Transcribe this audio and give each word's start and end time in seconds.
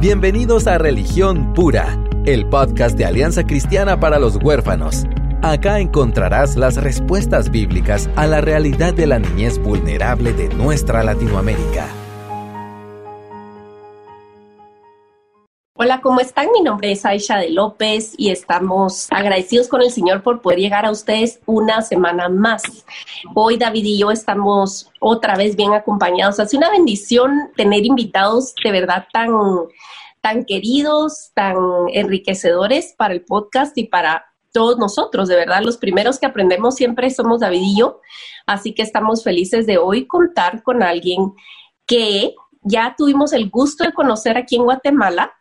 Bienvenidos 0.00 0.66
a 0.66 0.78
Religión 0.78 1.52
Pura, 1.52 2.02
el 2.24 2.46
podcast 2.46 2.96
de 2.96 3.04
Alianza 3.04 3.44
Cristiana 3.44 4.00
para 4.00 4.18
los 4.18 4.36
Huérfanos. 4.42 5.04
Acá 5.42 5.78
encontrarás 5.78 6.56
las 6.56 6.76
respuestas 6.76 7.50
bíblicas 7.50 8.08
a 8.16 8.26
la 8.26 8.40
realidad 8.40 8.94
de 8.94 9.06
la 9.06 9.18
niñez 9.18 9.58
vulnerable 9.58 10.32
de 10.32 10.48
nuestra 10.54 11.04
Latinoamérica. 11.04 11.99
Hola, 15.82 16.02
¿cómo 16.02 16.20
están? 16.20 16.48
Mi 16.52 16.60
nombre 16.60 16.92
es 16.92 17.06
Aisha 17.06 17.38
de 17.38 17.48
López 17.48 18.12
y 18.18 18.28
estamos 18.28 19.10
agradecidos 19.10 19.66
con 19.66 19.80
el 19.80 19.90
Señor 19.90 20.22
por 20.22 20.42
poder 20.42 20.58
llegar 20.58 20.84
a 20.84 20.90
ustedes 20.90 21.40
una 21.46 21.80
semana 21.80 22.28
más. 22.28 22.84
Hoy 23.34 23.56
David 23.56 23.86
y 23.86 23.98
yo 23.98 24.10
estamos 24.10 24.90
otra 25.00 25.36
vez 25.36 25.56
bien 25.56 25.72
acompañados. 25.72 26.38
Hace 26.38 26.58
una 26.58 26.68
bendición 26.68 27.50
tener 27.56 27.86
invitados 27.86 28.54
de 28.62 28.72
verdad 28.72 29.06
tan, 29.10 29.30
tan 30.20 30.44
queridos, 30.44 31.30
tan 31.32 31.56
enriquecedores 31.94 32.92
para 32.98 33.14
el 33.14 33.24
podcast 33.24 33.78
y 33.78 33.84
para 33.84 34.26
todos 34.52 34.76
nosotros, 34.76 35.30
de 35.30 35.36
verdad, 35.36 35.62
los 35.62 35.78
primeros 35.78 36.18
que 36.18 36.26
aprendemos 36.26 36.74
siempre 36.74 37.08
somos 37.08 37.40
David 37.40 37.62
y 37.62 37.78
yo, 37.78 38.02
así 38.44 38.74
que 38.74 38.82
estamos 38.82 39.24
felices 39.24 39.66
de 39.66 39.78
hoy 39.78 40.06
contar 40.06 40.62
con 40.62 40.82
alguien 40.82 41.32
que 41.86 42.34
ya 42.60 42.94
tuvimos 42.98 43.32
el 43.32 43.48
gusto 43.48 43.84
de 43.84 43.94
conocer 43.94 44.36
aquí 44.36 44.56
en 44.56 44.64
Guatemala 44.64 45.32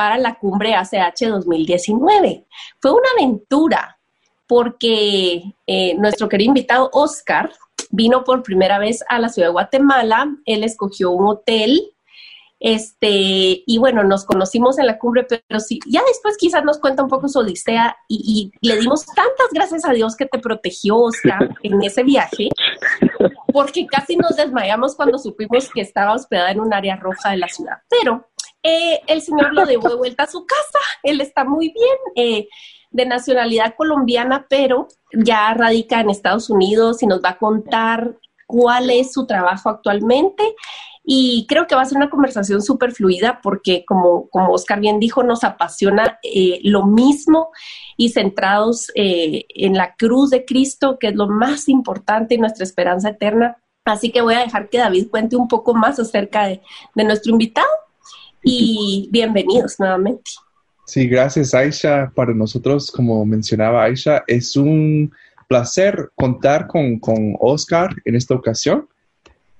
para 0.00 0.16
la 0.16 0.36
cumbre 0.36 0.74
ACH 0.74 1.26
2019. 1.28 2.46
Fue 2.80 2.90
una 2.90 3.10
aventura 3.18 3.98
porque 4.46 5.42
eh, 5.66 5.94
nuestro 5.98 6.26
querido 6.26 6.48
invitado 6.48 6.88
Oscar 6.94 7.52
vino 7.90 8.24
por 8.24 8.42
primera 8.42 8.78
vez 8.78 9.04
a 9.10 9.18
la 9.18 9.28
ciudad 9.28 9.48
de 9.48 9.52
Guatemala. 9.52 10.34
Él 10.46 10.64
escogió 10.64 11.10
un 11.10 11.28
hotel. 11.28 11.92
Este, 12.58 13.62
y 13.66 13.76
bueno, 13.78 14.02
nos 14.02 14.24
conocimos 14.24 14.78
en 14.78 14.86
la 14.86 14.98
cumbre, 14.98 15.26
pero 15.28 15.60
sí, 15.60 15.78
ya 15.86 16.00
después 16.08 16.38
quizás 16.38 16.64
nos 16.64 16.78
cuenta 16.78 17.02
un 17.02 17.10
poco 17.10 17.28
su 17.28 17.40
odisea 17.40 17.94
y, 18.08 18.52
y 18.62 18.66
le 18.66 18.78
dimos 18.78 19.04
tantas 19.04 19.48
gracias 19.52 19.84
a 19.84 19.92
Dios 19.92 20.16
que 20.16 20.26
te 20.26 20.38
protegió, 20.38 20.96
Oscar, 20.96 21.56
en 21.62 21.82
ese 21.82 22.04
viaje, 22.04 22.48
porque 23.52 23.86
casi 23.86 24.16
nos 24.16 24.36
desmayamos 24.36 24.94
cuando 24.94 25.18
supimos 25.18 25.70
que 25.70 25.80
estaba 25.80 26.14
hospedada 26.14 26.50
en 26.50 26.60
un 26.60 26.72
área 26.72 26.96
roja 26.96 27.30
de 27.30 27.38
la 27.38 27.48
ciudad. 27.48 27.78
Pero 27.88 28.29
eh, 28.62 29.00
el 29.06 29.22
señor 29.22 29.54
lo 29.54 29.64
de 29.64 29.76
vuelta 29.76 30.24
a 30.24 30.30
su 30.30 30.44
casa, 30.44 30.78
él 31.02 31.20
está 31.20 31.44
muy 31.44 31.72
bien, 31.72 31.96
eh, 32.14 32.48
de 32.90 33.06
nacionalidad 33.06 33.74
colombiana, 33.76 34.46
pero 34.48 34.88
ya 35.12 35.54
radica 35.54 36.00
en 36.00 36.10
Estados 36.10 36.50
Unidos 36.50 37.02
y 37.02 37.06
nos 37.06 37.22
va 37.22 37.30
a 37.30 37.38
contar 37.38 38.16
cuál 38.46 38.90
es 38.90 39.12
su 39.12 39.26
trabajo 39.26 39.70
actualmente. 39.70 40.42
Y 41.02 41.46
creo 41.48 41.66
que 41.66 41.74
va 41.74 41.82
a 41.82 41.86
ser 41.86 41.96
una 41.96 42.10
conversación 42.10 42.60
súper 42.60 42.92
fluida 42.92 43.40
porque, 43.42 43.84
como, 43.86 44.28
como 44.28 44.52
Oscar 44.52 44.80
bien 44.80 45.00
dijo, 45.00 45.22
nos 45.22 45.44
apasiona 45.44 46.18
eh, 46.22 46.60
lo 46.62 46.84
mismo 46.84 47.50
y 47.96 48.10
centrados 48.10 48.90
en 48.94 49.74
la 49.74 49.94
cruz 49.94 50.30
de 50.30 50.44
Cristo, 50.44 50.98
que 50.98 51.08
es 51.08 51.14
lo 51.14 51.26
más 51.26 51.68
importante 51.68 52.34
y 52.34 52.38
nuestra 52.38 52.64
esperanza 52.64 53.10
eterna. 53.10 53.56
Así 53.84 54.10
que 54.10 54.20
voy 54.20 54.34
a 54.34 54.40
dejar 54.40 54.68
que 54.68 54.78
David 54.78 55.08
cuente 55.10 55.36
un 55.36 55.48
poco 55.48 55.74
más 55.74 55.98
acerca 55.98 56.46
de 56.46 56.60
nuestro 56.94 57.32
invitado 57.32 57.68
y 58.42 59.08
bienvenidos 59.10 59.76
nuevamente. 59.78 60.30
Sí, 60.86 61.06
gracias 61.06 61.54
Aisha. 61.54 62.10
Para 62.14 62.34
nosotros, 62.34 62.90
como 62.90 63.24
mencionaba 63.24 63.84
Aisha, 63.84 64.24
es 64.26 64.56
un 64.56 65.12
placer 65.48 66.10
contar 66.14 66.66
con, 66.66 66.98
con 66.98 67.36
Oscar 67.40 67.94
en 68.04 68.16
esta 68.16 68.34
ocasión. 68.34 68.88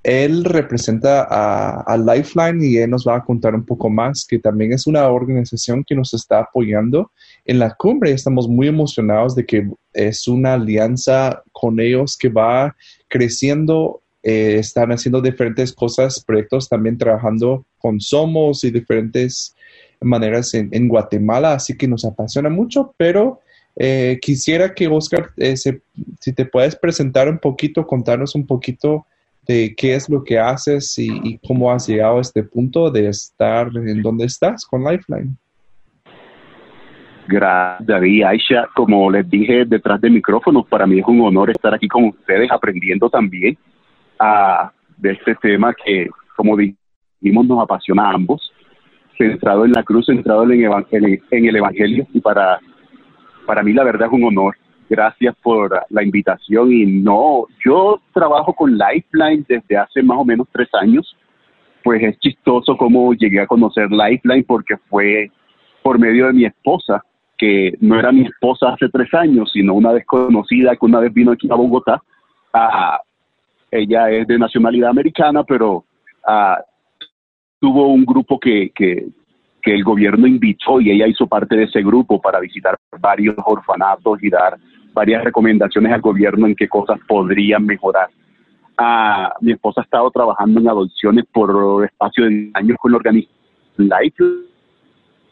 Él 0.03 0.45
representa 0.45 1.27
a, 1.28 1.97
Lifeline 1.98 2.64
y 2.64 2.78
él 2.78 2.89
nos 2.89 3.06
va 3.06 3.17
a 3.17 3.25
contar 3.25 3.55
un 3.55 3.67
poco 3.67 3.91
más, 3.91 4.25
que 4.27 4.39
también 4.39 4.72
es 4.72 4.87
una 4.87 5.06
organización 5.09 5.84
que 5.87 5.94
nos 5.94 6.15
está 6.15 6.41
apoyando 6.41 7.11
en 7.44 7.59
la 7.59 7.75
cumbre. 7.75 8.11
Estamos 8.11 8.48
muy 8.48 8.69
emocionados 8.69 9.34
de 9.34 9.44
que 9.44 9.69
es 9.92 10.27
una 10.27 10.55
alianza 10.55 11.43
con 11.53 11.81
ellos 11.81 12.16
que 12.16 12.31
va 12.31 12.75
creciendo 13.09 14.00
eh, 14.22 14.56
están 14.58 14.92
haciendo 14.92 15.22
diferentes 15.22 15.72
cosas, 15.72 16.22
proyectos 16.22 16.69
también 16.69 16.98
trabajando 16.98 17.64
con 17.78 18.00
Somos 18.00 18.64
y 18.64 18.70
diferentes 18.70 19.54
maneras 20.00 20.53
en, 20.54 20.88
Guatemala, 20.88 21.54
así 21.54 21.76
que 21.76 21.88
nos 21.88 22.04
apasiona 22.04 22.50
mucho, 22.50 22.94
pero 22.97 23.41
eh, 23.76 24.19
quisiera 24.20 24.75
que 24.75 24.88
Oscar, 24.88 25.30
eh, 25.36 25.56
si 25.56 26.32
te 26.34 26.44
puedes 26.44 26.76
presentar 26.76 27.28
un 27.28 27.38
poquito, 27.38 27.86
contarnos 27.86 28.34
un 28.34 28.47
poquito 28.47 29.06
de 29.47 29.75
qué 29.75 29.94
es 29.94 30.09
lo 30.09 30.22
que 30.22 30.38
haces 30.38 30.98
y, 30.98 31.38
cómo 31.47 31.70
has 31.70 31.88
llegado 31.88 32.19
a 32.19 32.20
este 32.20 32.42
punto 32.42 32.91
de 32.91 33.09
estar 33.09 33.69
en 33.75 34.03
donde 34.03 34.26
estás 34.26 34.66
con 34.66 34.84
Lifeline. 34.84 35.34
Gracias, 37.26 37.86
David, 37.86 38.25
Aisha. 38.25 38.69
Como 38.75 39.10
les 39.10 39.28
dije 39.30 39.64
detrás 39.64 40.00
de 40.00 40.10
micrófono, 40.10 40.64
para 40.64 40.86
mí 40.86 40.98
es 40.98 41.06
un 41.06 41.20
honor 41.20 41.50
estar 41.50 41.72
aquí 41.75 41.88
con 41.88 42.04
ustedes 42.04 42.50
aprendiendo 42.50 43.09
también 43.09 43.56
de 44.98 45.12
este 45.12 45.34
tema 45.36 45.75
que, 45.75 46.08
como 46.36 46.56
dijimos, 46.56 47.47
nos 47.47 47.62
apasiona 47.62 48.10
a 48.10 48.14
ambos, 48.14 48.53
centrado 49.16 49.64
en 49.64 49.72
la 49.72 49.82
cruz, 49.82 50.06
centrado 50.06 50.44
en 50.44 50.53
en 50.62 51.44
el 51.47 51.56
Evangelio. 51.56 52.06
Y 52.12 52.20
para, 52.20 52.60
para 53.47 53.62
mí 53.62 53.72
la 53.72 53.84
verdad 53.84 54.09
es 54.09 54.12
un 54.12 54.25
honor. 54.25 54.56
Gracias 54.88 55.36
por 55.42 55.80
la 55.88 56.03
invitación. 56.03 56.72
Y 56.72 56.86
no, 56.86 57.44
yo 57.64 58.00
trabajo 58.12 58.53
con 58.53 58.76
Lifeline 58.76 59.44
desde 59.48 59.76
hace 59.76 60.03
más 60.03 60.19
o 60.19 60.25
menos 60.25 60.48
tres 60.53 60.69
años. 60.75 61.16
Pues 61.82 62.03
es 62.03 62.19
chistoso 62.19 62.76
cómo 62.76 63.14
llegué 63.14 63.41
a 63.41 63.47
conocer 63.47 63.88
Lifeline 63.91 64.44
porque 64.44 64.76
fue 64.88 65.30
por 65.82 65.98
medio 65.98 66.26
de 66.26 66.32
mi 66.34 66.44
esposa, 66.44 67.03
que 67.38 67.72
no 67.80 67.98
era 67.98 68.12
mi 68.12 68.26
esposa 68.26 68.75
hace 68.75 68.88
tres 68.91 69.12
años, 69.14 69.50
sino 69.53 69.75
una 69.75 69.92
desconocida 69.92 70.76
que 70.76 70.84
una 70.84 71.00
vez 71.00 71.12
vino 71.14 71.32
aquí 71.32 71.48
a 71.50 71.54
Bogotá 71.54 72.03
a, 72.53 73.00
ella 73.70 74.10
es 74.10 74.26
de 74.26 74.38
nacionalidad 74.38 74.91
americana, 74.91 75.44
pero 75.44 75.84
ah, 76.26 76.58
tuvo 77.60 77.88
un 77.88 78.04
grupo 78.04 78.38
que, 78.38 78.70
que, 78.75 79.08
el 79.62 79.84
gobierno 79.84 80.26
invitó 80.26 80.81
y 80.81 80.91
ella 80.91 81.06
hizo 81.06 81.28
parte 81.28 81.54
de 81.54 81.64
ese 81.64 81.80
grupo 81.82 82.20
para 82.20 82.41
visitar 82.41 82.76
varios 82.98 83.36
orfanatos 83.44 84.20
y 84.20 84.28
dar 84.28 84.56
varias 84.92 85.22
recomendaciones 85.22 85.92
al 85.92 86.00
gobierno 86.00 86.47
en 86.47 86.56
qué 86.56 86.66
cosas 86.66 86.98
podrían 87.06 87.64
mejorar. 87.66 88.09
Ah, 88.76 89.32
mi 89.41 89.53
esposa 89.53 89.82
ha 89.82 89.84
estado 89.84 90.10
trabajando 90.10 90.59
en 90.59 90.69
adopciones 90.69 91.25
por 91.32 91.84
espacio 91.84 92.25
de 92.25 92.50
años 92.54 92.78
con 92.80 92.91
la 92.91 92.97
organización 92.97 93.41
Life 93.76 94.25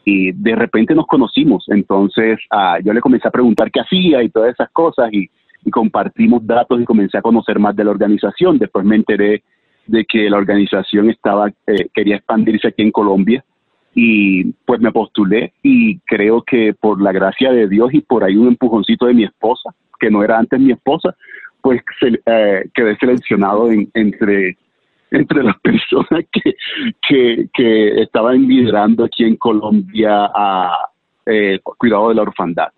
y 0.05 0.31
de 0.31 0.55
repente 0.55 0.95
nos 0.95 1.07
conocimos. 1.07 1.65
Entonces 1.67 2.39
ah, 2.51 2.77
yo 2.83 2.93
le 2.93 3.01
comencé 3.01 3.27
a 3.27 3.31
preguntar 3.31 3.71
qué 3.71 3.81
hacía 3.81 4.23
y 4.23 4.29
todas 4.29 4.53
esas 4.53 4.69
cosas 4.71 5.11
y 5.13 5.29
y 5.63 5.71
compartimos 5.71 6.45
datos 6.45 6.81
y 6.81 6.85
comencé 6.85 7.17
a 7.17 7.21
conocer 7.21 7.59
más 7.59 7.75
de 7.75 7.83
la 7.83 7.91
organización. 7.91 8.57
Después 8.57 8.85
me 8.85 8.95
enteré 8.95 9.43
de 9.87 10.05
que 10.05 10.29
la 10.29 10.37
organización 10.37 11.09
estaba 11.09 11.49
eh, 11.67 11.87
quería 11.93 12.17
expandirse 12.17 12.67
aquí 12.67 12.83
en 12.83 12.91
Colombia 12.91 13.43
y 13.95 14.45
pues 14.65 14.79
me 14.79 14.91
postulé 14.91 15.53
y 15.63 15.99
creo 15.99 16.43
que 16.43 16.73
por 16.73 17.01
la 17.01 17.11
gracia 17.11 17.51
de 17.51 17.67
Dios 17.67 17.89
y 17.93 18.01
por 18.01 18.23
ahí 18.23 18.35
un 18.35 18.49
empujoncito 18.49 19.07
de 19.07 19.15
mi 19.15 19.23
esposa, 19.23 19.73
que 19.99 20.11
no 20.11 20.23
era 20.23 20.37
antes 20.37 20.59
mi 20.59 20.71
esposa, 20.71 21.15
pues 21.61 21.81
eh, 22.25 22.69
quedé 22.73 22.95
seleccionado 22.97 23.69
entre 23.93 24.57
entre 25.11 25.43
las 25.43 25.59
personas 25.61 26.25
que, 26.31 26.55
que, 27.07 27.49
que 27.53 28.01
estaban 28.01 28.47
liderando 28.47 29.05
aquí 29.05 29.23
en 29.23 29.35
Colombia 29.37 30.29
a 30.33 30.89
eh, 31.25 31.59
cuidado 31.63 32.09
de 32.09 32.15
la 32.15 32.21
orfandad. 32.23 32.69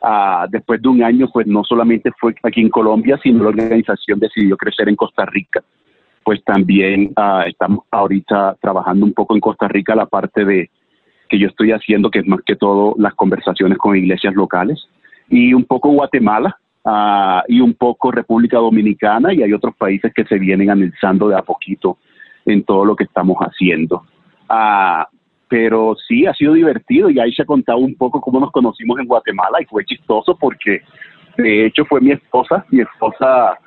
Ah, 0.00 0.46
después 0.48 0.80
de 0.80 0.88
un 0.88 1.02
año, 1.02 1.28
pues 1.32 1.46
no 1.46 1.64
solamente 1.64 2.12
fue 2.18 2.34
aquí 2.42 2.60
en 2.60 2.70
Colombia, 2.70 3.18
sino 3.22 3.42
la 3.42 3.48
organización 3.48 4.20
decidió 4.20 4.56
crecer 4.56 4.88
en 4.88 4.96
Costa 4.96 5.24
Rica. 5.26 5.62
Pues 6.22 6.42
también 6.44 7.12
ah, 7.16 7.44
estamos 7.46 7.84
ahorita 7.90 8.56
trabajando 8.60 9.06
un 9.06 9.12
poco 9.12 9.34
en 9.34 9.40
Costa 9.40 9.66
Rica 9.66 9.94
la 9.94 10.06
parte 10.06 10.44
de 10.44 10.70
que 11.28 11.38
yo 11.38 11.48
estoy 11.48 11.72
haciendo, 11.72 12.10
que 12.10 12.20
es 12.20 12.26
más 12.26 12.40
que 12.46 12.56
todo 12.56 12.94
las 12.98 13.14
conversaciones 13.14 13.76
con 13.78 13.96
iglesias 13.96 14.34
locales, 14.34 14.88
y 15.28 15.52
un 15.52 15.64
poco 15.64 15.90
Guatemala, 15.90 16.56
ah, 16.84 17.42
y 17.48 17.60
un 17.60 17.74
poco 17.74 18.12
República 18.12 18.58
Dominicana, 18.58 19.34
y 19.34 19.42
hay 19.42 19.52
otros 19.52 19.74
países 19.76 20.12
que 20.14 20.24
se 20.24 20.38
vienen 20.38 20.70
analizando 20.70 21.28
de 21.28 21.36
a 21.36 21.42
poquito 21.42 21.98
en 22.46 22.62
todo 22.62 22.84
lo 22.84 22.96
que 22.96 23.04
estamos 23.04 23.36
haciendo 23.38 24.04
pero 25.48 25.96
sí 26.06 26.26
ha 26.26 26.34
sido 26.34 26.52
divertido 26.52 27.08
y 27.10 27.18
ahí 27.18 27.32
se 27.32 27.42
ha 27.42 27.46
contado 27.46 27.78
un 27.78 27.94
poco 27.94 28.20
cómo 28.20 28.38
nos 28.38 28.52
conocimos 28.52 28.98
en 28.98 29.06
Guatemala 29.06 29.58
y 29.60 29.64
fue 29.64 29.84
chistoso 29.84 30.36
porque 30.36 30.82
de 31.36 31.66
hecho 31.66 31.84
fue 31.86 32.00
mi 32.00 32.12
esposa, 32.12 32.64
mi 32.70 32.82
esposa 32.82 33.58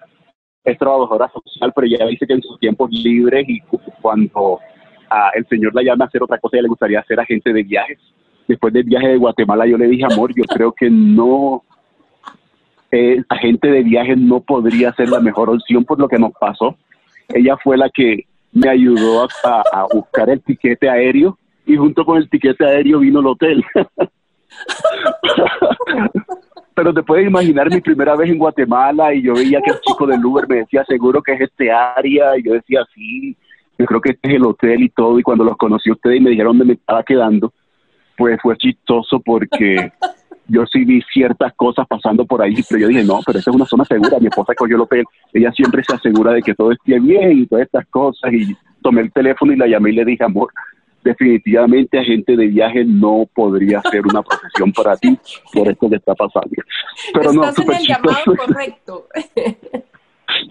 es 0.63 0.77
trabajadora 0.77 1.29
social, 1.29 1.71
pero 1.75 1.87
ella 1.87 2.05
dice 2.05 2.27
que 2.27 2.33
en 2.33 2.41
sus 2.41 2.59
tiempos 2.59 2.91
libres 2.91 3.45
y 3.47 3.59
cuando 4.01 4.59
el 5.33 5.45
señor 5.47 5.73
la 5.73 5.81
llama 5.81 6.05
a 6.05 6.07
hacer 6.07 6.21
otra 6.21 6.37
cosa, 6.37 6.57
ella 6.57 6.63
le 6.63 6.69
gustaría 6.69 7.03
ser 7.03 7.19
agente 7.19 7.51
de 7.51 7.63
viajes. 7.63 7.99
Después 8.47 8.73
del 8.73 8.83
viaje 8.83 9.07
de 9.07 9.17
Guatemala 9.17 9.65
yo 9.65 9.77
le 9.77 9.87
dije, 9.87 10.03
amor, 10.05 10.31
yo 10.35 10.43
creo 10.43 10.71
que 10.71 10.89
no, 10.89 11.63
eh, 12.91 13.23
agente 13.29 13.69
de 13.69 13.81
viajes 13.81 14.17
no 14.17 14.41
podría 14.41 14.93
ser 14.93 15.09
la 15.09 15.19
mejor 15.19 15.49
opción 15.49 15.83
por 15.83 15.99
lo 15.99 16.07
que 16.07 16.19
nos 16.19 16.31
pasó. 16.33 16.75
Ella 17.29 17.57
fue 17.63 17.77
la 17.77 17.89
que 17.89 18.25
me 18.51 18.69
ayudó 18.69 19.27
a 19.43 19.87
buscar 19.93 20.29
el 20.29 20.41
tiquete 20.41 20.89
aéreo 20.89 21.37
y 21.65 21.75
junto 21.75 22.05
con 22.05 22.17
el 22.17 22.29
tiquete 22.29 22.65
aéreo 22.65 22.99
vino 22.99 23.19
el 23.19 23.27
hotel. 23.27 23.63
Pero 26.73 26.93
te 26.93 27.03
puedes 27.03 27.27
imaginar 27.27 27.69
mi 27.69 27.81
primera 27.81 28.15
vez 28.15 28.29
en 28.29 28.37
Guatemala 28.37 29.13
y 29.13 29.21
yo 29.21 29.33
veía 29.33 29.61
que 29.61 29.71
el 29.71 29.81
chico 29.81 30.07
del 30.07 30.25
Uber 30.25 30.47
me 30.47 30.57
decía, 30.57 30.85
seguro 30.85 31.21
que 31.21 31.33
es 31.33 31.41
este 31.41 31.71
área, 31.71 32.37
y 32.37 32.43
yo 32.43 32.53
decía, 32.53 32.85
sí, 32.93 33.35
yo 33.77 33.85
creo 33.85 34.01
que 34.01 34.11
este 34.11 34.29
es 34.29 34.35
el 34.35 34.45
hotel 34.45 34.83
y 34.83 34.89
todo, 34.89 35.19
y 35.19 35.23
cuando 35.23 35.43
los 35.43 35.57
conocí 35.57 35.89
a 35.89 35.93
ustedes 35.93 36.17
y 36.17 36.21
me 36.21 36.29
dijeron 36.29 36.57
dónde 36.57 36.73
me 36.73 36.79
estaba 36.79 37.03
quedando, 37.03 37.53
pues 38.17 38.39
fue 38.41 38.57
chistoso 38.57 39.19
porque 39.19 39.91
yo 40.47 40.65
sí 40.65 40.85
vi 40.85 41.01
ciertas 41.13 41.53
cosas 41.53 41.87
pasando 41.87 42.25
por 42.25 42.41
ahí, 42.41 42.55
pero 42.69 42.81
yo 42.81 42.87
dije, 42.87 43.03
no, 43.03 43.19
pero 43.25 43.39
esa 43.39 43.51
es 43.51 43.55
una 43.55 43.65
zona 43.65 43.85
segura, 43.85 44.19
mi 44.19 44.27
esposa 44.27 44.53
cogió 44.55 44.75
el 44.75 44.81
hotel, 44.81 45.05
ella 45.33 45.51
siempre 45.51 45.83
se 45.83 45.95
asegura 45.95 46.33
de 46.33 46.41
que 46.41 46.53
todo 46.53 46.71
esté 46.71 46.99
bien 46.99 47.39
y 47.39 47.47
todas 47.47 47.65
estas 47.65 47.85
cosas, 47.87 48.31
y 48.33 48.55
tomé 48.81 49.01
el 49.01 49.11
teléfono 49.11 49.53
y 49.53 49.57
la 49.57 49.67
llamé 49.67 49.91
y 49.91 49.95
le 49.95 50.05
dije, 50.05 50.23
amor, 50.23 50.51
definitivamente 51.03 51.99
agente 51.99 52.35
de 52.35 52.47
viaje 52.47 52.85
no 52.85 53.25
podría 53.33 53.81
ser 53.89 54.01
una 54.05 54.21
profesión 54.21 54.71
para 54.71 54.95
ti 54.97 55.17
por 55.53 55.67
esto 55.67 55.89
que 55.89 55.95
está 55.95 56.13
pasando. 56.15 56.49
Pero 57.13 57.33
no, 57.33 57.43
en 57.43 57.73
el 57.73 57.87
llamado 57.87 58.35
correcto. 58.37 59.07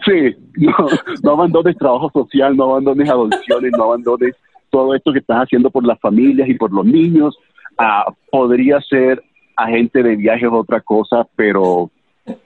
Sí, 0.05 0.37
no, 0.57 0.75
no 1.23 1.33
abandones 1.33 1.77
trabajo 1.77 2.11
social, 2.13 2.57
no 2.57 2.65
abandones 2.65 3.09
adopciones, 3.09 3.73
no 3.77 3.85
abandones 3.85 4.35
todo 4.71 4.95
esto 4.95 5.13
que 5.13 5.19
estás 5.21 5.45
haciendo 5.45 5.71
por 5.71 5.87
las 5.87 5.99
familias 6.01 6.49
y 6.49 6.55
por 6.55 6.73
los 6.73 6.85
niños. 6.85 7.37
Ah, 7.79 8.13
podría 8.31 8.81
ser 8.81 9.23
agente 9.57 10.03
de 10.03 10.17
viajes 10.17 10.49
otra 10.51 10.81
cosa, 10.81 11.27
pero 11.37 11.91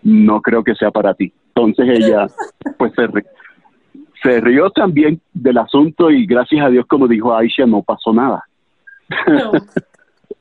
no 0.02 0.40
creo 0.40 0.62
que 0.62 0.74
sea 0.74 0.90
para 0.90 1.14
ti. 1.14 1.32
Entonces 1.54 2.00
ella, 2.00 2.26
pues 2.78 2.92
se, 2.94 3.06
se 4.24 4.40
rió 4.40 4.70
también 4.70 5.20
del 5.34 5.58
asunto 5.58 6.10
y 6.10 6.26
gracias 6.26 6.64
a 6.64 6.70
Dios, 6.70 6.86
como 6.86 7.06
dijo 7.06 7.36
Aisha, 7.36 7.66
no 7.66 7.82
pasó 7.82 8.12
nada. 8.12 8.44
No, 9.28 9.52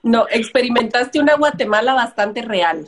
no 0.03 0.25
experimentaste 0.31 1.19
una 1.19 1.35
Guatemala 1.35 1.93
bastante 1.93 2.41
real. 2.41 2.87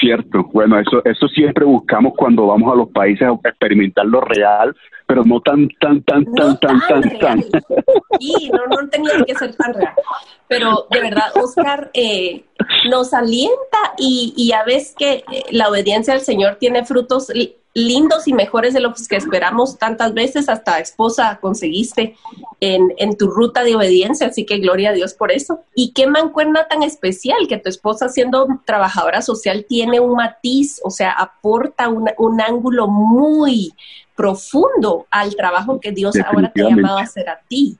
Cierto, 0.00 0.44
bueno, 0.52 0.78
eso, 0.78 1.04
eso 1.04 1.28
siempre 1.28 1.64
buscamos 1.66 2.14
cuando 2.16 2.46
vamos 2.46 2.72
a 2.72 2.76
los 2.76 2.88
países 2.90 3.28
a 3.28 3.48
experimentar 3.48 4.06
lo 4.06 4.22
real, 4.22 4.74
pero 5.06 5.22
no 5.24 5.40
tan, 5.40 5.68
tan, 5.80 6.02
tan, 6.02 6.24
tan, 6.32 6.58
tan, 6.58 6.80
tan, 6.88 7.18
tan. 7.18 7.42
Sí, 8.18 8.50
no, 8.52 8.66
no 8.68 8.88
tenía 8.88 9.12
que 9.26 9.34
ser 9.34 9.54
tan 9.56 9.74
real. 9.74 9.92
Pero 10.48 10.86
de 10.90 11.00
verdad, 11.00 11.24
Oscar, 11.34 11.90
eh, 11.92 12.44
nos 12.88 13.12
alienta 13.12 13.78
y, 13.98 14.32
y 14.36 14.48
ya 14.48 14.64
ves 14.64 14.94
que 14.96 15.24
eh, 15.30 15.44
la 15.50 15.68
obediencia 15.68 16.14
al 16.14 16.20
Señor 16.20 16.56
tiene 16.58 16.84
frutos 16.86 17.30
lindos 17.72 18.26
y 18.26 18.32
mejores 18.32 18.74
de 18.74 18.80
los 18.80 19.06
que 19.06 19.16
esperamos 19.16 19.78
tantas 19.78 20.12
veces, 20.12 20.48
hasta 20.48 20.80
esposa 20.80 21.38
conseguiste 21.40 22.16
en, 22.60 22.92
en, 22.96 23.16
tu 23.16 23.28
ruta 23.28 23.62
de 23.62 23.76
obediencia, 23.76 24.26
así 24.26 24.44
que 24.44 24.58
gloria 24.58 24.90
a 24.90 24.92
Dios 24.92 25.14
por 25.14 25.30
eso. 25.30 25.60
Y 25.74 25.92
qué 25.92 26.06
mancuerna 26.06 26.66
tan 26.66 26.82
especial 26.82 27.46
que 27.48 27.58
tu 27.58 27.68
esposa 27.68 28.08
siendo 28.08 28.48
trabajadora 28.64 29.22
social 29.22 29.66
tiene 29.68 30.00
un 30.00 30.16
matiz, 30.16 30.80
o 30.82 30.90
sea, 30.90 31.12
aporta 31.12 31.88
un, 31.88 32.40
ángulo 32.40 32.88
muy 32.88 33.72
profundo 34.16 35.06
al 35.10 35.36
trabajo 35.36 35.78
que 35.80 35.92
Dios 35.92 36.16
ahora 36.18 36.50
te 36.52 36.62
ha 36.62 36.70
llamado 36.70 36.98
a 36.98 37.02
hacer 37.02 37.28
a 37.28 37.40
ti. 37.48 37.76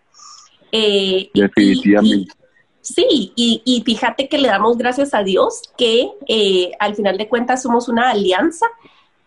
Eh, 0.70 1.30
Definitivamente. 1.34 2.32
Sí, 2.82 3.32
y, 3.36 3.82
fíjate 3.84 4.28
que 4.28 4.38
le 4.38 4.48
damos 4.48 4.78
gracias 4.78 5.14
a 5.14 5.22
Dios 5.22 5.62
que 5.76 6.10
eh, 6.26 6.72
al 6.78 6.94
final 6.94 7.18
de 7.18 7.28
cuentas 7.28 7.62
somos 7.62 7.88
una 7.88 8.10
alianza 8.10 8.66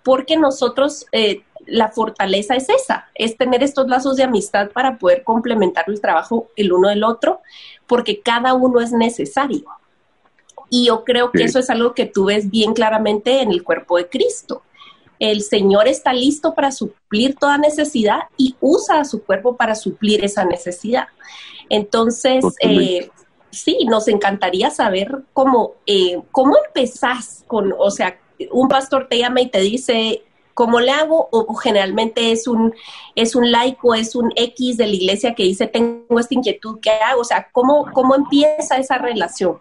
porque 0.03 0.37
nosotros, 0.37 1.05
eh, 1.11 1.43
la 1.65 1.89
fortaleza 1.89 2.55
es 2.55 2.67
esa, 2.69 3.07
es 3.15 3.37
tener 3.37 3.63
estos 3.63 3.87
lazos 3.87 4.17
de 4.17 4.23
amistad 4.23 4.69
para 4.71 4.97
poder 4.97 5.23
complementar 5.23 5.85
el 5.87 6.01
trabajo 6.01 6.49
el 6.55 6.73
uno 6.73 6.89
del 6.89 7.03
otro, 7.03 7.41
porque 7.87 8.21
cada 8.21 8.53
uno 8.53 8.81
es 8.81 8.91
necesario. 8.91 9.65
Y 10.69 10.87
yo 10.87 11.03
creo 11.03 11.31
que 11.31 11.43
eso 11.43 11.59
es 11.59 11.69
algo 11.69 11.93
que 11.93 12.05
tú 12.05 12.25
ves 12.25 12.49
bien 12.49 12.73
claramente 12.73 13.41
en 13.41 13.51
el 13.51 13.63
cuerpo 13.63 13.97
de 13.97 14.09
Cristo. 14.09 14.63
El 15.19 15.41
Señor 15.41 15.87
está 15.87 16.13
listo 16.13 16.55
para 16.55 16.71
suplir 16.71 17.35
toda 17.35 17.57
necesidad 17.57 18.21
y 18.37 18.55
usa 18.59 18.99
a 18.99 19.05
su 19.05 19.23
cuerpo 19.23 19.55
para 19.55 19.75
suplir 19.75 20.25
esa 20.25 20.43
necesidad. 20.45 21.07
Entonces, 21.69 22.43
eh, 22.59 23.09
sí, 23.51 23.85
nos 23.87 24.07
encantaría 24.07 24.69
saber 24.71 25.23
cómo, 25.33 25.75
eh, 25.85 26.21
cómo 26.31 26.57
empezás 26.65 27.43
con, 27.47 27.73
o 27.77 27.91
sea, 27.91 28.17
un 28.51 28.67
pastor 28.67 29.07
te 29.09 29.17
llama 29.17 29.41
y 29.41 29.49
te 29.49 29.59
dice, 29.61 30.21
¿cómo 30.53 30.79
le 30.79 30.91
hago? 30.91 31.29
O, 31.31 31.53
generalmente 31.55 32.31
es 32.31 32.47
un, 32.47 32.73
es 33.15 33.35
un 33.35 33.51
laico, 33.51 33.95
es 33.95 34.15
un 34.15 34.31
X 34.35 34.77
de 34.77 34.87
la 34.87 34.93
iglesia 34.93 35.35
que 35.35 35.43
dice, 35.43 35.67
tengo 35.67 36.19
esta 36.19 36.33
inquietud, 36.33 36.79
¿qué 36.81 36.91
hago? 36.91 37.21
O 37.21 37.25
sea, 37.25 37.47
¿cómo, 37.51 37.85
cómo 37.93 38.15
empieza 38.15 38.77
esa 38.77 38.97
relación? 38.97 39.57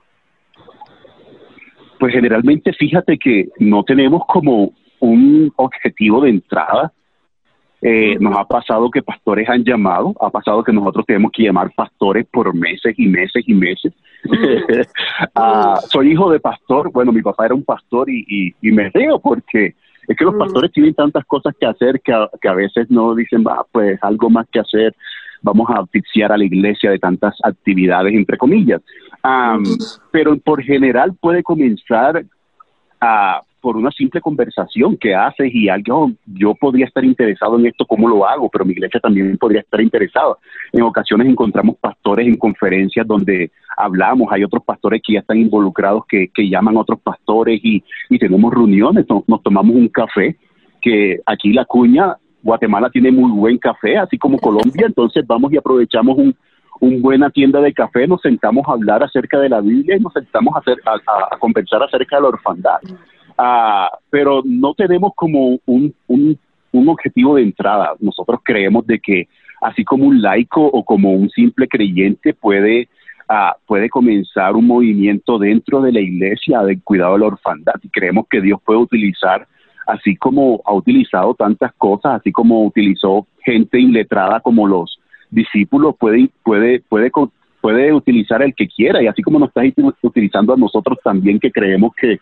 Pues 1.99 2.13
generalmente 2.13 2.73
fíjate 2.73 3.17
que 3.19 3.49
no 3.59 3.85
tenemos 3.85 4.23
como 4.27 4.73
un 5.01 5.53
objetivo 5.57 6.23
de 6.23 6.31
entrada. 6.31 6.93
Eh, 7.85 8.17
nos 8.21 8.39
ha 8.39 8.45
pasado 8.45 8.89
que 8.93 9.03
pastores 9.03 9.49
han 9.49 9.65
llamado, 9.65 10.15
ha 10.21 10.31
pasado 10.31 10.63
que 10.63 10.73
nosotros 10.73 11.05
tenemos 11.05 11.33
que 11.33 11.43
llamar 11.43 11.73
pastores 11.75 12.25
por 12.31 12.55
meses 12.55 12.95
y 12.97 13.09
meses 13.09 13.43
y 13.47 13.55
meses. 13.55 13.93
Ah, 15.35 15.79
soy 15.89 16.13
hijo 16.13 16.31
de 16.31 16.39
pastor, 16.39 16.91
bueno, 16.93 17.13
mi 17.13 17.23
papá 17.23 17.47
era 17.47 17.55
un 17.55 17.65
pastor 17.65 18.09
y, 18.09 18.55
me 18.63 18.89
río 18.91 19.19
porque 19.19 19.75
es 20.07 20.17
que 20.17 20.25
los 20.25 20.35
pastores 20.37 20.71
tienen 20.73 20.95
tantas 20.95 21.25
cosas 21.25 21.55
que 21.59 21.67
hacer 21.67 22.01
que 22.01 22.13
a, 22.13 22.55
veces 22.55 22.91
no 22.91 23.15
dicen, 23.15 23.45
va, 23.45 23.65
pues 23.71 23.99
algo 24.03 24.31
más 24.31 24.47
que 24.51 24.61
hacer, 24.61 24.95
vamos 25.43 25.69
a 25.71 25.81
asfixiar 25.81 26.33
a 26.33 26.39
la 26.39 26.45
iglesia 26.45 26.91
de 26.91 26.99
tantas 26.99 27.35
actividades, 27.43 28.15
entre 28.15 28.39
comillas. 28.39 28.81
pero 30.11 30.37
por 30.39 30.63
general 30.63 31.15
puede 31.21 31.43
comenzar 31.43 32.25
a 33.01 33.43
por 33.63 33.77
una 33.77 33.93
simple 33.93 34.21
conversación 34.21 34.97
que 34.97 35.15
haces 35.15 35.55
y 35.55 35.69
algo, 35.69 36.11
yo 36.27 36.53
podría 36.55 36.87
estar 36.87 37.05
interesado 37.05 37.59
en 37.59 37.67
esto, 37.67 37.87
¿cómo 37.87 38.09
lo 38.09 38.27
hago? 38.27 38.51
Pero 38.51 38.65
mi 38.65 38.73
iglesia 38.73 38.99
también 38.99 39.39
podría 39.39 39.61
estar 39.61 39.81
interesada. 39.81 40.35
En 40.73 40.83
ocasiones 40.83 41.29
encontramos 41.29 41.77
pastores 41.81 42.27
en 42.27 42.37
conferencias 42.37 43.07
donde 43.07 43.53
hablamos, 43.77 44.29
hay 44.33 44.43
otros 44.43 44.65
pastores 44.65 45.01
que 45.07 45.15
ya 45.15 45.21
están 45.21 45.39
involucrados 45.39 46.05
que, 46.09 46.29
que 46.35 46.49
llaman 46.49 46.77
a 46.77 46.81
otros 46.81 47.01
pastores 47.01 47.61
y, 47.63 47.83
y 48.11 48.19
tenemos 48.19 48.53
reuniones, 48.53 49.07
nos, 49.09 49.43
tomamos 49.43 49.77
un 49.77 49.89
café, 49.89 50.37
que 50.81 51.21
aquí 51.25 51.53
la 51.53 51.65
cuña, 51.65 52.17
Guatemala 52.43 52.91
tiene 52.91 53.13
muy 53.13 53.31
buen 53.31 53.59
café, 53.59 53.97
así 53.97 54.19
como 54.19 54.39
Colombia, 54.39 54.87
entonces 54.87 55.25
vamos 55.25 55.53
y 55.53 55.57
aprovechamos 55.57 56.19
un, 56.19 56.35
un 56.81 57.01
buena 57.01 57.31
tienda 57.31 57.61
de 57.61 57.73
café, 57.73 58.09
nos 58.09 58.21
sentamos 58.21 58.67
a 58.67 58.73
hablar 58.73 59.05
acerca 59.05 59.39
de 59.39 59.49
la 59.49 59.61
Biblia 59.61 59.97
y 59.97 60.01
nos 60.01 60.13
sentamos 60.13 60.57
a, 60.57 60.59
hacer, 60.59 60.79
a 60.85 61.39
conversar 61.39 61.81
acerca 61.85 62.17
de 62.17 62.23
la 62.23 62.29
orfandad. 62.29 62.81
Ah, 63.45 63.91
pero 64.09 64.41
no 64.45 64.73
tenemos 64.73 65.15
como 65.17 65.59
un, 65.67 65.93
un, 66.07 66.39
objetivo 66.89 67.35
de 67.35 67.43
entrada. 67.43 67.95
Nosotros 67.99 68.39
creemos 68.45 68.87
de 68.87 69.01
que 69.01 69.27
así 69.61 69.85
como 69.85 70.05
un 70.05 70.23
laico 70.23 70.65
o 70.65 70.85
como 70.85 71.11
un 71.11 71.29
simple 71.29 71.67
creyente 71.67 72.35
puede, 72.35 72.89
ah, 73.29 73.57
puede 73.67 73.91
comenzar 73.91 74.55
un 74.55 74.69
movimiento 74.69 75.41
dentro 75.41 75.81
de 75.83 75.91
la 75.91 75.99
iglesia 75.99 76.63
del 76.63 76.81
cuidado 76.85 77.15
de 77.15 77.19
la 77.19 77.27
orfandad 77.27 77.75
y 77.83 77.89
creemos 77.89 78.27
que 78.31 78.41
Dios 78.41 78.61
puede 78.65 78.79
utilizar, 78.79 79.49
así 79.89 80.15
como 80.15 80.63
ha 80.65 80.73
utilizado 80.73 81.35
tantas 81.35 81.73
cosas, 81.73 82.21
así 82.21 82.31
como 82.31 82.65
utilizó 82.65 83.27
gente 83.45 83.81
iletrada 83.81 84.39
como 84.39 84.69
los 84.69 85.01
discípulos, 85.31 85.97
puede, 85.99 86.31
puede, 86.45 86.79
puede, 86.89 87.11
puede 87.61 87.93
utilizar 87.93 88.41
el 88.41 88.55
que 88.55 88.69
quiera 88.69 89.03
y 89.03 89.09
así 89.09 89.21
como 89.21 89.41
nos 89.41 89.49
está 89.49 89.63
utilizando 90.03 90.55
a 90.55 90.57
nosotros 90.57 90.97
también 91.03 91.41
que 91.41 91.51
creemos 91.51 91.91
que 92.01 92.21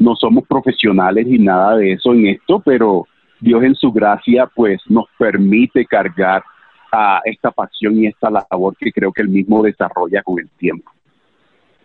no 0.00 0.16
somos 0.16 0.44
profesionales 0.48 1.26
ni 1.26 1.38
nada 1.38 1.76
de 1.76 1.92
eso 1.92 2.12
en 2.12 2.26
esto, 2.26 2.60
pero 2.64 3.06
Dios 3.38 3.62
en 3.62 3.74
su 3.74 3.92
gracia 3.92 4.50
pues 4.52 4.80
nos 4.88 5.04
permite 5.18 5.84
cargar 5.84 6.42
a 6.90 7.20
esta 7.24 7.50
pasión 7.50 7.98
y 7.98 8.06
esta 8.06 8.30
labor 8.30 8.76
que 8.76 8.90
creo 8.90 9.12
que 9.12 9.22
él 9.22 9.28
mismo 9.28 9.62
desarrolla 9.62 10.22
con 10.22 10.40
el 10.40 10.48
tiempo. 10.50 10.90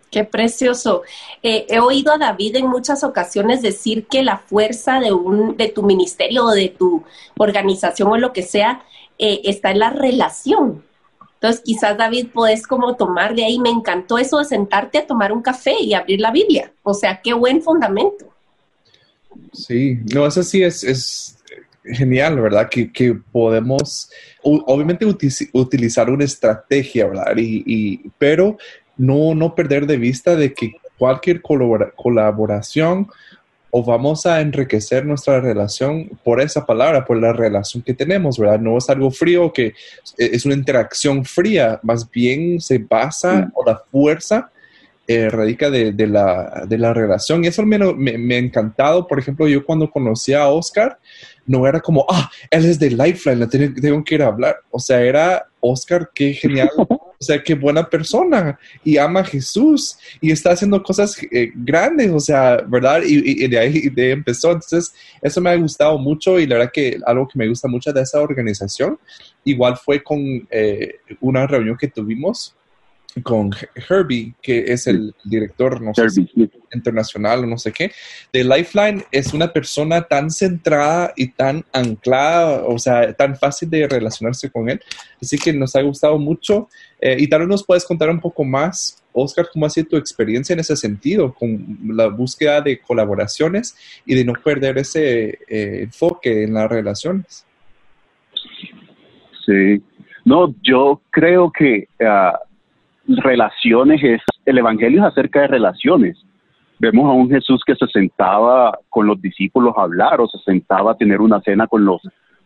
Qué 0.10 0.24
precioso. 0.24 1.03
Eh, 1.43 1.65
he 1.69 1.79
oído 1.79 2.13
a 2.13 2.17
David 2.17 2.55
en 2.55 2.67
muchas 2.67 3.03
ocasiones 3.03 3.62
decir 3.62 4.07
que 4.07 4.24
la 4.24 4.38
fuerza 4.38 5.00
de, 5.00 5.12
un, 5.12 5.57
de 5.57 5.67
tu 5.67 5.84
ministerio 5.84 6.45
o 6.45 6.51
de 6.51 6.69
tu 6.69 7.03
organización 7.38 8.10
o 8.10 8.17
lo 8.17 8.31
que 8.31 8.41
sea 8.41 8.81
eh, 9.19 9.41
está 9.43 9.72
en 9.72 9.79
la 9.79 9.89
relación. 9.89 10.84
Entonces, 11.45 11.63
quizás 11.63 11.95
David, 11.95 12.29
puedes 12.33 12.65
como 12.65 12.95
tomar 12.95 13.35
de 13.35 13.45
ahí, 13.45 13.59
me 13.59 13.69
encantó 13.69 14.17
eso 14.17 14.39
de 14.39 14.45
sentarte 14.45 14.97
a 14.97 15.05
tomar 15.05 15.31
un 15.31 15.43
café 15.43 15.75
y 15.79 15.93
abrir 15.93 16.19
la 16.19 16.31
Biblia. 16.31 16.71
O 16.81 16.95
sea, 16.95 17.21
qué 17.21 17.33
buen 17.33 17.61
fundamento. 17.61 18.25
Sí, 19.53 19.99
no, 20.11 20.25
eso 20.25 20.41
sí 20.41 20.63
es, 20.63 20.83
es 20.83 21.37
genial, 21.83 22.41
¿verdad? 22.41 22.67
Que, 22.67 22.91
que 22.91 23.13
podemos, 23.13 24.09
obviamente, 24.41 25.05
utilizar 25.05 26.09
una 26.09 26.23
estrategia, 26.23 27.05
¿verdad? 27.05 27.37
Y, 27.37 27.63
y, 27.67 28.11
pero 28.17 28.57
no, 28.97 29.35
no 29.35 29.53
perder 29.53 29.85
de 29.85 29.97
vista 29.97 30.35
de 30.35 30.51
que 30.51 30.73
cualquier 30.97 31.43
colaboración 31.43 33.07
o 33.77 33.84
vamos 33.84 34.25
a 34.25 34.39
enriquecer 34.39 35.05
nuestra 35.05 35.41
relación 35.41 36.10
por 36.24 36.39
esa 36.39 36.65
palabra, 36.65 37.03
por 37.03 37.20
la 37.20 37.34
relación 37.34 37.84
que 37.84 37.94
tenemos, 37.94 38.39
¿verdad? 38.39 38.58
No 38.58 38.77
es 38.77 38.89
algo 38.89 39.12
frío 39.12 39.51
que 39.51 39.74
es 40.17 40.46
una 40.46 40.55
interacción 40.55 41.25
fría, 41.25 41.82
más 41.84 42.10
bien 42.10 42.62
se 42.62 42.77
basa 42.77 43.51
o 43.53 43.65
la 43.65 43.77
fuerza 43.91 44.50
eh, 45.08 45.27
radica 45.29 45.70
de, 45.70 45.91
la, 46.08 46.63
de, 46.65 46.77
la, 46.77 46.94
relación. 46.94 47.44
Y 47.44 47.48
eso 47.48 47.65
me, 47.65 47.77
me, 47.77 48.36
ha 48.36 48.38
encantado. 48.38 49.05
Por 49.05 49.20
ejemplo, 49.20 49.46
yo 49.46 49.65
cuando 49.65 49.91
conocí 49.91 50.32
a 50.32 50.48
Oscar, 50.48 50.98
no 51.46 51.67
era 51.67 51.82
como, 51.82 52.05
ah, 52.10 52.32
él 52.51 52.63
es 52.63 52.79
de 52.79 52.91
Lifeline, 52.91 53.46
tengo, 53.46 54.05
que 54.05 54.15
ir 54.15 54.24
a 54.24 54.27
hablar. 54.27 54.55
O 54.72 54.79
sea, 54.79 55.01
era 55.01 55.48
Oscar, 55.60 56.10
qué 56.15 56.32
genial. 56.32 56.70
O 57.25 57.34
sea, 57.34 57.44
qué 57.44 57.55
buena 57.55 57.89
persona 57.89 58.60
y 58.84 58.98
ama 58.98 59.22
a 59.22 59.25
Jesús 59.25 59.98
y 60.22 60.32
está 60.32 60.51
haciendo 60.51 60.82
cosas 60.84 61.17
eh, 61.32 61.51
grandes, 61.55 62.12
o 62.12 62.20
sea, 62.20 62.58
¿verdad? 62.67 63.01
Y, 63.03 63.48
de 63.48 63.58
ahí 63.58 63.89
de 63.89 64.12
empezó. 64.12 64.51
Entonces, 64.51 64.94
eso 65.22 65.41
me 65.41 65.50
ha 65.50 65.55
gustado 65.55 65.98
mucho 65.98 66.39
y 66.39 66.46
la 66.46 66.58
verdad 66.58 66.72
que 66.72 67.00
algo 67.05 67.27
que 67.27 67.39
me 67.39 67.48
gusta 67.48 67.67
mucho 67.67 67.91
de 67.91 68.01
esa 68.01 68.22
organización, 68.22 69.00
igual 69.44 69.75
fue 69.77 70.03
con 70.03 70.20
eh, 70.51 71.00
una 71.20 71.48
reunión 71.48 71.77
que 71.77 71.88
tuvimos 71.88 72.55
con 73.24 73.51
Herbie, 73.89 74.34
que 74.41 74.72
es 74.72 74.88
el 74.88 75.15
director 75.24 75.82
no 75.82 75.94
sé, 75.94 76.08
internacional 76.74 77.44
o 77.44 77.48
no 77.48 77.58
sé 77.58 77.72
qué, 77.72 77.91
de 78.34 78.44
Lifeline, 78.44 79.05
es 79.12 79.34
una 79.34 79.51
persona 79.53 80.01
tan 80.01 80.29
centrada 80.29 81.13
y 81.15 81.29
tan 81.29 81.63
anclada, 81.72 82.63
o 82.65 82.77
sea, 82.77 83.13
tan 83.13 83.38
fácil 83.38 83.70
de 83.70 83.88
relacionarse 83.88 84.50
con 84.50 84.70
él. 84.70 84.82
Así 85.22 85.38
que 85.38 85.53
nos 85.53 85.75
ha 85.75 85.82
gustado 85.82 86.17
mucho. 86.17 86.70
Eh, 87.01 87.17
y 87.19 87.27
tal 87.27 87.41
vez 87.41 87.49
nos 87.49 87.65
puedes 87.65 87.85
contar 87.85 88.09
un 88.09 88.19
poco 88.19 88.43
más, 88.43 89.03
Oscar, 89.13 89.47
cómo 89.51 89.65
ha 89.65 89.69
sido 89.69 89.89
tu 89.89 89.97
experiencia 89.97 90.53
en 90.53 90.59
ese 90.59 90.75
sentido, 90.75 91.33
con 91.33 91.77
la 91.87 92.07
búsqueda 92.07 92.61
de 92.61 92.79
colaboraciones 92.79 93.75
y 94.05 94.15
de 94.15 94.25
no 94.25 94.33
perder 94.33 94.77
ese 94.77 95.39
eh, 95.47 95.83
enfoque 95.83 96.43
en 96.43 96.53
las 96.53 96.69
relaciones. 96.69 97.45
Sí, 99.45 99.81
no, 100.23 100.55
yo 100.63 101.01
creo 101.11 101.51
que 101.51 101.87
ah, 102.03 102.39
relaciones 103.07 104.01
es, 104.03 104.21
el 104.45 104.57
Evangelio 104.57 105.01
es 105.01 105.05
acerca 105.05 105.41
de 105.41 105.47
relaciones. 105.47 106.17
Vemos 106.79 107.05
a 107.05 107.13
un 107.13 107.29
Jesús 107.29 107.61
que 107.65 107.75
se 107.75 107.87
sentaba 107.87 108.79
con 108.89 109.05
los 109.07 109.21
discípulos 109.21 109.73
a 109.77 109.83
hablar 109.83 110.19
o 110.19 110.27
se 110.27 110.39
sentaba 110.39 110.91
a 110.91 110.97
tener 110.97 111.21
una 111.21 111.39
cena 111.41 111.67
con 111.67 111.85
los 111.85 112.01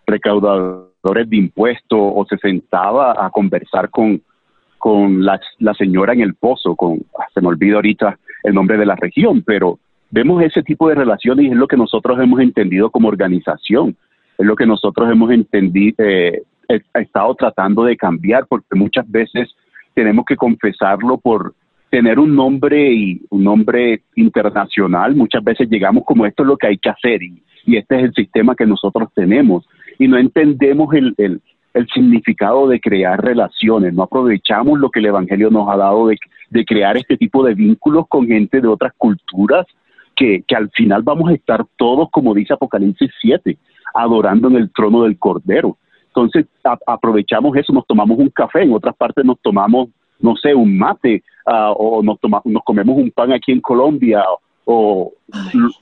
recaudadores 0.05 1.29
de 1.29 1.37
impuestos 1.37 1.99
o 1.99 2.25
se 2.29 2.37
sentaba 2.37 3.25
a 3.25 3.29
conversar 3.29 3.89
con, 3.89 4.21
con 4.79 5.24
la, 5.24 5.39
la 5.59 5.74
señora 5.75 6.13
en 6.13 6.21
el 6.21 6.33
pozo, 6.33 6.75
con, 6.75 7.00
se 7.33 7.41
me 7.41 7.50
olvida 7.50 7.75
ahorita 7.75 8.17
el 8.43 8.53
nombre 8.53 8.77
de 8.77 8.86
la 8.86 8.95
región, 8.95 9.43
pero 9.43 9.77
vemos 10.09 10.41
ese 10.41 10.63
tipo 10.63 10.89
de 10.89 10.95
relaciones 10.95 11.45
y 11.45 11.50
es 11.50 11.55
lo 11.55 11.67
que 11.67 11.77
nosotros 11.77 12.19
hemos 12.19 12.39
entendido 12.39 12.89
como 12.89 13.09
organización, 13.09 13.95
es 14.38 14.45
lo 14.45 14.55
que 14.55 14.65
nosotros 14.65 15.12
hemos 15.12 15.31
entendido, 15.31 15.95
eh, 16.00 16.41
estado 16.93 17.36
tratando 17.36 17.83
de 17.83 17.98
cambiar, 17.98 18.45
porque 18.48 18.75
muchas 18.75 19.09
veces 19.09 19.50
tenemos 19.93 20.25
que 20.25 20.36
confesarlo 20.36 21.17
por 21.17 21.53
tener 21.89 22.19
un 22.19 22.36
nombre 22.36 22.93
y 22.93 23.21
un 23.29 23.43
nombre 23.43 24.01
internacional. 24.15 25.15
Muchas 25.15 25.43
veces 25.43 25.69
llegamos 25.69 26.03
como 26.05 26.25
esto 26.25 26.43
es 26.43 26.48
lo 26.48 26.57
que 26.57 26.67
hay 26.67 26.77
que 26.77 26.89
hacer 26.89 27.21
y, 27.24 27.41
este 27.65 27.98
es 27.98 28.03
el 28.05 28.13
sistema 28.13 28.55
que 28.55 28.65
nosotros 28.65 29.09
tenemos 29.13 29.67
y 30.00 30.07
no 30.07 30.17
entendemos 30.17 30.91
el, 30.95 31.13
el, 31.17 31.39
significado 31.93 32.67
de 32.67 32.79
crear 32.79 33.21
relaciones, 33.21 33.93
no 33.93 34.03
aprovechamos 34.03 34.79
lo 34.79 34.89
que 34.89 34.99
el 34.99 35.07
Evangelio 35.07 35.49
nos 35.49 35.69
ha 35.69 35.77
dado 35.77 36.07
de, 36.07 36.17
de 36.49 36.65
crear 36.65 36.97
este 36.97 37.17
tipo 37.17 37.43
de 37.43 37.53
vínculos 37.53 38.05
con 38.07 38.27
gente 38.27 38.61
de 38.61 38.67
otras 38.67 38.93
culturas 38.97 39.65
que, 40.15 40.43
que 40.47 40.55
al 40.55 40.69
final 40.71 41.03
vamos 41.03 41.29
a 41.29 41.33
estar 41.33 41.65
todos, 41.77 42.09
como 42.11 42.33
dice 42.33 42.53
Apocalipsis 42.53 43.11
7, 43.21 43.57
adorando 43.93 44.47
en 44.49 44.55
el 44.55 44.71
trono 44.71 45.03
del 45.03 45.17
Cordero. 45.17 45.77
Entonces 46.07 46.47
aprovechamos 46.85 47.55
eso, 47.55 47.71
nos 47.71 47.85
tomamos 47.85 48.17
un 48.17 48.29
café, 48.29 48.63
en 48.63 48.73
otras 48.73 48.95
partes 48.95 49.23
nos 49.23 49.39
tomamos, 49.41 49.89
no 50.19 50.35
sé, 50.35 50.53
un 50.53 50.77
mate, 50.77 51.23
ah, 51.45 51.71
o 51.71 52.01
nos, 52.03 52.17
nos 52.45 52.63
comemos 52.63 52.97
un 52.97 53.11
pan 53.11 53.31
aquí 53.31 53.51
en 53.51 53.61
Colombia, 53.61 54.23
o 54.65 55.13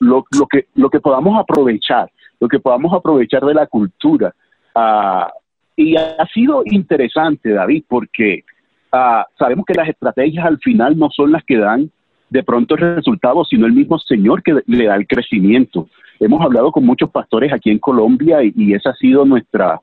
lo, 0.00 0.24
lo, 0.30 0.46
que, 0.46 0.66
lo 0.74 0.88
que 0.88 1.00
podamos 1.00 1.38
aprovechar, 1.38 2.10
lo 2.38 2.48
que 2.48 2.60
podamos 2.60 2.92
aprovechar 2.94 3.44
de 3.44 3.54
la 3.54 3.66
cultura. 3.66 4.34
Ah, 4.74 5.30
y 5.78 5.94
ha 5.96 6.26
sido 6.34 6.62
interesante, 6.64 7.50
David, 7.50 7.84
porque 7.86 8.42
ah, 8.90 9.24
sabemos 9.38 9.64
que 9.64 9.74
las 9.74 9.88
estrategias 9.88 10.44
al 10.44 10.58
final 10.58 10.98
no 10.98 11.08
son 11.08 11.30
las 11.30 11.44
que 11.44 11.56
dan 11.56 11.88
de 12.30 12.42
pronto 12.42 12.74
el 12.74 12.96
resultado, 12.96 13.44
sino 13.44 13.64
el 13.64 13.72
mismo 13.72 13.96
Señor 14.00 14.42
que 14.42 14.58
le 14.66 14.84
da 14.84 14.96
el 14.96 15.06
crecimiento. 15.06 15.88
Hemos 16.18 16.44
hablado 16.44 16.72
con 16.72 16.84
muchos 16.84 17.10
pastores 17.10 17.52
aquí 17.52 17.70
en 17.70 17.78
Colombia 17.78 18.42
y, 18.42 18.52
y 18.56 18.74
esa 18.74 18.90
ha 18.90 18.94
sido 18.94 19.24
nuestra, 19.24 19.80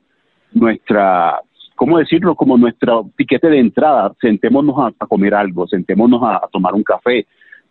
nuestra, 0.52 1.40
¿cómo 1.74 1.98
decirlo? 1.98 2.34
Como 2.34 2.58
nuestro 2.58 3.08
piquete 3.16 3.48
de 3.48 3.58
entrada, 3.58 4.12
sentémonos 4.20 4.76
a, 4.78 5.06
comer 5.06 5.34
algo, 5.34 5.66
sentémonos 5.66 6.20
a, 6.22 6.42
tomar 6.52 6.74
un 6.74 6.82
café, 6.82 7.26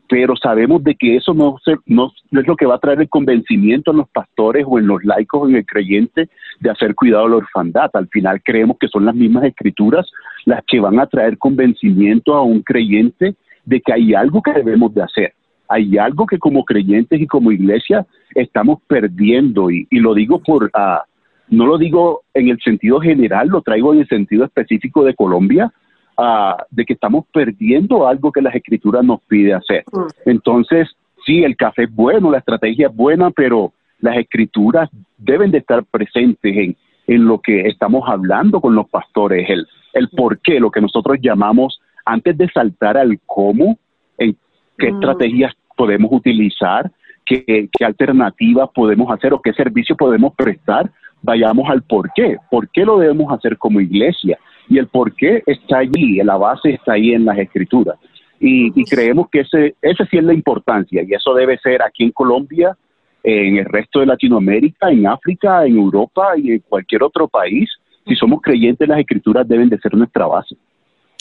pero 0.07 0.35
sabemos 0.35 0.83
de 0.83 0.95
que 0.95 1.15
eso 1.15 1.33
no, 1.33 1.57
no, 1.85 2.11
es 2.31 2.47
lo 2.47 2.55
que 2.55 2.65
va 2.65 2.75
a 2.75 2.79
traer 2.79 3.01
el 3.01 3.09
convencimiento 3.09 3.91
en 3.91 3.97
los 3.97 4.09
pastores 4.09 4.65
o 4.67 4.77
en 4.77 4.87
los 4.87 5.03
laicos 5.03 5.43
o 5.43 5.49
en 5.49 5.55
el 5.55 5.65
creyente 5.65 6.29
de 6.59 6.69
hacer 6.69 6.93
cuidado 6.93 7.25
a 7.25 7.29
la 7.29 7.35
orfandad. 7.37 7.89
Al 7.93 8.07
final 8.09 8.41
creemos 8.43 8.77
que 8.79 8.87
son 8.87 9.05
las 9.05 9.15
mismas 9.15 9.45
escrituras 9.45 10.05
las 10.45 10.63
que 10.65 10.79
van 10.79 10.99
a 10.99 11.07
traer 11.07 11.37
convencimiento 11.37 12.35
a 12.35 12.43
un 12.43 12.61
creyente 12.61 13.35
de 13.65 13.81
que 13.81 13.93
hay 13.93 14.13
algo 14.13 14.41
que 14.41 14.53
debemos 14.53 14.93
de 14.93 15.03
hacer. 15.03 15.33
Hay 15.67 15.97
algo 15.97 16.27
que 16.27 16.37
como 16.37 16.63
creyentes 16.63 17.19
y 17.19 17.25
como 17.25 17.51
iglesia 17.51 18.05
estamos 18.35 18.79
perdiendo 18.87 19.71
y, 19.71 19.87
lo 19.91 20.13
digo 20.13 20.39
por... 20.39 20.65
Uh, 20.65 21.01
no 21.47 21.67
lo 21.67 21.77
digo 21.77 22.23
en 22.33 22.49
el 22.49 22.59
sentido 22.59 22.99
general, 22.99 23.49
lo 23.49 23.61
traigo 23.61 23.93
en 23.93 23.99
el 23.99 24.07
sentido 24.07 24.45
específico 24.45 25.03
de 25.03 25.13
Colombia, 25.13 25.71
ah, 26.17 26.57
de 26.69 26.85
que 26.85 26.93
estamos 26.93 27.25
perdiendo 27.31 28.07
algo 28.07 28.31
que 28.31 28.41
las 28.41 28.55
escrituras 28.55 29.03
nos 29.03 29.21
pide 29.21 29.53
hacer. 29.53 29.83
Mm. 29.91 30.29
Entonces, 30.29 30.89
sí, 31.25 31.43
el 31.43 31.55
café 31.55 31.83
es 31.83 31.93
bueno, 31.93 32.31
la 32.31 32.39
estrategia 32.39 32.87
es 32.87 32.95
buena, 32.95 33.31
pero 33.31 33.73
las 33.99 34.17
escrituras 34.17 34.89
deben 35.17 35.51
de 35.51 35.59
estar 35.59 35.83
presentes 35.85 36.55
en, 36.55 36.75
en 37.07 37.25
lo 37.25 37.39
que 37.39 37.61
estamos 37.67 38.03
hablando 38.07 38.61
con 38.61 38.75
los 38.75 38.89
pastores, 38.89 39.49
el, 39.49 39.67
el 39.93 40.09
por 40.09 40.39
qué, 40.39 40.59
lo 40.59 40.71
que 40.71 40.81
nosotros 40.81 41.17
llamamos, 41.21 41.79
antes 42.05 42.37
de 42.37 42.49
saltar 42.49 42.97
al 42.97 43.19
cómo, 43.25 43.77
en 44.17 44.35
qué 44.77 44.91
mm. 44.91 44.95
estrategias 44.95 45.53
podemos 45.75 46.11
utilizar, 46.11 46.91
qué, 47.25 47.69
qué 47.71 47.85
alternativas 47.85 48.69
podemos 48.73 49.11
hacer 49.11 49.33
o 49.33 49.41
qué 49.41 49.53
servicio 49.53 49.95
podemos 49.95 50.33
prestar 50.35 50.91
vayamos 51.25 51.69
al 51.69 51.81
por 51.81 52.11
qué. 52.13 52.37
¿Por 52.49 52.69
qué 52.69 52.85
lo 52.85 52.99
debemos 52.99 53.33
hacer 53.33 53.57
como 53.57 53.81
iglesia? 53.81 54.37
Y 54.67 54.77
el 54.77 54.87
por 54.87 55.13
qué 55.15 55.43
está 55.45 55.79
allí, 55.79 56.17
la 56.23 56.37
base 56.37 56.71
está 56.71 56.93
ahí 56.93 57.13
en 57.13 57.25
las 57.25 57.37
escrituras. 57.37 57.97
Y, 58.39 58.71
creemos 58.85 59.29
que 59.29 59.41
ese, 59.41 59.75
ese 59.81 60.05
sí 60.05 60.17
es 60.17 60.23
la 60.23 60.33
importancia 60.33 61.01
y 61.03 61.13
eso 61.13 61.33
debe 61.33 61.57
ser 61.59 61.81
aquí 61.81 62.03
en 62.03 62.11
Colombia, 62.11 62.77
en 63.23 63.57
el 63.57 63.65
resto 63.65 64.01
de 64.01 64.05
Latinoamérica, 64.05 64.91
en 64.91 65.07
África, 65.07 65.65
en 65.65 65.77
Europa 65.77 66.33
y 66.37 66.51
en 66.51 66.59
cualquier 66.59 67.03
otro 67.03 67.27
país. 67.27 67.69
Si 68.05 68.15
somos 68.15 68.41
creyentes, 68.41 68.87
las 68.87 68.99
escrituras 68.99 69.47
deben 69.47 69.69
de 69.69 69.79
ser 69.79 69.95
nuestra 69.95 70.27
base. 70.27 70.55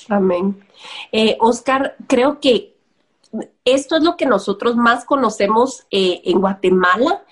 Amén. 0.09 0.57
Eh, 1.13 1.37
Oscar, 1.41 1.97
creo 2.09 2.41
que 2.41 2.75
esto 3.65 3.97
es 3.97 4.05
lo 4.05 4.17
que 4.17 4.27
nosotros 4.27 4.77
más 4.77 5.05
conocemos 5.05 5.87
eh, 5.91 6.21
en 6.25 6.41
Guatemala, 6.41 7.23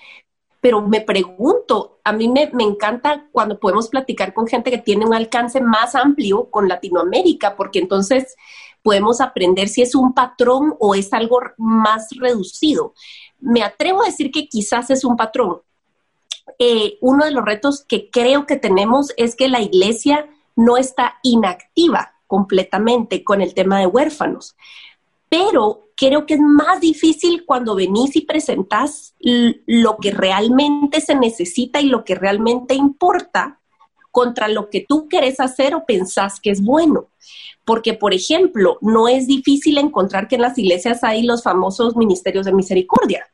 pero 0.63 0.81
me 0.81 1.01
pregunto, 1.01 1.99
a 2.05 2.13
mí 2.13 2.29
me, 2.29 2.49
encanta 2.63 3.27
cuando 3.33 3.59
podemos 3.59 3.89
platicar 3.89 4.33
con 4.33 4.47
gente 4.47 4.71
que 4.71 4.77
tiene 4.77 5.05
un 5.05 5.13
alcance 5.13 5.59
más 5.59 5.93
amplio 5.93 6.49
con 6.49 6.69
Latinoamérica, 6.69 7.57
porque 7.57 7.79
entonces 7.79 8.37
podemos 8.81 9.19
aprender 9.19 9.67
si 9.67 9.81
es 9.81 9.93
un 9.93 10.13
patrón 10.13 10.73
o 10.79 10.95
es 10.95 11.11
algo 11.11 11.41
más 11.57 12.07
reducido. 12.17 12.93
Me 13.41 13.61
atrevo 13.61 14.03
a 14.03 14.05
decir 14.05 14.31
que 14.31 14.47
quizás 14.47 14.89
es 14.89 15.03
un 15.03 15.17
patrón. 15.17 15.63
Eh, 16.57 16.97
uno 17.01 17.25
de 17.25 17.31
los 17.31 17.43
retos 17.43 17.83
que 17.83 18.09
creo 18.09 18.45
que 18.45 18.55
tenemos 18.55 19.11
es 19.17 19.35
que 19.35 19.49
la 19.49 19.59
iglesia 19.59 20.29
no 20.55 20.77
está 20.77 21.15
inactiva 21.23 22.13
completamente 22.25 23.25
con 23.25 23.41
el 23.41 23.53
tema 23.53 23.79
de 23.79 23.87
huérfanos, 23.87 24.55
pero 25.33 25.89
creo 25.95 26.27
que 26.27 26.35
es 26.35 26.39
más 26.39 26.79
difícil 26.79 27.43
cuando 27.43 27.73
venís 27.73 28.15
y 28.15 28.21
presentás 28.21 29.15
lo 29.19 29.97
que 29.97 30.11
realmente 30.11 31.01
se 31.01 31.15
necesita 31.15 31.81
y 31.81 31.85
lo 31.85 32.03
que 32.03 32.13
realmente 32.13 32.75
importa 32.75 33.59
contra 34.11 34.47
lo 34.47 34.69
que 34.69 34.85
tú 34.87 35.07
querés 35.09 35.39
hacer 35.39 35.73
o 35.73 35.85
pensás 35.87 36.39
que 36.39 36.51
es 36.51 36.61
bueno. 36.63 37.07
Porque, 37.65 37.95
por 37.95 38.13
ejemplo, 38.13 38.77
no 38.81 39.07
es 39.07 39.25
difícil 39.25 39.79
encontrar 39.79 40.27
que 40.27 40.35
en 40.35 40.43
las 40.43 40.55
iglesias 40.59 41.03
hay 41.03 41.23
los 41.23 41.41
famosos 41.41 41.95
ministerios 41.95 42.45
de 42.45 42.53
misericordia 42.53 43.25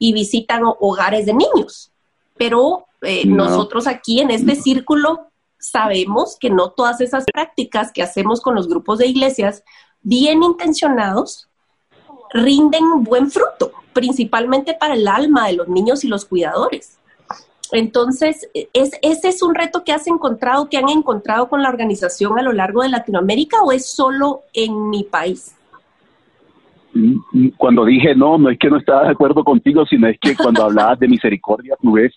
y 0.00 0.12
visitan 0.12 0.62
hogares 0.64 1.26
de 1.26 1.34
niños. 1.34 1.92
Pero 2.36 2.86
eh, 3.02 3.24
nosotros 3.24 3.86
aquí 3.86 4.20
en 4.20 4.32
este 4.32 4.56
círculo 4.56 5.28
sabemos 5.60 6.36
que 6.40 6.50
no 6.50 6.70
todas 6.70 7.00
esas 7.00 7.24
prácticas 7.32 7.92
que 7.92 8.02
hacemos 8.02 8.40
con 8.40 8.56
los 8.56 8.66
grupos 8.66 8.98
de 8.98 9.06
iglesias 9.06 9.62
bien 10.06 10.44
intencionados 10.44 11.48
rinden 12.32 13.02
buen 13.02 13.28
fruto, 13.28 13.72
principalmente 13.92 14.74
para 14.78 14.94
el 14.94 15.08
alma 15.08 15.48
de 15.48 15.54
los 15.54 15.68
niños 15.68 16.04
y 16.04 16.08
los 16.08 16.24
cuidadores. 16.24 17.00
Entonces, 17.72 18.48
¿es, 18.54 18.92
¿ese 19.02 19.28
es 19.28 19.42
un 19.42 19.56
reto 19.56 19.82
que 19.82 19.90
has 19.90 20.06
encontrado, 20.06 20.68
que 20.68 20.76
han 20.76 20.88
encontrado 20.88 21.48
con 21.48 21.60
la 21.60 21.68
organización 21.68 22.38
a 22.38 22.42
lo 22.42 22.52
largo 22.52 22.82
de 22.82 22.90
Latinoamérica 22.90 23.60
o 23.62 23.72
es 23.72 23.90
solo 23.90 24.42
en 24.52 24.90
mi 24.90 25.02
país? 25.02 25.56
Cuando 27.56 27.84
dije 27.84 28.14
no, 28.14 28.38
no 28.38 28.48
es 28.48 28.58
que 28.60 28.70
no 28.70 28.78
estaba 28.78 29.02
de 29.02 29.10
acuerdo 29.10 29.42
contigo, 29.42 29.84
sino 29.86 30.06
es 30.06 30.18
que 30.20 30.36
cuando 30.36 30.62
hablabas 30.62 31.00
de 31.00 31.08
misericordia, 31.08 31.74
tú 31.82 31.92
ves 31.92 32.14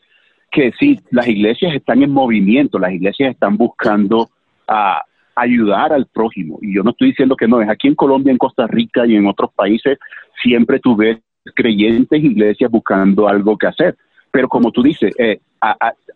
que 0.52 0.72
sí, 0.80 1.00
las 1.10 1.28
iglesias 1.28 1.74
están 1.74 2.04
en 2.04 2.12
movimiento, 2.12 2.78
las 2.78 2.94
iglesias 2.94 3.32
están 3.32 3.58
buscando 3.58 4.30
a 4.68 5.02
ayudar 5.36 5.94
al 5.94 6.06
prójimo. 6.08 6.60
Y 6.62 6.76
yo 6.76 6.84
no 6.84 6.92
estoy 6.92 7.10
diciendo 7.10 7.36
que 7.36 7.48
no, 7.48 7.62
es 7.62 7.70
aquí 7.70 7.88
en 7.88 7.96
Colombia, 7.96 8.32
en 8.32 8.38
Costa 8.38 8.68
Rica 8.68 9.06
y 9.06 9.16
en 9.16 9.28
otros 9.28 9.52
países, 9.54 9.98
siempre 10.42 10.80
tú 10.80 10.96
ves 10.96 11.20
creyentes, 11.56 12.24
iglesias 12.24 12.70
buscando 12.70 13.28
algo 13.28 13.58
que 13.58 13.68
hacer. 13.68 13.98
Pero 14.32 14.48
como 14.48 14.72
tú 14.72 14.84
dices, 14.84 15.14
eh, 15.18 15.40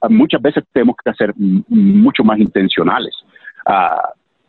muchas 0.09 0.41
veces 0.41 0.63
tenemos 0.71 0.95
que 1.03 1.13
ser 1.13 1.33
mucho 1.37 2.23
más 2.23 2.39
intencionales 2.39 3.13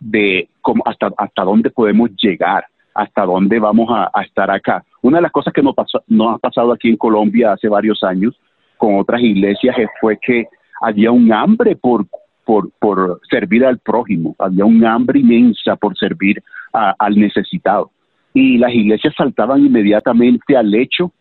de 0.00 0.49
cómo, 0.61 0.83
hasta, 0.87 1.11
hasta 1.16 1.44
dónde 1.44 1.71
podemos 1.71 2.11
llegar, 2.16 2.66
hasta 2.94 3.25
dónde 3.25 3.59
vamos 3.59 3.88
a, 3.90 4.23
estar 4.23 4.50
acá. 4.50 4.85
Una 5.02 5.18
de 5.18 5.23
las 5.23 5.33
cosas 5.33 5.52
que 5.52 5.62
nos, 5.62 5.75
pasó, 5.75 6.02
nos 6.06 6.35
ha 6.35 6.38
pasado 6.38 6.73
aquí 6.73 6.88
en 6.88 6.97
Colombia 6.97 7.52
hace 7.52 7.68
varios 7.68 8.02
años 8.02 8.38
con 8.76 8.99
otras 8.99 9.21
iglesias 9.23 9.76
fue 10.00 10.18
que 10.18 10.47
había 10.80 11.11
un 11.11 11.33
hambre 11.33 11.76
por, 11.76 12.06
por, 12.44 12.70
por 12.78 13.20
servir 13.30 13.64
al 13.64 13.78
prójimo, 13.78 14.34
había 14.38 14.64
un 14.64 14.84
hambre 14.84 15.20
inmensa 15.20 15.76
por 15.76 15.96
servir 15.96 16.42
al 16.72 17.16
necesitado. 17.16 17.90
Y 18.32 18.58
las 18.58 18.72
iglesias 18.72 19.14
saltaban 19.16 19.64
inmediatamente 19.64 20.56
al 20.56 20.74
hecho 20.74 21.12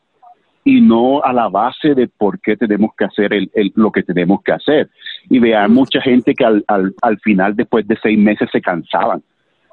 y 0.63 0.81
no 0.81 1.21
a 1.23 1.33
la 1.33 1.49
base 1.49 1.93
de 1.93 2.07
por 2.07 2.39
qué 2.39 2.55
tenemos 2.55 2.91
que 2.97 3.05
hacer 3.05 3.33
el, 3.33 3.49
lo 3.75 3.91
que 3.91 4.03
tenemos 4.03 4.41
que 4.41 4.53
hacer. 4.53 4.89
Y 5.29 5.39
vean 5.39 5.73
mucha 5.73 6.01
gente 6.01 6.33
que 6.33 6.45
al, 6.45 6.63
al, 6.67 6.93
al 7.01 7.19
final, 7.19 7.55
después 7.55 7.87
de 7.87 7.97
seis 8.01 8.17
meses, 8.17 8.49
se 8.51 8.61
cansaban. 8.61 9.21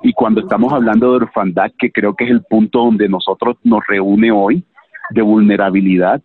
Y 0.02 0.12
cuando 0.12 0.40
estamos 0.40 0.72
hablando 0.72 1.10
de 1.10 1.16
orfandad, 1.24 1.70
que 1.78 1.90
creo 1.90 2.14
que 2.14 2.24
es 2.24 2.30
el 2.30 2.42
punto 2.42 2.80
donde 2.80 3.08
nosotros 3.08 3.56
nos 3.64 3.86
reúne 3.86 4.32
hoy, 4.32 4.64
de 5.10 5.22
vulnerabilidad, 5.22 6.22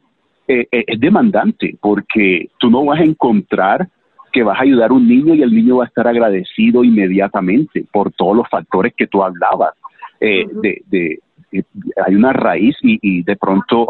eh, 0.48 0.68
eh, 0.72 0.84
es 0.88 1.00
demandante, 1.00 1.76
porque 1.82 2.50
tú 2.60 2.70
no 2.70 2.86
vas 2.86 3.00
a 3.00 3.04
encontrar 3.04 3.90
que 4.36 4.44
vas 4.44 4.60
a 4.60 4.64
ayudar 4.64 4.92
a 4.92 4.94
un 4.94 5.08
niño 5.08 5.34
y 5.34 5.42
el 5.42 5.56
niño 5.56 5.78
va 5.78 5.86
a 5.86 5.88
estar 5.88 6.06
agradecido 6.06 6.84
inmediatamente 6.84 7.86
por 7.90 8.12
todos 8.12 8.36
los 8.36 8.50
factores 8.50 8.94
que 8.94 9.08
tú 9.08 9.24
hablabas. 9.24 9.74
Eh, 10.20 10.46
de, 10.62 10.82
de, 10.88 11.20
hay 12.06 12.16
una 12.16 12.34
raíz 12.34 12.76
y, 12.82 13.00
y 13.02 13.24
de 13.24 13.38
pronto 13.38 13.88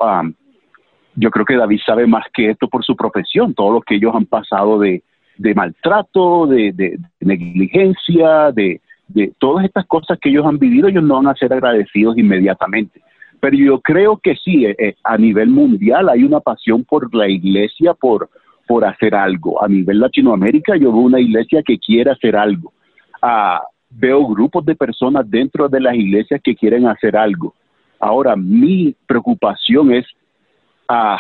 yo 1.16 1.32
creo 1.32 1.46
que 1.46 1.56
David 1.56 1.80
sabe 1.84 2.06
más 2.06 2.26
que 2.32 2.52
esto 2.52 2.68
por 2.68 2.86
su 2.86 2.96
profesión, 2.96 3.56
todo 3.56 3.72
lo 3.72 3.82
que 3.82 3.96
ellos 3.96 4.14
han 4.14 4.28
pasado 4.28 4.78
de, 4.78 5.02
de 5.40 5.56
maltrato, 5.56 6.46
de, 6.46 6.72
de, 6.74 7.00
negligencia, 7.22 8.52
de, 8.52 8.82
de 9.08 9.34
todas 9.40 9.66
estas 9.66 9.88
cosas 9.88 10.20
que 10.22 10.30
ellos 10.30 10.46
han 10.46 10.60
vivido, 10.60 10.88
ellos 10.88 11.04
no 11.04 11.16
van 11.16 11.28
a 11.28 11.36
ser 11.36 11.52
agradecidos 11.54 12.20
inmediatamente. 12.20 13.02
Pero 13.40 13.58
yo 13.58 13.82
creo 13.82 14.18
que 14.18 14.36
sí, 14.36 14.68
eh, 14.68 14.76
eh, 14.78 14.96
a 15.04 15.18
nivel 15.18 15.50
mundial 15.50 16.08
hay 16.08 16.24
una 16.24 16.40
pasión 16.40 16.84
por 16.84 17.12
la 17.16 17.28
iglesia, 17.28 17.96
por, 17.96 18.30
por 18.68 18.86
hacer 18.86 19.16
algo. 19.16 19.64
A 19.64 19.68
nivel 19.68 20.00
Latinoamérica 20.00 20.76
yo 20.76 20.92
veo 20.92 21.02
una 21.02 21.20
iglesia 21.20 21.62
que 21.64 21.78
quiere 21.78 22.12
hacer 22.12 22.36
algo. 22.36 22.74
Ah, 23.22 23.62
veo 23.90 24.28
grupos 24.28 24.66
de 24.66 24.76
personas 24.76 25.30
dentro 25.30 25.70
de 25.70 25.80
las 25.80 25.96
iglesias 25.96 26.42
que 26.44 26.56
quieren 26.56 26.88
hacer 26.88 27.16
algo. 27.16 27.54
Ahora, 28.00 28.36
mi 28.36 28.96
preocupación 29.08 29.94
es 29.94 30.06
a, 30.88 31.18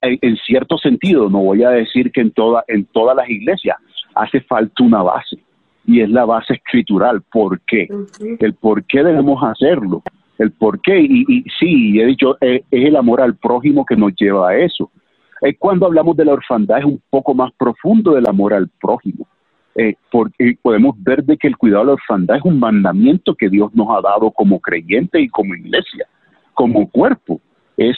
en 0.00 0.36
cierto 0.38 0.76
sentido, 0.76 1.30
no 1.30 1.38
voy 1.38 1.62
a 1.62 1.70
decir 1.70 2.10
que 2.10 2.20
en, 2.20 2.32
toda, 2.32 2.64
en 2.66 2.84
todas 2.86 3.16
las 3.16 3.28
iglesias 3.30 3.76
hace 4.14 4.40
falta 4.40 4.82
una 4.82 5.02
base 5.02 5.38
y 5.86 6.02
es 6.02 6.10
la 6.10 6.24
base 6.24 6.54
escritural. 6.54 7.22
¿Por 7.22 7.60
qué? 7.60 7.88
El 8.40 8.54
por 8.54 8.84
qué 8.84 9.02
debemos 9.02 9.42
hacerlo. 9.42 10.02
El 10.36 10.52
por 10.52 10.80
qué. 10.82 11.00
Y, 11.00 11.24
y 11.26 11.44
sí, 11.58 11.98
he 11.98 12.04
dicho, 12.04 12.36
eh, 12.42 12.62
es, 12.70 12.84
el 12.84 12.96
amor 12.96 13.22
al 13.22 13.36
prójimo 13.36 13.86
que 13.86 13.96
nos 13.96 14.14
lleva 14.14 14.50
a 14.50 14.56
eso. 14.56 14.90
Eh, 15.42 15.56
cuando 15.58 15.86
hablamos 15.86 16.16
de 16.16 16.24
la 16.24 16.32
orfandad 16.32 16.78
es 16.78 16.84
un 16.84 17.00
poco 17.10 17.34
más 17.34 17.52
profundo 17.52 18.14
del 18.14 18.28
amor 18.28 18.54
al 18.54 18.68
prójimo. 18.80 19.26
Eh, 19.74 19.94
porque 20.10 20.58
podemos 20.60 20.96
ver 20.98 21.22
de 21.22 21.36
que 21.36 21.46
el 21.46 21.56
cuidado 21.56 21.82
de 21.82 21.86
la 21.86 21.92
orfandad 21.92 22.36
es 22.38 22.44
un 22.44 22.58
mandamiento 22.58 23.36
que 23.36 23.48
Dios 23.48 23.72
nos 23.74 23.88
ha 23.90 24.00
dado 24.00 24.32
como 24.32 24.58
creyente 24.58 25.20
y 25.20 25.28
como 25.28 25.54
iglesia, 25.54 26.06
como 26.52 26.90
cuerpo. 26.90 27.40
Es 27.76 27.96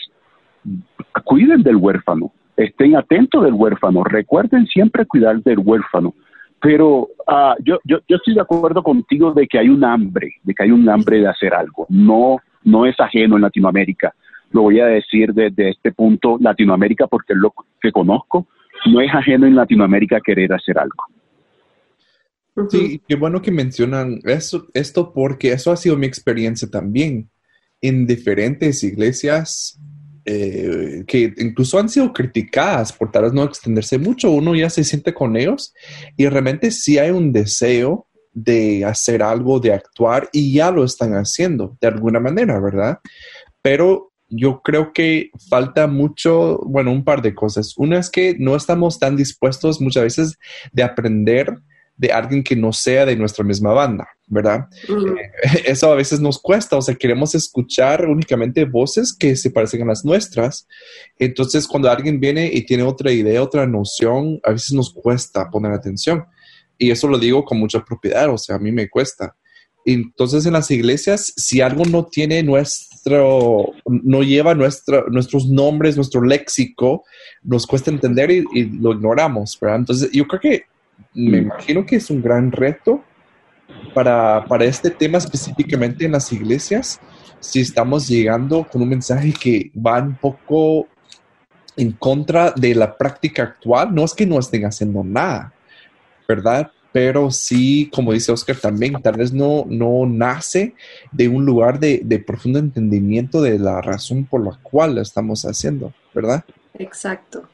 cuiden 1.25 1.63
del 1.63 1.77
huérfano, 1.77 2.33
estén 2.57 2.97
atentos 2.97 3.43
del 3.45 3.55
huérfano, 3.55 4.05
recuerden 4.05 4.67
siempre 4.67 5.07
cuidar 5.07 5.43
del 5.43 5.61
huérfano. 5.61 6.15
Pero 6.61 7.09
uh, 7.27 7.55
yo, 7.65 7.79
yo, 7.85 8.01
yo 8.07 8.17
estoy 8.17 8.35
de 8.35 8.43
acuerdo 8.43 8.83
contigo 8.83 9.33
de 9.33 9.47
que 9.47 9.59
hay 9.59 9.71
un 9.71 9.83
hambre, 9.83 10.35
de 10.43 10.53
que 10.53 10.65
hay 10.65 10.71
un 10.71 10.87
hambre 10.91 11.21
de 11.21 11.29
hacer 11.29 11.55
algo. 11.55 11.87
No, 11.89 12.37
no 12.63 12.85
es 12.85 13.01
ajeno 13.01 13.37
en 13.37 13.43
Latinoamérica. 13.43 14.15
Lo 14.51 14.63
voy 14.63 14.81
a 14.81 14.87
decir 14.87 15.33
desde 15.33 15.71
este 15.71 15.93
punto, 15.93 16.37
Latinoamérica, 16.41 17.07
porque 17.07 17.33
es 17.33 17.39
lo 17.39 17.55
que 17.81 17.93
conozco, 17.93 18.47
no 18.87 19.01
es 19.01 19.13
ajeno 19.15 19.47
en 19.47 19.55
Latinoamérica 19.55 20.21
querer 20.21 20.53
hacer 20.53 20.79
algo. 20.79 21.05
Sí, 22.69 23.01
qué 23.07 23.15
bueno 23.15 23.41
que 23.41 23.53
mencionan 23.53 24.19
eso, 24.25 24.67
esto 24.75 25.13
porque 25.13 25.53
eso 25.53 25.71
ha 25.73 25.77
sido 25.77 25.97
mi 25.97 26.07
experiencia 26.07 26.69
también. 26.69 27.31
En 27.81 28.07
diferentes 28.07 28.85
iglesias 28.85 29.81
eh, 30.27 31.05
que 31.07 31.33
incluso 31.39 31.79
han 31.79 31.89
sido 31.89 32.13
criticadas 32.13 32.93
por 32.93 33.11
tal 33.11 33.25
vez 33.25 33.33
no 33.33 33.43
extenderse 33.43 33.97
mucho, 33.97 34.31
uno 34.31 34.55
ya 34.55 34.69
se 34.69 34.85
siente 34.85 35.15
con 35.15 35.37
ellos 35.37 35.73
y 36.17 36.29
realmente 36.29 36.71
sí 36.71 36.99
hay 36.99 37.11
un 37.11 37.33
deseo 37.33 38.07
de 38.33 38.85
hacer 38.85 39.23
algo, 39.23 39.61
de 39.61 39.73
actuar 39.73 40.29
y 40.33 40.53
ya 40.53 40.71
lo 40.71 40.85
están 40.85 41.15
haciendo 41.15 41.77
de 41.81 41.89
alguna 41.89 42.21
manera, 42.21 42.61
¿verdad? 42.61 42.99
Pero 43.63 44.10
yo 44.31 44.63
creo 44.63 44.93
que 44.93 45.31
falta 45.49 45.87
mucho, 45.87 46.59
bueno, 46.65 46.93
un 46.93 47.05
par 47.05 47.21
de 47.21 47.35
cosas. 47.35 47.75
Una 47.77 47.99
es 47.99 48.09
que 48.09 48.37
no 48.39 48.57
estamos 48.57 48.99
tan 48.99 49.17
dispuestos 49.17 49.81
muchas 49.81 50.05
veces 50.05 50.39
de 50.73 50.83
aprender 50.83 51.59
de 52.01 52.13
alguien 52.13 52.43
que 52.43 52.57
no 52.57 52.73
sea 52.73 53.05
de 53.05 53.15
nuestra 53.15 53.45
misma 53.45 53.73
banda, 53.75 54.09
¿verdad? 54.27 54.69
Eh, 54.89 55.31
eso 55.67 55.93
a 55.93 55.95
veces 55.95 56.19
nos 56.19 56.39
cuesta, 56.39 56.79
o 56.79 56.81
sea, 56.81 56.95
queremos 56.95 57.35
escuchar 57.35 58.07
únicamente 58.07 58.65
voces 58.65 59.13
que 59.13 59.37
se 59.37 59.51
parecen 59.51 59.83
a 59.83 59.87
las 59.87 60.03
nuestras. 60.03 60.67
Entonces, 61.19 61.67
cuando 61.67 61.91
alguien 61.91 62.19
viene 62.19 62.51
y 62.51 62.65
tiene 62.65 62.85
otra 62.85 63.13
idea, 63.13 63.43
otra 63.43 63.67
noción, 63.67 64.41
a 64.45 64.53
veces 64.53 64.73
nos 64.73 64.95
cuesta 64.95 65.51
poner 65.51 65.73
atención. 65.73 66.25
Y 66.79 66.91
eso 66.91 67.07
lo 67.07 67.19
digo 67.19 67.45
con 67.45 67.59
mucha 67.59 67.85
propiedad, 67.85 68.31
o 68.31 68.39
sea, 68.39 68.57
a 68.57 68.61
mí 68.61 68.73
me 68.73 68.89
cuesta. 68.89 69.37
Entonces, 69.85 70.47
en 70.47 70.55
las 70.55 70.71
iglesias, 70.71 71.35
si 71.37 71.61
algo 71.61 71.85
no 71.85 72.07
tiene 72.07 72.43
nuestro, 73.05 73.73
no 73.87 74.23
lleva 74.23 74.55
nuestro, 74.55 75.09
nuestros 75.09 75.49
nombres, 75.49 75.97
nuestro 75.97 76.23
léxico, 76.23 77.05
nos 77.43 77.67
cuesta 77.67 77.91
entender 77.91 78.31
y, 78.31 78.45
y 78.53 78.65
lo 78.65 78.93
ignoramos, 78.93 79.59
¿verdad? 79.61 79.79
Entonces, 79.79 80.11
yo 80.13 80.27
creo 80.27 80.41
que 80.41 80.65
me 81.15 81.39
imagino 81.39 81.85
que 81.85 81.97
es 81.97 82.11
un 82.11 82.23
gran 82.23 82.53
reto 82.53 83.03
para, 83.95 84.65
este 84.65 84.91
tema 84.91 85.19
específicamente 85.19 86.05
en 86.05 86.13
las 86.13 86.33
iglesias, 86.33 87.01
si 87.41 87.61
estamos 87.61 88.09
llegando 88.09 88.67
con 88.71 88.83
un 88.83 88.89
mensaje 88.89 89.33
que 89.33 89.71
va 89.75 89.99
un 89.99 90.15
poco 90.17 90.87
en 91.77 91.93
contra 91.93 92.51
de 92.51 92.75
la 92.75 92.97
práctica 92.97 93.43
actual, 93.43 93.95
no 93.95 94.05
es 94.05 94.15
que 94.15 94.27
no 94.27 94.39
estén 94.39 94.65
haciendo 94.67 95.03
nada, 95.03 95.53
¿verdad? 96.29 96.71
Pero 96.93 97.31
sí, 97.31 97.89
como 97.95 98.13
dice 98.13 98.33
Oscar 98.33 98.57
también, 98.57 99.01
tal 99.01 99.17
vez 99.17 99.33
no, 99.33 99.65
no 99.69 100.07
nace 100.07 100.75
de 101.13 101.29
un 101.29 101.45
lugar 101.45 101.79
de, 101.79 102.01
de 102.05 102.19
profundo 102.19 102.59
entendimiento 102.59 103.41
de 103.41 103.59
la 103.59 103.81
razón 103.81 104.25
por 104.25 104.45
la 104.45 104.59
cual 104.63 104.97
lo 104.97 105.01
estamos 105.01 105.45
haciendo, 105.45 105.93
¿verdad? 106.13 106.45
Exacto. 106.75 107.49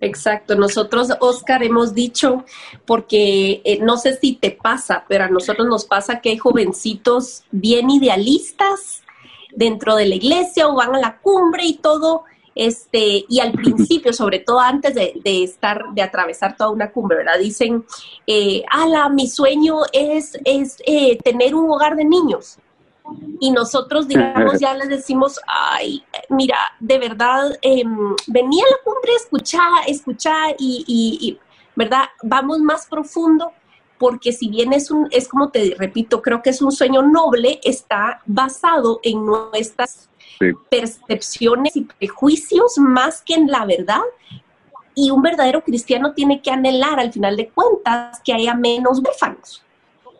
Exacto, 0.00 0.56
nosotros, 0.56 1.08
Oscar, 1.20 1.62
hemos 1.62 1.94
dicho, 1.94 2.44
porque 2.84 3.62
eh, 3.64 3.78
no 3.80 3.96
sé 3.96 4.16
si 4.18 4.34
te 4.34 4.50
pasa, 4.50 5.04
pero 5.08 5.24
a 5.24 5.28
nosotros 5.28 5.66
nos 5.66 5.86
pasa 5.86 6.20
que 6.20 6.30
hay 6.30 6.36
jovencitos 6.36 7.44
bien 7.50 7.90
idealistas 7.90 9.02
dentro 9.54 9.96
de 9.96 10.06
la 10.06 10.16
iglesia 10.16 10.68
o 10.68 10.74
van 10.74 10.94
a 10.94 10.98
la 10.98 11.18
cumbre 11.18 11.64
y 11.64 11.74
todo, 11.74 12.24
este, 12.56 13.24
y 13.28 13.38
al 13.38 13.52
principio, 13.52 14.12
sobre 14.14 14.40
todo 14.40 14.58
antes 14.58 14.94
de, 14.94 15.12
estar, 15.44 15.84
de 15.94 16.02
atravesar 16.02 16.56
toda 16.56 16.70
una 16.70 16.90
cumbre, 16.90 17.18
¿verdad? 17.18 17.38
Dicen, 17.38 17.84
eh, 18.26 18.64
ala, 18.70 19.08
mi 19.08 19.28
sueño 19.28 19.80
es, 19.92 20.36
es 20.44 20.78
eh, 20.86 21.18
tener 21.22 21.54
un 21.54 21.70
hogar 21.70 21.94
de 21.94 22.04
niños 22.04 22.58
y 23.38 23.50
nosotros, 23.50 24.08
digamos, 24.08 24.58
ya 24.58 24.74
les 24.74 24.88
decimos, 24.88 25.38
ay, 25.46 26.02
mira, 26.28 26.56
de 26.80 26.98
verdad, 26.98 27.56
eh, 27.62 27.84
venía 28.26 28.64
a 28.64 28.70
la 28.70 28.82
cumbre, 28.84 29.12
escuchar, 29.14 29.70
escuchar 29.86 30.56
y, 30.58 30.84
y, 30.86 31.38
¿verdad? 31.74 32.04
Vamos 32.22 32.58
más 32.60 32.86
profundo, 32.86 33.52
porque 33.98 34.32
si 34.32 34.48
bien 34.48 34.72
es 34.72 34.90
un, 34.90 35.08
es 35.10 35.28
como 35.28 35.50
te 35.50 35.74
repito, 35.78 36.22
creo 36.22 36.42
que 36.42 36.50
es 36.50 36.62
un 36.62 36.72
sueño 36.72 37.02
noble, 37.02 37.60
está 37.62 38.22
basado 38.26 39.00
en 39.02 39.24
nuestras 39.24 40.08
percepciones 40.70 41.76
y 41.76 41.82
prejuicios 41.82 42.78
más 42.78 43.22
que 43.22 43.34
en 43.34 43.48
la 43.48 43.64
verdad. 43.64 44.02
Y 44.94 45.10
un 45.10 45.22
verdadero 45.22 45.62
cristiano 45.62 46.14
tiene 46.14 46.40
que 46.40 46.50
anhelar, 46.50 46.98
al 46.98 47.12
final 47.12 47.36
de 47.36 47.48
cuentas, 47.48 48.20
que 48.24 48.32
haya 48.32 48.54
menos 48.54 49.00
huérfanos. 49.00 49.62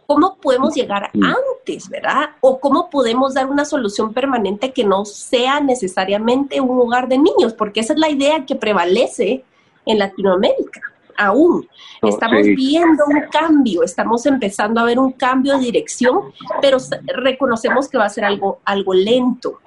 ¿Cómo 0.07 0.37
podemos 0.37 0.75
llegar 0.75 1.11
antes, 1.15 1.89
verdad? 1.89 2.31
O 2.41 2.61
cómo 2.61 2.91
podemos 2.91 3.35
dar 3.35 3.47
una 3.47 3.65
solución 3.65 4.13
permanente 4.13 4.73
que 4.73 4.85
no 4.85 5.05
sea 5.05 5.61
necesariamente 5.61 6.61
un 6.61 6.79
hogar 6.79 7.09
de 7.09 7.19
niños, 7.19 7.55
porque 7.55 7.81
esa 7.81 7.95
es 7.95 7.99
la 7.99 8.11
idea 8.11 8.45
que 8.45 8.55
prevalece 8.55 9.43
en 9.85 9.99
Latinoamérica 9.99 10.81
aún. 11.17 11.69
Estamos 12.03 12.43
viendo 12.43 13.05
un 13.07 13.23
cambio, 13.31 13.83
estamos 13.83 14.27
empezando 14.27 14.81
a 14.81 14.85
ver 14.85 14.99
un 14.99 15.13
cambio 15.13 15.55
de 15.55 15.65
dirección, 15.65 16.33
pero 16.61 16.79
reconocemos 17.07 17.89
que 17.89 17.99
va 17.99 18.05
a 18.05 18.11
ser 18.11 18.25
algo, 18.25 18.61
algo 18.65 18.95
lento. 18.95 19.61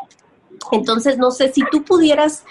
Entonces, 0.72 1.18
no 1.18 1.32
sé 1.32 1.52
si 1.52 1.62
tú 1.72 1.84
pudieras 1.84 2.44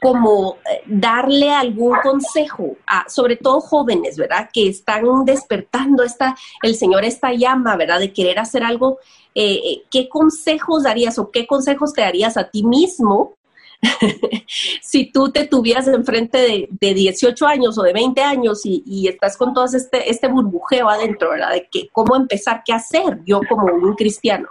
como 0.00 0.56
eh, 0.70 0.82
darle 0.86 1.50
algún 1.50 1.96
consejo 2.02 2.76
a, 2.86 3.08
sobre 3.08 3.36
todo 3.36 3.60
jóvenes, 3.60 4.16
¿verdad? 4.16 4.48
Que 4.52 4.68
están 4.68 5.04
despertando 5.24 6.02
esta, 6.02 6.36
el 6.62 6.74
Señor 6.74 7.04
esta 7.04 7.32
llama, 7.32 7.76
¿verdad? 7.76 7.98
De 7.98 8.12
querer 8.12 8.38
hacer 8.38 8.62
algo. 8.62 8.98
Eh, 9.34 9.60
eh, 9.64 9.82
¿Qué 9.90 10.08
consejos 10.08 10.82
darías 10.82 11.18
o 11.18 11.30
qué 11.30 11.46
consejos 11.46 11.92
te 11.92 12.02
darías 12.02 12.36
a 12.36 12.50
ti 12.50 12.64
mismo 12.64 13.36
si 14.82 15.10
tú 15.10 15.30
te 15.30 15.46
tuvieras 15.46 15.88
enfrente 15.88 16.38
de, 16.38 16.68
de 16.70 16.94
18 16.94 17.46
años 17.46 17.78
o 17.78 17.82
de 17.82 17.92
20 17.92 18.20
años 18.20 18.60
y, 18.64 19.08
estás 19.08 19.36
con 19.36 19.54
todo 19.54 19.64
este, 19.64 20.10
este 20.10 20.28
burbujeo 20.28 20.88
adentro, 20.88 21.30
¿verdad? 21.30 21.52
De 21.52 21.68
que 21.70 21.88
cómo 21.90 22.16
empezar, 22.16 22.62
qué 22.64 22.72
hacer 22.72 23.20
yo 23.24 23.40
como 23.48 23.72
un 23.72 23.94
cristiano. 23.94 24.48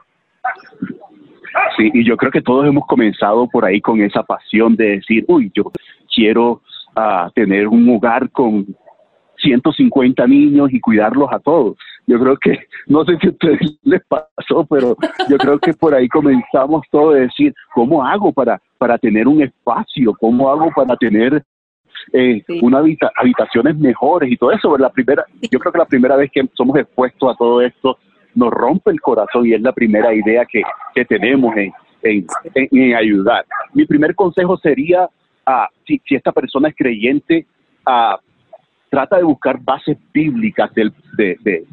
Sí, 1.77 1.89
y 1.93 2.05
yo 2.05 2.17
creo 2.17 2.31
que 2.31 2.41
todos 2.41 2.65
hemos 2.65 2.85
comenzado 2.85 3.47
por 3.47 3.65
ahí 3.65 3.81
con 3.81 4.01
esa 4.01 4.23
pasión 4.23 4.75
de 4.75 4.97
decir, 4.97 5.25
uy, 5.27 5.51
yo 5.55 5.71
quiero 6.13 6.61
uh, 6.95 7.31
tener 7.33 7.67
un 7.67 7.87
hogar 7.89 8.29
con 8.31 8.65
150 9.37 10.27
niños 10.27 10.69
y 10.71 10.79
cuidarlos 10.79 11.29
a 11.31 11.39
todos. 11.39 11.77
Yo 12.07 12.19
creo 12.19 12.37
que, 12.37 12.59
no 12.87 13.05
sé 13.05 13.17
si 13.21 13.27
a 13.27 13.31
ustedes 13.31 13.79
les 13.83 14.01
pasó, 14.05 14.65
pero 14.69 14.95
yo 15.29 15.37
creo 15.37 15.59
que 15.59 15.73
por 15.73 15.93
ahí 15.93 16.07
comenzamos 16.07 16.85
todo 16.91 17.11
a 17.11 17.15
decir, 17.15 17.53
¿cómo 17.73 18.05
hago 18.05 18.31
para, 18.31 18.61
para 18.77 18.97
tener 18.97 19.27
un 19.27 19.41
espacio? 19.41 20.13
¿Cómo 20.19 20.49
hago 20.49 20.71
para 20.75 20.95
tener 20.97 21.43
eh, 22.13 22.43
una 22.61 22.81
habitaciones 23.15 23.77
mejores 23.77 24.31
y 24.31 24.37
todo 24.37 24.51
eso? 24.51 24.77
La 24.77 24.89
primera, 24.89 25.25
yo 25.51 25.59
creo 25.59 25.71
que 25.71 25.79
la 25.79 25.85
primera 25.85 26.15
vez 26.15 26.31
que 26.31 26.47
somos 26.55 26.77
expuestos 26.77 27.33
a 27.33 27.37
todo 27.37 27.61
esto 27.61 27.97
nos 28.35 28.51
rompe 28.51 28.91
el 28.91 29.01
corazón 29.01 29.45
y 29.45 29.53
es 29.53 29.61
la 29.61 29.73
primera 29.73 30.13
idea 30.13 30.45
que, 30.45 30.61
que 30.93 31.05
tenemos 31.05 31.55
en, 31.57 31.73
en, 32.03 32.25
en, 32.55 32.95
ayudar. 32.95 33.45
Mi 33.73 33.85
primer 33.85 34.15
consejo 34.15 34.57
sería, 34.57 35.05
uh, 35.05 35.65
si, 35.85 36.01
esta 36.09 36.31
persona 36.31 36.69
es 36.69 36.75
creyente, 36.75 37.45
uh, 37.87 38.17
trata 38.89 39.17
de 39.17 39.23
buscar 39.23 39.59
bases 39.59 39.97
bíblicas 40.13 40.73
del, 40.73 40.93
de, 41.17 41.37
de, 41.41 41.63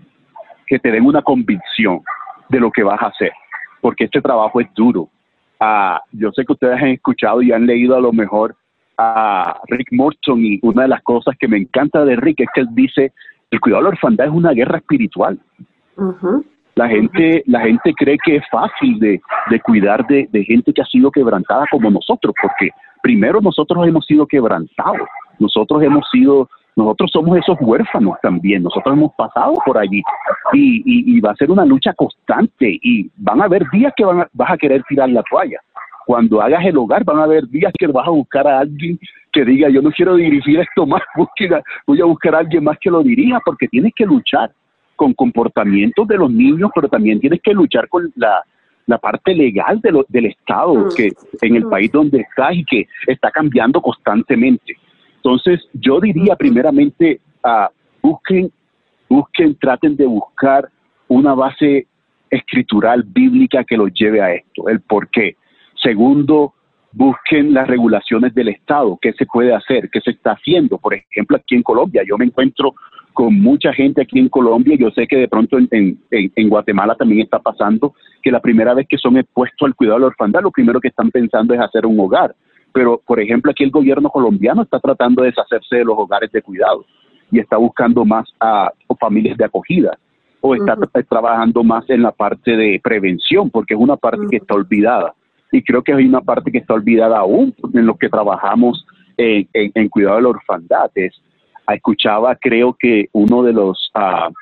que 0.66 0.78
te 0.78 0.90
den 0.90 1.04
una 1.04 1.22
convicción 1.22 2.00
de 2.48 2.60
lo 2.60 2.70
que 2.70 2.82
vas 2.82 3.00
a 3.02 3.06
hacer, 3.06 3.32
porque 3.80 4.04
este 4.04 4.20
trabajo 4.20 4.60
es 4.60 4.72
duro. 4.74 5.08
Uh, 5.60 5.98
yo 6.12 6.30
sé 6.32 6.44
que 6.44 6.52
ustedes 6.52 6.82
han 6.82 6.88
escuchado 6.88 7.40
y 7.42 7.52
han 7.52 7.66
leído 7.66 7.96
a 7.96 8.00
lo 8.00 8.12
mejor 8.12 8.56
a 8.98 9.60
Rick 9.68 9.88
Morton 9.92 10.44
y 10.44 10.58
una 10.62 10.82
de 10.82 10.88
las 10.88 11.02
cosas 11.02 11.36
que 11.38 11.48
me 11.48 11.58
encanta 11.58 12.04
de 12.04 12.16
Rick 12.16 12.40
es 12.40 12.48
que 12.54 12.62
él 12.62 12.68
dice, 12.72 13.12
el 13.50 13.60
cuidado 13.60 13.82
de 13.82 13.84
la 13.84 13.94
orfandad 13.94 14.26
es 14.26 14.32
una 14.32 14.52
guerra 14.52 14.78
espiritual. 14.78 15.38
La 16.74 16.88
gente, 16.88 17.42
la 17.46 17.60
gente 17.60 17.94
cree 17.96 18.18
que 18.22 18.36
es 18.36 18.44
fácil 18.50 18.98
de, 18.98 19.20
de 19.50 19.60
cuidar 19.60 20.06
de, 20.06 20.28
de, 20.30 20.44
gente 20.44 20.72
que 20.74 20.82
ha 20.82 20.86
sido 20.86 21.10
quebrantada 21.10 21.64
como 21.70 21.90
nosotros, 21.90 22.34
porque 22.40 22.70
primero 23.02 23.40
nosotros 23.40 23.86
hemos 23.88 24.04
sido 24.04 24.26
quebrantados, 24.26 25.08
nosotros 25.38 25.82
hemos 25.82 26.06
sido 26.10 26.48
nosotros 26.76 27.10
somos 27.10 27.38
esos 27.38 27.56
huérfanos 27.58 28.16
también, 28.20 28.62
nosotros 28.62 28.94
hemos 28.94 29.14
pasado 29.14 29.54
por 29.64 29.78
allí. 29.78 30.02
Y, 30.52 30.82
y, 31.16 31.20
va 31.20 31.30
a 31.30 31.36
ser 31.36 31.50
una 31.50 31.64
lucha 31.64 31.94
constante. 31.94 32.78
Y 32.82 33.10
van 33.16 33.40
a 33.40 33.46
haber 33.46 33.64
días 33.72 33.94
que 33.96 34.04
van 34.04 34.26
vas 34.34 34.50
a 34.50 34.58
querer 34.58 34.82
tirar 34.86 35.08
la 35.08 35.22
toalla. 35.22 35.58
Cuando 36.04 36.42
hagas 36.42 36.64
el 36.66 36.76
hogar 36.76 37.02
van 37.02 37.18
a 37.18 37.24
haber 37.24 37.48
días 37.48 37.72
que 37.78 37.86
vas 37.86 38.06
a 38.06 38.10
buscar 38.10 38.46
a 38.46 38.60
alguien 38.60 38.98
que 39.32 39.44
diga 39.44 39.70
yo 39.70 39.80
no 39.80 39.90
quiero 39.90 40.16
dirigir 40.16 40.60
esto 40.60 40.86
más, 40.86 41.00
voy 41.86 42.00
a 42.00 42.04
buscar 42.04 42.34
a 42.34 42.38
alguien 42.40 42.62
más 42.62 42.76
que 42.78 42.90
lo 42.90 43.02
dirija 43.02 43.40
porque 43.44 43.68
tienes 43.68 43.92
que 43.94 44.04
luchar 44.04 44.50
con 44.96 45.14
comportamientos 45.14 46.08
de 46.08 46.16
los 46.16 46.30
niños, 46.30 46.70
pero 46.74 46.88
también 46.88 47.20
tienes 47.20 47.40
que 47.42 47.52
luchar 47.52 47.88
con 47.88 48.10
la, 48.16 48.42
la 48.86 48.98
parte 48.98 49.34
legal 49.34 49.80
de 49.80 49.92
lo, 49.92 50.06
del 50.08 50.26
Estado 50.26 50.74
mm. 50.74 50.88
que 50.96 51.12
en 51.42 51.56
el 51.56 51.66
mm. 51.66 51.70
país 51.70 51.92
donde 51.92 52.20
estás 52.20 52.54
y 52.54 52.64
que 52.64 52.88
está 53.06 53.30
cambiando 53.30 53.80
constantemente. 53.80 54.76
Entonces, 55.16 55.60
yo 55.72 56.00
diría 56.00 56.36
primeramente, 56.36 57.20
uh, 57.44 57.68
busquen, 58.00 58.50
busquen, 59.08 59.56
traten 59.56 59.96
de 59.96 60.06
buscar 60.06 60.68
una 61.08 61.34
base 61.34 61.86
escritural 62.30 63.02
bíblica 63.02 63.64
que 63.64 63.76
los 63.76 63.92
lleve 63.92 64.20
a 64.20 64.32
esto, 64.34 64.68
el 64.68 64.80
por 64.80 65.08
qué. 65.10 65.36
Segundo, 65.82 66.54
busquen 66.92 67.52
las 67.52 67.66
regulaciones 67.68 68.34
del 68.34 68.48
Estado, 68.48 68.98
qué 69.00 69.12
se 69.12 69.26
puede 69.26 69.54
hacer, 69.54 69.90
qué 69.90 70.00
se 70.00 70.12
está 70.12 70.32
haciendo. 70.32 70.78
Por 70.78 70.94
ejemplo, 70.94 71.36
aquí 71.36 71.54
en 71.54 71.62
Colombia, 71.62 72.02
yo 72.06 72.16
me 72.16 72.24
encuentro 72.24 72.74
con 73.16 73.40
mucha 73.40 73.72
gente 73.72 74.02
aquí 74.02 74.18
en 74.18 74.28
Colombia, 74.28 74.76
yo 74.78 74.90
sé 74.90 75.06
que 75.06 75.16
de 75.16 75.26
pronto 75.26 75.56
en, 75.56 75.66
en, 75.70 75.98
en, 76.10 76.48
Guatemala 76.50 76.94
también 76.96 77.22
está 77.22 77.38
pasando, 77.38 77.94
que 78.22 78.30
la 78.30 78.40
primera 78.40 78.74
vez 78.74 78.86
que 78.86 78.98
son 78.98 79.16
expuestos 79.16 79.66
al 79.66 79.74
cuidado 79.74 79.96
de 79.96 80.00
la 80.02 80.06
orfandad, 80.08 80.42
lo 80.42 80.50
primero 80.50 80.80
que 80.80 80.88
están 80.88 81.10
pensando 81.10 81.54
es 81.54 81.60
hacer 81.60 81.86
un 81.86 81.98
hogar. 81.98 82.36
Pero 82.74 83.00
por 83.06 83.18
ejemplo 83.18 83.50
aquí 83.50 83.64
el 83.64 83.70
gobierno 83.70 84.10
colombiano 84.10 84.60
está 84.60 84.78
tratando 84.80 85.22
de 85.22 85.28
deshacerse 85.28 85.76
de 85.76 85.84
los 85.86 85.96
hogares 85.96 86.30
de 86.30 86.42
cuidado 86.42 86.84
y 87.32 87.38
está 87.38 87.56
buscando 87.56 88.04
más 88.04 88.28
a 88.38 88.70
familias 89.00 89.38
de 89.38 89.46
acogida 89.46 89.98
o 90.42 90.54
está 90.54 90.76
trabajando 91.08 91.64
más 91.64 91.88
en 91.88 92.02
la 92.02 92.12
parte 92.12 92.54
de 92.54 92.78
prevención 92.84 93.48
porque 93.48 93.72
es 93.72 93.80
una 93.80 93.96
parte 93.96 94.26
que 94.30 94.36
está 94.36 94.56
olvidada. 94.56 95.14
Y 95.52 95.62
creo 95.62 95.82
que 95.82 95.94
hay 95.94 96.04
una 96.04 96.20
parte 96.20 96.52
que 96.52 96.58
está 96.58 96.74
olvidada 96.74 97.16
aún 97.16 97.54
en 97.72 97.86
lo 97.86 97.96
que 97.96 98.10
trabajamos 98.10 98.84
en, 99.16 99.48
en, 99.54 99.88
cuidado 99.88 100.16
de 100.16 100.22
la 100.22 100.28
orfandad 100.28 100.90
escuchaba 101.74 102.36
creo 102.36 102.76
que 102.78 103.08
uno 103.12 103.42
de 103.42 103.52
los 103.52 103.90
uh, 103.94 104.32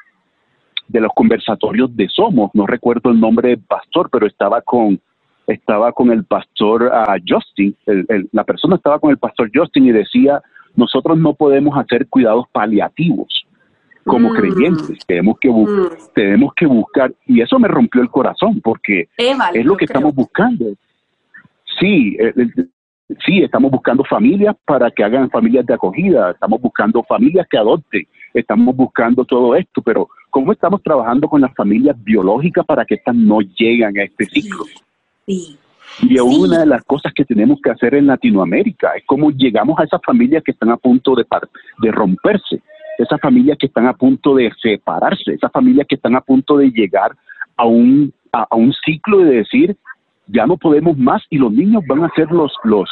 de 0.89 1.01
los 1.01 1.13
conversatorios 1.15 1.95
de 1.97 2.09
Somos 2.09 2.51
no 2.55 2.67
recuerdo 2.67 3.11
el 3.11 3.21
nombre 3.21 3.51
del 3.51 3.61
pastor 3.61 4.11
pero 4.11 4.27
estaba 4.27 4.61
con 4.61 5.01
estaba 5.47 5.93
con 5.93 6.11
el 6.11 6.25
pastor 6.25 6.85
uh, 6.85 7.21
Justin, 7.27 7.77
la 8.33 8.45
persona 8.45 8.77
estaba 8.77 8.99
con 8.99 9.11
el 9.11 9.19
pastor 9.19 9.51
Justin 9.55 9.87
y 9.87 9.93
decía, 9.93 10.41
nosotros 10.75 11.19
no 11.19 11.35
podemos 11.35 11.77
hacer 11.77 12.09
cuidados 12.09 12.47
paliativos 12.51 13.45
como 14.05 14.31
mm. 14.31 14.35
creyentes, 14.35 14.99
tenemos 15.07 15.39
que, 15.41 15.51
mm. 15.51 15.91
tenemos 16.15 16.53
que 16.55 16.67
buscar, 16.67 17.13
y 17.27 17.41
eso 17.41 17.59
me 17.59 17.69
rompió 17.69 18.03
el 18.03 18.11
corazón, 18.11 18.61
porque 18.63 19.09
es 19.17 19.65
lo 19.65 19.77
que 19.77 19.87
estamos 19.87 20.15
buscando. 20.15 20.67
Sí, 21.81 22.17
eh, 22.21 22.33
sí, 23.25 23.43
estamos 23.43 23.71
buscando 23.71 24.05
familias 24.05 24.57
para 24.65 24.91
que 24.91 25.05
hagan 25.05 25.31
familias 25.31 25.67
de 25.67 25.75
acogida, 25.75 26.31
estamos 26.31 26.61
buscando 26.61 27.03
familias 27.03 27.47
que 27.51 27.59
adopten, 27.59 28.07
estamos 28.33 28.75
buscando 28.75 29.25
todo 29.25 29.55
esto, 29.55 29.83
pero 29.83 30.09
¿cómo 30.31 30.53
estamos 30.53 30.83
trabajando 30.83 31.29
con 31.29 31.41
las 31.41 31.55
familias 31.55 31.97
biológicas 32.03 32.65
para 32.65 32.85
que 32.85 32.95
estas 32.95 33.15
no 33.15 33.41
lleguen 33.41 33.99
a 33.99 34.03
este 34.03 34.27
ciclo? 34.27 34.65
Y 35.27 36.15
es 36.15 36.23
una 36.23 36.61
de 36.61 36.67
las 36.67 36.83
cosas 36.85 37.13
que 37.15 37.25
tenemos 37.25 37.61
que 37.63 37.71
hacer 37.71 37.95
en 37.95 38.07
Latinoamérica, 38.07 38.93
es 38.97 39.05
cómo 39.07 39.31
llegamos 39.31 39.79
a 39.79 39.85
esas 39.85 40.01
familias 40.05 40.43
que 40.43 40.53
están 40.53 40.71
a 40.71 40.77
punto 40.77 41.15
de, 41.15 41.25
de 41.79 41.93
romperse, 41.93 42.61
esas 42.99 43.21
familias 43.21 43.59
que 43.59 43.67
están 43.67 43.87
a 43.87 43.93
punto 43.93 44.35
de 44.35 44.51
separarse, 44.61 45.35
esas 45.35 45.53
familias 45.53 45.87
que 45.89 45.97
están 45.97 46.17
a 46.17 46.21
punto 46.21 46.57
de 46.57 46.71
llegar 46.71 47.13
a 47.57 47.67
un, 47.67 48.13
a, 48.33 48.57
un 48.57 48.73
ciclo 48.85 49.19
de 49.19 49.37
decir, 49.37 49.77
ya 50.27 50.47
no 50.47 50.57
podemos 50.57 50.97
más 50.97 51.23
y 51.31 51.39
los 51.39 51.53
niños 51.53 51.83
van 51.89 52.05
a 52.05 52.11
ser 52.11 52.31
los, 52.31 52.53
los, 52.65 52.91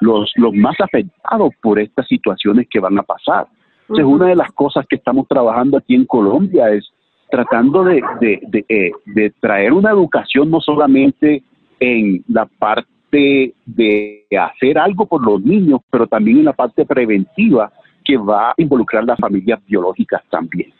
los, 0.00 0.30
los 0.36 0.54
más 0.54 0.76
afectados 0.80 1.52
por 1.62 1.78
estas 1.78 2.06
situaciones 2.06 2.66
que 2.70 2.80
van 2.80 2.98
a 2.98 3.02
pasar. 3.02 3.46
Entonces, 3.82 4.06
una 4.06 4.26
de 4.26 4.36
las 4.36 4.50
cosas 4.52 4.86
que 4.88 4.96
estamos 4.96 5.26
trabajando 5.28 5.76
aquí 5.76 5.94
en 5.94 6.06
Colombia 6.06 6.70
es 6.70 6.88
tratando 7.30 7.84
de, 7.84 8.02
de, 8.20 8.40
de, 8.48 8.64
eh, 8.68 8.92
de 9.06 9.30
traer 9.40 9.72
una 9.72 9.90
educación 9.90 10.50
no 10.50 10.60
solamente 10.60 11.42
en 11.80 12.24
la 12.28 12.46
parte 12.46 13.54
de 13.66 14.26
hacer 14.38 14.78
algo 14.78 15.06
por 15.06 15.24
los 15.24 15.42
niños, 15.42 15.80
pero 15.90 16.06
también 16.06 16.38
en 16.38 16.44
la 16.46 16.52
parte 16.52 16.84
preventiva 16.84 17.72
que 18.04 18.16
va 18.16 18.50
a 18.50 18.54
involucrar 18.56 19.04
las 19.04 19.18
familias 19.18 19.60
biológicas 19.66 20.22
también. 20.30 20.72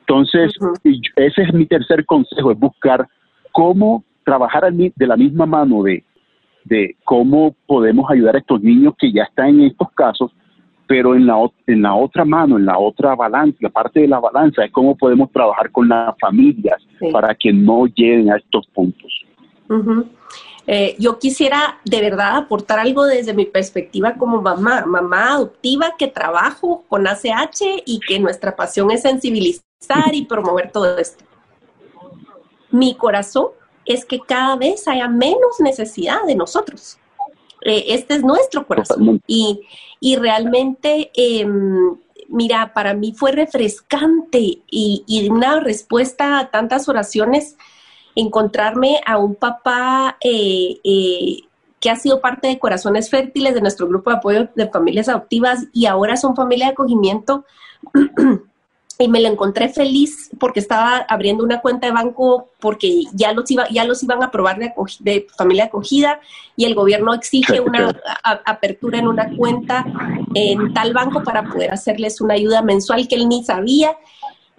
Entonces, 0.00 0.52
ese 1.16 1.42
es 1.42 1.54
mi 1.54 1.66
tercer 1.66 2.04
consejo, 2.04 2.50
es 2.52 2.58
buscar 2.58 3.06
cómo 3.52 4.04
trabajar 4.24 4.72
de 4.72 5.06
la 5.06 5.16
misma 5.16 5.46
mano 5.46 5.82
de, 5.82 6.04
de 6.64 6.96
cómo 7.04 7.54
podemos 7.66 8.10
ayudar 8.10 8.36
a 8.36 8.38
estos 8.38 8.60
niños 8.62 8.94
que 8.98 9.12
ya 9.12 9.24
están 9.24 9.48
en 9.48 9.62
estos 9.62 9.90
casos, 9.92 10.30
pero 10.86 11.14
en 11.14 11.26
la, 11.26 11.36
en 11.66 11.82
la 11.82 11.94
otra 11.94 12.24
mano, 12.24 12.56
en 12.56 12.66
la 12.66 12.78
otra 12.78 13.14
balanza, 13.14 13.58
la 13.60 13.70
parte 13.70 14.00
de 14.00 14.08
la 14.08 14.20
balanza 14.20 14.64
es 14.64 14.72
cómo 14.72 14.96
podemos 14.96 15.30
trabajar 15.32 15.70
con 15.70 15.88
las 15.88 16.14
familias 16.20 16.82
para 17.12 17.34
que 17.34 17.52
no 17.52 17.86
lleguen 17.86 18.30
a 18.30 18.36
estos 18.36 18.66
puntos. 18.68 19.12
Eh, 20.66 20.94
yo 20.98 21.18
quisiera 21.18 21.80
de 21.84 22.00
verdad 22.00 22.36
aportar 22.36 22.78
algo 22.78 23.04
desde 23.04 23.34
mi 23.34 23.46
perspectiva 23.46 24.14
como 24.14 24.40
mamá, 24.40 24.84
mamá 24.86 25.32
adoptiva 25.32 25.94
que 25.98 26.06
trabajo 26.06 26.84
con 26.88 27.06
ACH 27.06 27.82
y 27.84 27.98
que 28.06 28.20
nuestra 28.20 28.54
pasión 28.54 28.90
es 28.90 29.02
sensibilizar 29.02 30.12
y 30.12 30.24
promover 30.24 30.70
todo 30.70 30.98
esto. 30.98 31.24
Mi 32.70 32.94
corazón 32.94 33.48
es 33.84 34.04
que 34.04 34.20
cada 34.20 34.56
vez 34.56 34.86
haya 34.88 35.08
menos 35.08 35.60
necesidad 35.60 36.24
de 36.26 36.34
nosotros. 36.34 36.98
Eh, 37.62 37.84
este 37.88 38.14
es 38.14 38.22
nuestro 38.22 38.66
corazón. 38.66 39.20
Y, 39.26 39.62
y 40.00 40.16
realmente, 40.16 41.10
em, 41.14 41.96
mira, 42.28 42.72
para 42.74 42.94
mí 42.94 43.12
fue 43.12 43.32
refrescante 43.32 44.38
y, 44.70 45.04
y 45.06 45.28
una 45.28 45.60
respuesta 45.60 46.38
a 46.38 46.50
tantas 46.50 46.88
oraciones 46.88 47.56
encontrarme 48.14 49.00
a 49.06 49.18
un 49.18 49.34
papá 49.34 50.16
eh, 50.20 50.80
eh, 50.84 51.38
que 51.80 51.90
ha 51.90 51.96
sido 51.96 52.20
parte 52.20 52.48
de 52.48 52.58
Corazones 52.58 53.10
Fértiles, 53.10 53.54
de 53.54 53.60
nuestro 53.60 53.88
grupo 53.88 54.10
de 54.10 54.16
apoyo 54.16 54.48
de 54.54 54.68
familias 54.68 55.08
adoptivas 55.08 55.66
y 55.72 55.86
ahora 55.86 56.16
son 56.16 56.36
familia 56.36 56.66
de 56.66 56.72
acogimiento. 56.72 57.44
y 59.02 59.08
me 59.08 59.20
lo 59.20 59.28
encontré 59.28 59.68
feliz 59.68 60.30
porque 60.38 60.60
estaba 60.60 60.98
abriendo 61.08 61.44
una 61.44 61.60
cuenta 61.60 61.86
de 61.86 61.92
banco 61.92 62.50
porque 62.60 63.04
ya 63.12 63.32
los, 63.32 63.50
iba, 63.50 63.68
ya 63.68 63.84
los 63.84 64.02
iban 64.02 64.22
a 64.22 64.26
aprobar 64.26 64.58
de, 64.58 64.72
de 65.00 65.26
familia 65.36 65.64
acogida 65.64 66.20
y 66.56 66.64
el 66.64 66.74
gobierno 66.74 67.14
exige 67.14 67.60
una 67.60 67.94
apertura 68.22 68.98
en 68.98 69.08
una 69.08 69.34
cuenta 69.36 69.84
en 70.34 70.72
tal 70.72 70.92
banco 70.92 71.22
para 71.22 71.44
poder 71.44 71.72
hacerles 71.72 72.20
una 72.20 72.34
ayuda 72.34 72.62
mensual 72.62 73.08
que 73.08 73.16
él 73.16 73.28
ni 73.28 73.44
sabía 73.44 73.96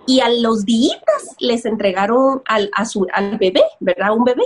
y 0.06 0.19
a 0.19 0.29
los 0.29 0.65
días 0.65 0.99
les 1.39 1.65
entregaron 1.65 2.41
al, 2.45 2.69
a 2.75 2.86
su, 2.86 3.08
al 3.13 3.38
bebé, 3.38 3.63
¿verdad? 3.79 4.12
Un 4.12 4.25
bebé. 4.25 4.45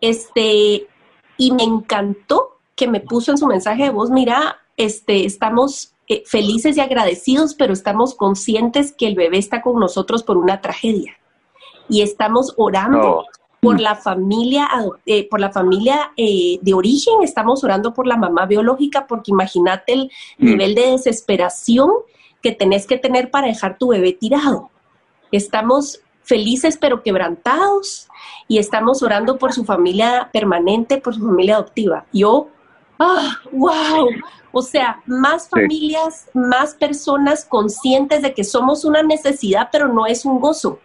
Este, 0.00 0.86
y 1.36 1.52
me 1.52 1.64
encantó 1.64 2.58
que 2.76 2.86
me 2.86 3.00
puso 3.00 3.32
en 3.32 3.38
su 3.38 3.46
mensaje 3.46 3.84
de 3.84 3.90
voz, 3.90 4.10
mira, 4.10 4.60
este, 4.76 5.26
estamos 5.26 5.92
eh, 6.12 6.24
felices 6.26 6.76
y 6.76 6.80
agradecidos, 6.80 7.54
pero 7.54 7.72
estamos 7.72 8.16
conscientes 8.16 8.92
que 8.92 9.06
el 9.06 9.14
bebé 9.14 9.38
está 9.38 9.62
con 9.62 9.78
nosotros 9.78 10.24
por 10.24 10.38
una 10.38 10.60
tragedia. 10.60 11.16
Y 11.88 12.02
estamos 12.02 12.52
orando 12.56 13.26
por 13.60 13.78
la 13.78 13.94
familia, 13.94 14.68
eh, 15.06 15.28
por 15.28 15.38
la 15.38 15.52
familia 15.52 16.10
eh, 16.16 16.58
de 16.62 16.74
origen, 16.74 17.22
estamos 17.22 17.62
orando 17.62 17.94
por 17.94 18.08
la 18.08 18.16
mamá 18.16 18.46
biológica, 18.46 19.06
porque 19.06 19.30
imagínate 19.30 19.92
el 19.92 20.10
mm. 20.38 20.44
nivel 20.44 20.74
de 20.74 20.90
desesperación 20.90 21.92
que 22.42 22.50
tenés 22.50 22.88
que 22.88 22.98
tener 22.98 23.30
para 23.30 23.46
dejar 23.46 23.78
tu 23.78 23.90
bebé 23.90 24.12
tirado. 24.12 24.68
Estamos 25.30 26.00
felices 26.24 26.76
pero 26.76 27.04
quebrantados 27.04 28.08
y 28.48 28.58
estamos 28.58 29.04
orando 29.04 29.38
por 29.38 29.52
su 29.52 29.64
familia 29.64 30.28
permanente, 30.32 30.98
por 30.98 31.14
su 31.14 31.20
familia 31.20 31.54
adoptiva. 31.54 32.06
Yo, 32.12 32.48
ah, 33.00 33.36
wow, 33.50 34.08
o 34.52 34.62
sea, 34.62 35.00
más 35.06 35.48
familias, 35.48 36.28
más 36.34 36.74
personas 36.74 37.44
conscientes 37.44 38.22
de 38.22 38.32
que 38.32 38.44
somos 38.44 38.84
una 38.84 39.02
necesidad, 39.02 39.68
pero 39.72 39.88
no 39.88 40.06
es 40.06 40.24
un 40.24 40.38
gozo 40.38 40.78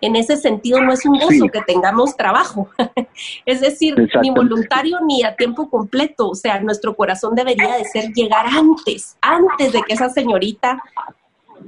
en 0.00 0.16
ese 0.16 0.36
sentido 0.36 0.80
no 0.80 0.92
es 0.92 1.04
un 1.04 1.18
gozo 1.18 1.48
que 1.52 1.60
tengamos 1.62 2.16
trabajo. 2.16 2.68
es 3.46 3.60
decir, 3.60 3.94
ni 4.22 4.30
voluntario 4.30 4.98
ni 5.06 5.24
a 5.24 5.34
tiempo 5.34 5.70
completo. 5.70 6.28
O 6.28 6.34
sea, 6.34 6.60
nuestro 6.60 6.94
corazón 6.94 7.34
debería 7.34 7.76
de 7.76 7.84
ser 7.84 8.12
llegar 8.12 8.46
antes, 8.46 9.16
antes 9.20 9.72
de 9.72 9.82
que 9.82 9.94
esa 9.94 10.08
señorita 10.08 10.82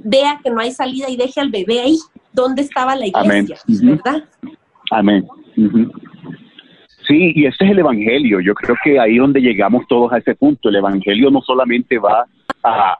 vea 0.03 0.39
que 0.43 0.49
no 0.49 0.61
hay 0.61 0.71
salida 0.71 1.09
y 1.09 1.17
deje 1.17 1.41
al 1.41 1.49
bebé 1.49 1.81
ahí. 1.81 1.97
¿Dónde 2.31 2.61
estaba 2.61 2.95
la 2.95 3.07
iglesia? 3.07 3.59
¿Verdad? 3.67 4.23
Amén. 4.91 5.27
Sí, 7.09 7.33
y 7.35 7.45
ese 7.45 7.65
es 7.65 7.71
el 7.71 7.79
Evangelio. 7.79 8.39
Yo 8.39 8.53
creo 8.53 8.77
que 8.81 8.99
ahí 8.99 9.17
donde 9.17 9.41
llegamos 9.41 9.85
todos 9.89 10.13
a 10.13 10.19
ese 10.19 10.35
punto. 10.35 10.69
El 10.69 10.77
Evangelio 10.77 11.29
no 11.29 11.41
solamente 11.41 11.97
va 11.97 12.25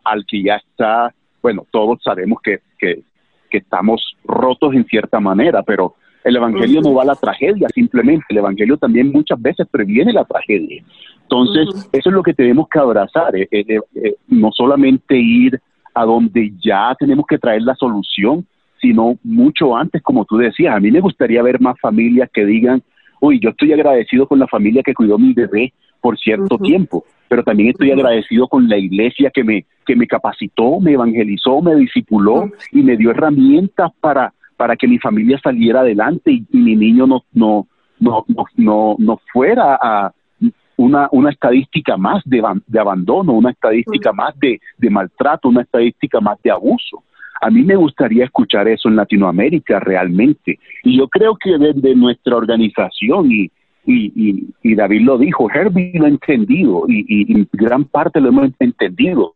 al 0.03 0.25
que 0.25 0.43
ya 0.43 0.55
está, 0.55 1.13
bueno, 1.41 1.65
todos 1.71 1.99
sabemos 2.03 2.41
que, 2.41 2.59
que 2.77 3.03
que 3.49 3.57
estamos 3.57 4.01
rotos 4.23 4.73
en 4.73 4.85
cierta 4.85 5.19
manera, 5.19 5.63
pero 5.63 5.95
el 6.23 6.35
Evangelio 6.35 6.81
no 6.81 6.93
va 6.93 7.03
a 7.03 7.07
la 7.07 7.15
tragedia 7.15 7.67
simplemente, 7.73 8.25
el 8.29 8.37
Evangelio 8.37 8.77
también 8.77 9.11
muchas 9.11 9.41
veces 9.41 9.67
previene 9.69 10.13
la 10.13 10.25
tragedia. 10.25 10.83
Entonces, 11.23 11.89
eso 11.91 12.09
es 12.09 12.13
lo 12.13 12.23
que 12.23 12.33
tenemos 12.33 12.67
que 12.69 12.79
abrazar, 12.79 13.35
eh, 13.35 13.47
eh, 13.51 13.79
eh, 13.95 14.15
no 14.27 14.51
solamente 14.51 15.17
ir 15.17 15.59
a 15.93 16.05
donde 16.05 16.53
ya 16.63 16.95
tenemos 16.99 17.25
que 17.27 17.37
traer 17.37 17.61
la 17.61 17.75
solución, 17.75 18.45
sino 18.81 19.17
mucho 19.23 19.75
antes, 19.75 20.01
como 20.01 20.25
tú 20.25 20.37
decías, 20.37 20.75
a 20.75 20.79
mí 20.79 20.91
me 20.91 21.01
gustaría 21.01 21.41
ver 21.41 21.59
más 21.59 21.79
familias 21.79 22.29
que 22.33 22.45
digan, 22.45 22.81
uy, 23.19 23.39
yo 23.39 23.49
estoy 23.49 23.73
agradecido 23.73 24.27
con 24.27 24.39
la 24.39 24.47
familia 24.47 24.83
que 24.83 24.93
cuidó 24.93 25.17
mi 25.17 25.33
bebé 25.33 25.73
por 26.01 26.17
cierto 26.17 26.57
tiempo, 26.57 27.03
pero 27.27 27.43
también 27.43 27.69
estoy 27.69 27.91
agradecido 27.91 28.47
con 28.47 28.67
la 28.67 28.77
iglesia 28.77 29.31
que 29.33 29.43
me, 29.43 29.65
que 29.85 29.95
me 29.95 30.07
capacitó, 30.07 30.79
me 30.79 30.93
evangelizó, 30.93 31.61
me 31.61 31.75
discipuló 31.75 32.49
y 32.71 32.81
me 32.81 32.95
dio 32.95 33.11
herramientas 33.11 33.91
para, 33.99 34.33
para 34.55 34.75
que 34.75 34.87
mi 34.87 34.97
familia 34.97 35.39
saliera 35.43 35.81
adelante 35.81 36.31
y, 36.31 36.45
mi 36.51 36.75
niño 36.75 37.05
no, 37.05 37.23
no, 37.33 37.67
no, 37.99 38.25
no, 38.55 38.95
no, 38.97 39.19
fuera 39.31 39.77
a 39.81 40.13
una, 40.77 41.09
una 41.11 41.29
estadística 41.29 41.97
más 41.97 42.23
de, 42.25 42.41
de 42.65 42.79
abandono, 42.79 43.33
una 43.33 43.51
estadística 43.51 44.13
más 44.13 44.37
de, 44.39 44.61
de 44.77 44.89
maltrato, 44.89 45.49
una 45.49 45.61
estadística 45.61 46.21
más 46.21 46.41
de 46.41 46.51
abuso. 46.51 47.03
A 47.41 47.49
mí 47.49 47.63
me 47.63 47.75
gustaría 47.75 48.25
escuchar 48.25 48.67
eso 48.67 48.89
en 48.89 48.95
Latinoamérica 48.95 49.79
realmente. 49.79 50.59
Y 50.83 50.97
yo 50.97 51.07
creo 51.07 51.35
que 51.35 51.57
desde 51.57 51.95
nuestra 51.95 52.35
organización 52.35 53.31
y, 53.31 53.51
y, 53.85 54.53
y, 54.61 54.75
David 54.75 55.01
lo 55.01 55.17
dijo, 55.17 55.49
Herbie 55.49 55.93
lo 55.95 56.05
ha 56.05 56.09
entendido 56.09 56.83
y, 56.87 57.05
y, 57.07 57.47
gran 57.53 57.85
parte 57.85 58.19
lo 58.19 58.29
hemos 58.29 58.51
entendido, 58.59 59.33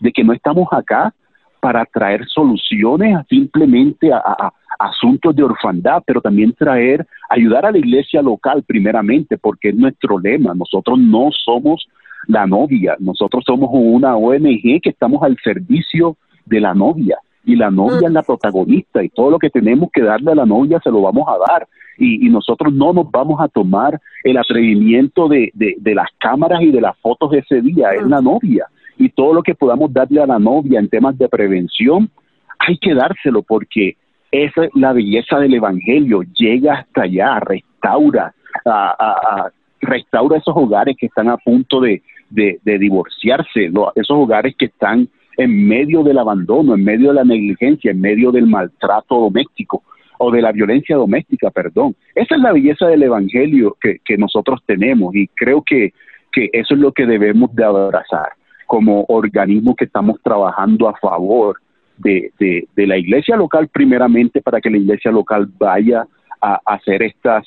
de 0.00 0.10
que 0.10 0.24
no 0.24 0.32
estamos 0.32 0.68
acá 0.72 1.14
para 1.60 1.84
traer 1.84 2.26
soluciones 2.26 3.16
simplemente 3.28 4.12
a, 4.12 4.52
asuntos 4.78 5.36
de 5.36 5.44
orfandad, 5.44 6.02
pero 6.04 6.20
también 6.20 6.52
traer, 6.52 7.06
ayudar 7.30 7.64
a 7.64 7.70
la 7.70 7.78
iglesia 7.78 8.20
local 8.20 8.64
primeramente, 8.66 9.38
porque 9.38 9.68
es 9.68 9.76
nuestro 9.76 10.18
lema. 10.18 10.54
Nosotros 10.54 10.98
no 10.98 11.30
somos 11.44 11.86
la 12.26 12.46
novia, 12.46 12.96
nosotros 12.98 13.44
somos 13.46 13.70
una 13.72 14.16
ONG 14.16 14.80
que 14.82 14.90
estamos 14.90 15.22
al 15.22 15.36
servicio 15.44 16.16
de 16.46 16.60
la 16.60 16.74
novia 16.74 17.18
y 17.44 17.56
la 17.56 17.70
novia 17.70 18.08
es 18.08 18.12
la 18.12 18.22
protagonista 18.22 19.02
y 19.02 19.08
todo 19.08 19.30
lo 19.30 19.38
que 19.38 19.50
tenemos 19.50 19.90
que 19.92 20.02
darle 20.02 20.32
a 20.32 20.36
la 20.36 20.46
novia 20.46 20.80
se 20.82 20.90
lo 20.90 21.02
vamos 21.02 21.26
a 21.28 21.52
dar 21.52 21.68
y, 21.98 22.28
nosotros 22.28 22.72
no 22.72 22.92
nos 22.92 23.10
vamos 23.10 23.40
a 23.40 23.48
tomar 23.48 24.00
el 24.24 24.36
atrevimiento 24.36 25.28
de, 25.28 25.50
de, 25.54 25.94
las 25.94 26.08
cámaras 26.18 26.60
y 26.62 26.70
de 26.70 26.80
las 26.80 26.98
fotos 26.98 27.30
de 27.30 27.38
ese 27.38 27.60
día, 27.60 27.90
es 27.90 28.04
la 28.06 28.20
novia. 28.20 28.66
Y 28.98 29.08
todo 29.10 29.34
lo 29.34 29.42
que 29.42 29.54
podamos 29.54 29.92
darle 29.92 30.20
a 30.20 30.26
la 30.26 30.38
novia 30.38 30.80
en 30.80 30.88
temas 30.88 31.16
de 31.18 31.28
prevención, 31.28 32.10
hay 32.58 32.78
que 32.78 32.94
dárselo 32.94 33.42
porque 33.42 33.96
esa 34.30 34.64
es 34.64 34.70
la 34.74 34.92
belleza 34.92 35.38
del 35.38 35.54
Evangelio, 35.54 36.22
llega 36.36 36.74
hasta 36.74 37.02
allá, 37.02 37.38
restaura, 37.40 38.34
a, 38.64 39.50
restaura 39.80 40.38
esos 40.38 40.56
hogares 40.56 40.96
que 40.98 41.06
están 41.06 41.28
a 41.28 41.36
punto 41.36 41.80
de, 41.80 42.02
de, 42.30 42.78
divorciarse, 42.78 43.66
esos 43.94 44.16
hogares 44.16 44.56
que 44.58 44.66
están 44.66 45.08
en 45.36 45.66
medio 45.66 46.02
del 46.02 46.18
abandono, 46.18 46.74
en 46.74 46.84
medio 46.84 47.08
de 47.08 47.14
la 47.14 47.24
negligencia, 47.24 47.90
en 47.90 48.00
medio 48.00 48.30
del 48.30 48.46
maltrato 48.46 49.20
doméstico 49.20 49.82
o 50.18 50.30
de 50.30 50.42
la 50.42 50.52
violencia 50.52 50.96
doméstica, 50.96 51.50
perdón. 51.50 51.96
Esa 52.14 52.36
es 52.36 52.40
la 52.40 52.52
belleza 52.52 52.86
del 52.86 53.02
Evangelio 53.02 53.76
que, 53.80 53.98
que 54.04 54.16
nosotros 54.16 54.60
tenemos 54.64 55.14
y 55.14 55.26
creo 55.28 55.62
que, 55.62 55.92
que 56.32 56.50
eso 56.52 56.74
es 56.74 56.80
lo 56.80 56.92
que 56.92 57.06
debemos 57.06 57.54
de 57.54 57.64
abrazar 57.64 58.32
como 58.66 59.04
organismo 59.08 59.74
que 59.74 59.84
estamos 59.84 60.20
trabajando 60.22 60.88
a 60.88 60.96
favor 60.96 61.58
de, 61.98 62.32
de, 62.38 62.86
la 62.86 62.96
iglesia 62.96 63.36
local 63.36 63.68
primeramente 63.68 64.40
para 64.40 64.60
que 64.60 64.70
la 64.70 64.78
iglesia 64.78 65.10
local 65.10 65.48
vaya 65.58 66.06
a, 66.40 66.60
hacer 66.66 67.02
estas, 67.02 67.46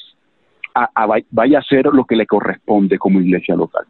a, 0.73 0.89
vaya 1.31 1.57
a 1.57 1.61
hacer 1.61 1.85
lo 1.87 2.05
que 2.05 2.15
le 2.15 2.25
corresponde 2.25 2.97
como 2.97 3.19
iglesia 3.19 3.55
local. 3.55 3.85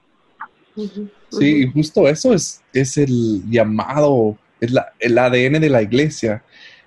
Sí, 1.29 1.67
justo 1.73 2.07
eso 2.07 2.33
es, 2.33 2.61
es 2.73 2.97
el 2.97 3.43
llamado, 3.49 4.37
es 4.59 4.71
la, 4.71 4.93
el 4.99 5.17
ADN 5.17 5.59
de 5.59 5.69
la 5.69 5.81
iglesia, 5.81 6.43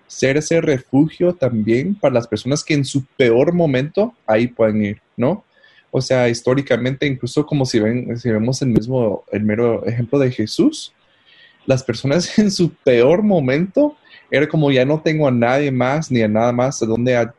ser 0.07 0.37
ese 0.37 0.61
refugio 0.61 1.35
también 1.35 1.95
para 1.95 2.15
las 2.15 2.27
personas 2.27 2.65
que 2.65 2.75
en 2.75 2.85
su 2.85 3.05
peor 3.17 3.53
momento 3.53 4.15
ahí 4.27 4.49
pueden 4.49 4.85
ir, 4.85 5.03
¿no? 5.17 5.45
O 5.91 6.01
sea, 6.01 6.29
históricamente, 6.29 7.07
incluso 7.07 7.45
como 7.45 7.67
si, 7.67 7.81
ven, 7.81 8.17
si 8.19 8.31
vemos 8.31 8.63
el 8.63 8.69
mismo, 8.69 9.25
el 9.33 9.43
mero 9.43 9.85
ejemplo 9.87 10.19
de 10.19 10.31
Jesús, 10.31 10.93
las 11.67 11.83
personas 11.83 12.39
en 12.39 12.51
su 12.51 12.73
peor 12.73 13.23
momento 13.23 13.97
era 14.31 14.49
como 14.49 14.71
ya 14.71 14.85
no 14.85 15.01
tengo 15.01 15.27
a 15.27 15.33
nadie 15.33 15.71
más 15.71 16.11
ni 16.11 16.23
a 16.23 16.29
nada 16.29 16.53
más 16.53 16.83
a 16.83 16.87
donde 16.87 17.31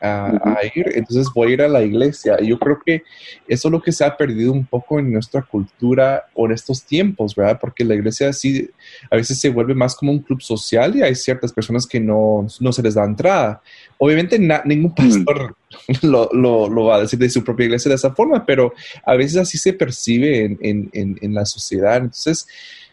a, 0.00 0.58
ir, 0.74 0.92
entonces 0.94 1.28
voy 1.34 1.50
a 1.50 1.54
ir 1.54 1.62
a 1.62 1.68
la 1.68 1.82
iglesia. 1.82 2.38
Yo 2.40 2.58
creo 2.58 2.80
que 2.84 3.02
eso 3.46 3.68
es 3.68 3.72
lo 3.72 3.82
que 3.82 3.92
se 3.92 4.04
ha 4.04 4.16
perdido 4.16 4.52
un 4.52 4.64
poco 4.64 4.98
en 4.98 5.12
nuestra 5.12 5.42
cultura 5.42 6.24
por 6.34 6.52
estos 6.52 6.82
tiempos, 6.84 7.34
¿verdad? 7.34 7.58
Porque 7.60 7.84
la 7.84 7.94
iglesia 7.94 8.32
sí 8.32 8.70
a 9.10 9.16
veces 9.16 9.38
se 9.38 9.50
vuelve 9.50 9.74
más 9.74 9.94
como 9.94 10.12
un 10.12 10.20
club 10.20 10.40
social 10.40 10.96
y 10.96 11.02
hay 11.02 11.14
ciertas 11.14 11.52
personas 11.52 11.86
que 11.86 12.00
no, 12.00 12.46
no 12.60 12.72
se 12.72 12.82
les 12.82 12.94
da 12.94 13.04
entrada. 13.04 13.62
Obviamente 13.98 14.38
ningún 14.38 14.94
pastor 14.94 15.56
lo, 16.02 16.28
lo, 16.32 16.84
va 16.84 16.96
a 16.96 17.00
decir 17.02 17.18
de 17.18 17.30
su 17.30 17.44
propia 17.44 17.66
iglesia 17.66 17.90
de 17.90 17.96
esa 17.96 18.14
forma, 18.14 18.44
pero 18.44 18.72
a 19.04 19.14
veces 19.14 19.36
así 19.36 19.58
se 19.58 19.72
percibe 19.72 20.44
en, 20.44 20.90
en, 20.92 21.18
en, 21.20 21.34
la 21.34 21.44
sociedad. 21.44 21.96
Entonces, 21.96 22.46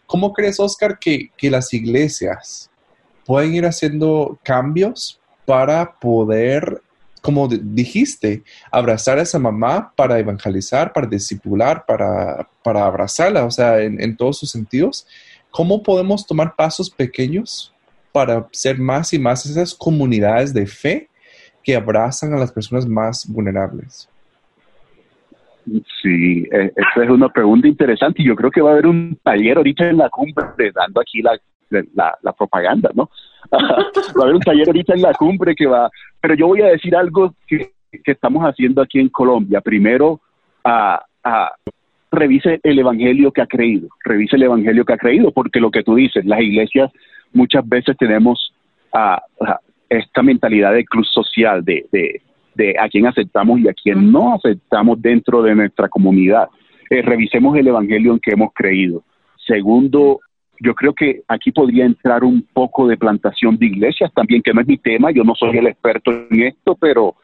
¿cómo 0.06 0.32
crees, 0.32 0.60
Oscar, 0.60 0.98
que, 0.98 1.30
que 1.36 1.50
las 1.50 1.72
iglesias 1.72 2.70
pueden 3.24 3.54
ir 3.54 3.66
haciendo 3.66 4.38
cambios 4.42 5.20
para 5.44 5.98
poder 5.98 6.82
como 7.28 7.46
dijiste, 7.46 8.42
abrazar 8.72 9.18
a 9.18 9.22
esa 9.22 9.38
mamá 9.38 9.92
para 9.94 10.18
evangelizar, 10.18 10.94
para 10.94 11.06
discipular, 11.06 11.84
para, 11.84 12.48
para 12.64 12.86
abrazarla, 12.86 13.44
o 13.44 13.50
sea, 13.50 13.82
en, 13.82 14.16
todos 14.16 14.38
sus 14.38 14.50
sentidos. 14.50 15.06
¿Cómo 15.50 15.82
podemos 15.82 16.26
tomar 16.26 16.56
pasos 16.56 16.88
pequeños 16.88 17.70
para 18.12 18.48
ser 18.50 18.78
más 18.78 19.12
y 19.12 19.18
más 19.18 19.44
esas 19.44 19.74
comunidades 19.74 20.54
de 20.54 20.66
fe 20.66 21.10
que 21.62 21.76
abrazan 21.76 22.32
a 22.32 22.38
las 22.38 22.50
personas 22.50 22.86
más 22.86 23.30
vulnerables? 23.30 24.08
Sí, 26.00 26.48
e, 26.50 26.72
esa 26.74 27.04
es 27.04 27.10
una 27.10 27.28
pregunta 27.28 27.68
interesante 27.68 28.22
y 28.22 28.26
yo 28.26 28.36
creo 28.36 28.50
que 28.50 28.62
va 28.62 28.70
a 28.70 28.72
haber 28.72 28.86
un 28.86 29.18
taller 29.22 29.58
ahorita 29.58 29.90
en 29.90 29.98
la 29.98 30.08
cumbre 30.08 30.72
dando 30.74 30.98
aquí 30.98 31.20
la, 31.20 31.38
la, 32.22 32.32
propaganda, 32.32 32.90
¿no? 32.94 33.10
va 33.52 34.20
a 34.20 34.22
haber 34.22 34.34
un 34.34 34.40
taller 34.40 34.68
ahorita 34.68 34.94
en 34.94 35.02
la 35.02 35.14
cumbre 35.14 35.54
que 35.54 35.66
va, 35.66 35.90
pero 36.20 36.34
yo 36.34 36.46
voy 36.48 36.62
a 36.62 36.66
decir 36.66 36.94
algo 36.94 37.34
que, 37.46 37.72
estamos 38.04 38.44
haciendo 38.44 38.82
aquí 38.82 39.00
en 39.00 39.08
Colombia. 39.08 39.62
Primero, 39.62 40.20
a, 40.62 41.02
revise 42.10 42.60
el 42.62 42.78
evangelio 42.78 43.32
que 43.32 43.40
ha 43.40 43.46
creído, 43.46 43.88
revise 44.04 44.36
el 44.36 44.42
evangelio 44.42 44.84
que 44.84 44.92
ha 44.92 44.98
creído, 44.98 45.32
porque 45.32 45.60
lo 45.60 45.70
que 45.70 45.82
tú 45.82 45.94
dices, 45.94 46.24
las 46.26 46.40
iglesias 46.40 46.90
muchas 47.32 47.66
veces 47.66 47.96
tenemos 47.96 48.52
esta 49.88 50.22
mentalidad 50.22 50.72
de 50.72 50.84
club 50.84 51.04
social, 51.06 51.64
de, 51.64 51.86
de, 51.90 52.20
de, 52.54 52.76
a 52.78 52.88
quién 52.88 53.06
aceptamos 53.06 53.60
y 53.60 53.68
a 53.68 53.74
quién 53.74 54.12
no 54.12 54.34
aceptamos 54.34 55.00
dentro 55.00 55.42
de 55.42 55.54
nuestra 55.54 55.88
comunidad. 55.88 56.48
Eh, 56.90 57.02
revisemos 57.02 57.56
el 57.56 57.68
evangelio 57.68 58.12
en 58.12 58.20
que 58.20 58.32
hemos 58.32 58.52
creído. 58.54 59.02
Segundo, 59.46 60.20
yo 60.60 60.74
creo 60.74 60.92
que 60.92 61.22
aquí 61.28 61.52
podría 61.52 61.84
entrar 61.84 62.24
un 62.24 62.42
poco 62.52 62.88
de 62.88 62.96
plantación 62.96 63.56
de 63.56 63.66
iglesias 63.66 64.12
también, 64.14 64.42
que 64.42 64.52
no 64.52 64.60
es 64.60 64.66
mi 64.66 64.78
tema, 64.78 65.10
yo 65.10 65.24
no 65.24 65.34
soy 65.34 65.56
el 65.58 65.66
experto 65.66 66.10
en 66.10 66.42
esto, 66.42 66.76
pero 66.80 67.14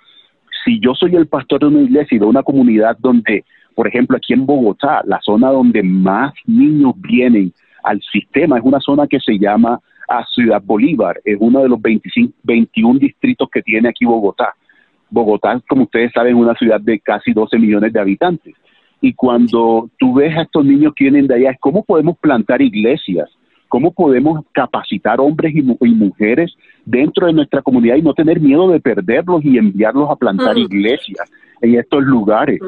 si 0.64 0.80
yo 0.80 0.94
soy 0.94 1.16
el 1.16 1.26
pastor 1.26 1.60
de 1.60 1.66
una 1.66 1.82
iglesia 1.82 2.16
y 2.16 2.18
de 2.18 2.24
una 2.24 2.42
comunidad 2.42 2.96
donde, 2.98 3.44
por 3.74 3.88
ejemplo, 3.88 4.16
aquí 4.16 4.32
en 4.32 4.46
Bogotá, 4.46 5.02
la 5.04 5.20
zona 5.20 5.50
donde 5.50 5.82
más 5.82 6.32
niños 6.46 6.94
vienen 6.96 7.52
al 7.82 8.00
sistema 8.10 8.58
es 8.58 8.64
una 8.64 8.80
zona 8.80 9.06
que 9.06 9.20
se 9.20 9.38
llama 9.38 9.80
a 10.08 10.18
ah, 10.18 10.26
Ciudad 10.34 10.62
Bolívar, 10.62 11.20
es 11.24 11.36
uno 11.40 11.62
de 11.62 11.68
los 11.68 11.80
25, 11.80 12.32
21 12.42 12.98
distritos 12.98 13.48
que 13.50 13.62
tiene 13.62 13.88
aquí 13.88 14.04
Bogotá. 14.04 14.54
Bogotá, 15.10 15.60
como 15.68 15.84
ustedes 15.84 16.12
saben, 16.12 16.34
es 16.34 16.42
una 16.42 16.54
ciudad 16.54 16.80
de 16.80 16.98
casi 16.98 17.32
12 17.32 17.58
millones 17.58 17.92
de 17.92 18.00
habitantes. 18.00 18.54
Y 19.04 19.12
cuando 19.12 19.90
tú 19.98 20.14
ves 20.14 20.34
a 20.34 20.42
estos 20.44 20.64
niños 20.64 20.94
que 20.96 21.04
vienen 21.04 21.26
de 21.26 21.34
allá, 21.34 21.50
es 21.50 21.60
cómo 21.60 21.84
podemos 21.84 22.16
plantar 22.16 22.62
iglesias, 22.62 23.28
cómo 23.68 23.92
podemos 23.92 24.46
capacitar 24.52 25.20
hombres 25.20 25.54
y, 25.54 25.60
mujeres 25.60 26.56
dentro 26.86 27.26
de 27.26 27.34
nuestra 27.34 27.60
comunidad 27.60 27.96
y 27.96 28.00
no 28.00 28.14
tener 28.14 28.40
miedo 28.40 28.66
de 28.70 28.80
perderlos 28.80 29.44
y 29.44 29.58
enviarlos 29.58 30.08
a 30.10 30.16
plantar 30.16 30.56
iglesias 30.56 31.30
en 31.60 31.74
estos 31.74 32.02
lugares, 32.02 32.58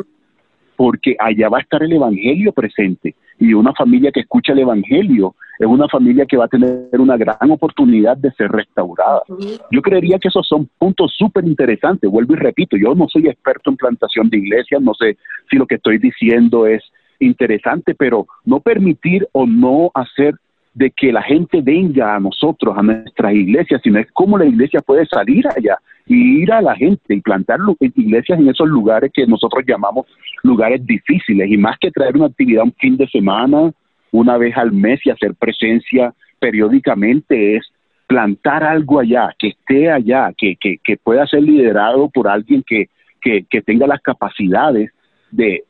porque 0.76 1.16
allá 1.18 1.48
va 1.48 1.58
a 1.58 1.62
estar 1.62 1.82
el 1.82 1.92
Evangelio 1.92 2.52
presente 2.52 3.14
y 3.38 3.54
una 3.54 3.72
familia 3.72 4.10
que 4.12 4.20
escucha 4.20 4.52
el 4.52 4.60
Evangelio 4.60 5.34
es 5.58 5.66
una 5.66 5.88
familia 5.88 6.26
que 6.26 6.36
va 6.36 6.44
a 6.44 6.48
tener 6.48 6.88
una 6.98 7.16
gran 7.16 7.50
oportunidad 7.50 8.16
de 8.16 8.30
ser 8.32 8.50
restaurada. 8.50 9.22
Yo 9.70 9.80
creería 9.80 10.18
que 10.18 10.28
esos 10.28 10.46
son 10.46 10.68
puntos 10.78 11.14
súper 11.16 11.46
interesantes. 11.46 12.10
Vuelvo 12.10 12.34
y 12.34 12.36
repito, 12.36 12.76
yo 12.76 12.94
no 12.94 13.08
soy 13.08 13.28
experto 13.28 13.70
en 13.70 13.76
plantación 13.76 14.28
de 14.28 14.38
iglesias, 14.38 14.82
no 14.82 14.92
sé 14.94 15.16
si 15.50 15.56
lo 15.56 15.66
que 15.66 15.76
estoy 15.76 15.98
diciendo 15.98 16.66
es 16.66 16.82
interesante, 17.20 17.94
pero 17.94 18.26
no 18.44 18.60
permitir 18.60 19.26
o 19.32 19.46
no 19.46 19.90
hacer 19.94 20.34
de 20.74 20.90
que 20.90 21.10
la 21.10 21.22
gente 21.22 21.62
venga 21.62 22.14
a 22.14 22.20
nosotros, 22.20 22.76
a 22.76 22.82
nuestras 22.82 23.32
iglesias, 23.32 23.80
sino 23.82 23.98
es 23.98 24.12
cómo 24.12 24.36
la 24.36 24.44
iglesia 24.44 24.82
puede 24.82 25.06
salir 25.06 25.46
allá 25.48 25.78
y 26.06 26.42
ir 26.42 26.52
a 26.52 26.60
la 26.60 26.76
gente 26.76 27.14
y 27.14 27.20
plantar 27.22 27.58
iglesias 27.80 28.38
en 28.38 28.48
esos 28.50 28.68
lugares 28.68 29.10
que 29.12 29.26
nosotros 29.26 29.64
llamamos 29.66 30.04
lugares 30.46 30.84
difíciles 30.86 31.50
y 31.50 31.56
más 31.56 31.78
que 31.78 31.90
traer 31.90 32.16
una 32.16 32.26
actividad 32.26 32.64
un 32.64 32.72
fin 32.74 32.96
de 32.96 33.08
semana, 33.08 33.72
una 34.12 34.38
vez 34.38 34.56
al 34.56 34.72
mes 34.72 35.00
y 35.04 35.10
hacer 35.10 35.34
presencia 35.34 36.14
periódicamente 36.38 37.56
es 37.56 37.64
plantar 38.06 38.62
algo 38.62 39.00
allá, 39.00 39.34
que 39.38 39.48
esté 39.48 39.90
allá, 39.90 40.32
que, 40.36 40.56
que, 40.56 40.78
que 40.82 40.96
pueda 40.96 41.26
ser 41.26 41.42
liderado 41.42 42.08
por 42.08 42.28
alguien 42.28 42.62
que, 42.66 42.88
que, 43.20 43.62
tenga 43.62 43.86
las 43.86 44.00
capacidades 44.00 44.92
de, 45.32 45.64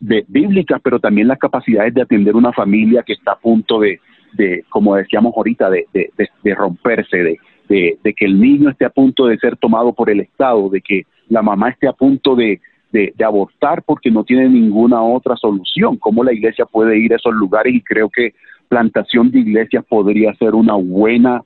de 0.00 0.24
bíblicas, 0.28 0.80
pero 0.82 1.00
también 1.00 1.28
las 1.28 1.38
capacidades 1.38 1.94
de 1.94 2.02
atender 2.02 2.36
una 2.36 2.52
familia 2.52 3.02
que 3.02 3.14
está 3.14 3.32
a 3.32 3.38
punto 3.38 3.80
de, 3.80 3.98
de 4.34 4.64
como 4.68 4.94
decíamos 4.96 5.32
ahorita, 5.34 5.70
de, 5.70 5.86
de, 5.94 6.10
de 6.42 6.54
romperse, 6.54 7.16
de, 7.16 7.98
de, 8.02 8.14
que 8.14 8.24
el 8.24 8.38
niño 8.38 8.70
esté 8.70 8.84
a 8.84 8.90
punto 8.90 9.26
de 9.26 9.38
ser 9.38 9.56
tomado 9.56 9.92
por 9.92 10.10
el 10.10 10.20
Estado, 10.20 10.68
de 10.68 10.80
que 10.80 11.02
la 11.28 11.42
mamá 11.42 11.70
esté 11.70 11.88
a 11.88 11.92
punto 11.92 12.36
de, 12.36 12.60
de, 12.92 13.14
abortar 13.24 13.82
porque 13.82 14.10
no 14.10 14.24
tiene 14.24 14.48
ninguna 14.48 15.02
otra 15.02 15.36
solución. 15.36 15.96
¿Cómo 15.96 16.24
la 16.24 16.32
iglesia 16.32 16.64
puede 16.64 16.98
ir 16.98 17.12
a 17.12 17.16
esos 17.16 17.34
lugares? 17.34 17.74
Y 17.74 17.82
creo 17.82 18.08
que 18.08 18.34
plantación 18.68 19.30
de 19.30 19.40
iglesias 19.40 19.84
podría 19.88 20.34
ser 20.34 20.54
una 20.54 20.74
buena, 20.74 21.42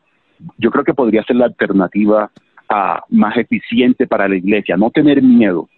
yo 0.59 0.71
creo 0.71 0.85
que 0.85 0.95
podría 0.95 1.23
ser 1.25 1.37
la 1.37 1.47
alternativa 1.47 2.31
a, 2.69 3.03
más 3.11 3.37
eficiente 3.37 4.07
para 4.07 4.29
la 4.29 4.37
iglesia. 4.37 4.77
No 4.77 4.91
tener 4.91 5.23
miedo 5.23 5.69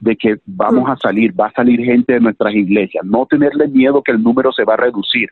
de 0.00 0.16
que 0.16 0.36
vamos 0.46 0.88
a 0.88 0.96
salir, 0.96 1.38
va 1.38 1.46
a 1.46 1.52
salir 1.52 1.80
gente 1.82 2.14
de 2.14 2.20
nuestras 2.20 2.54
iglesias, 2.54 3.04
no 3.04 3.26
tenerle 3.26 3.68
miedo 3.68 4.02
que 4.02 4.12
el 4.12 4.22
número 4.22 4.52
se 4.52 4.64
va 4.64 4.74
a 4.74 4.78
reducir, 4.78 5.30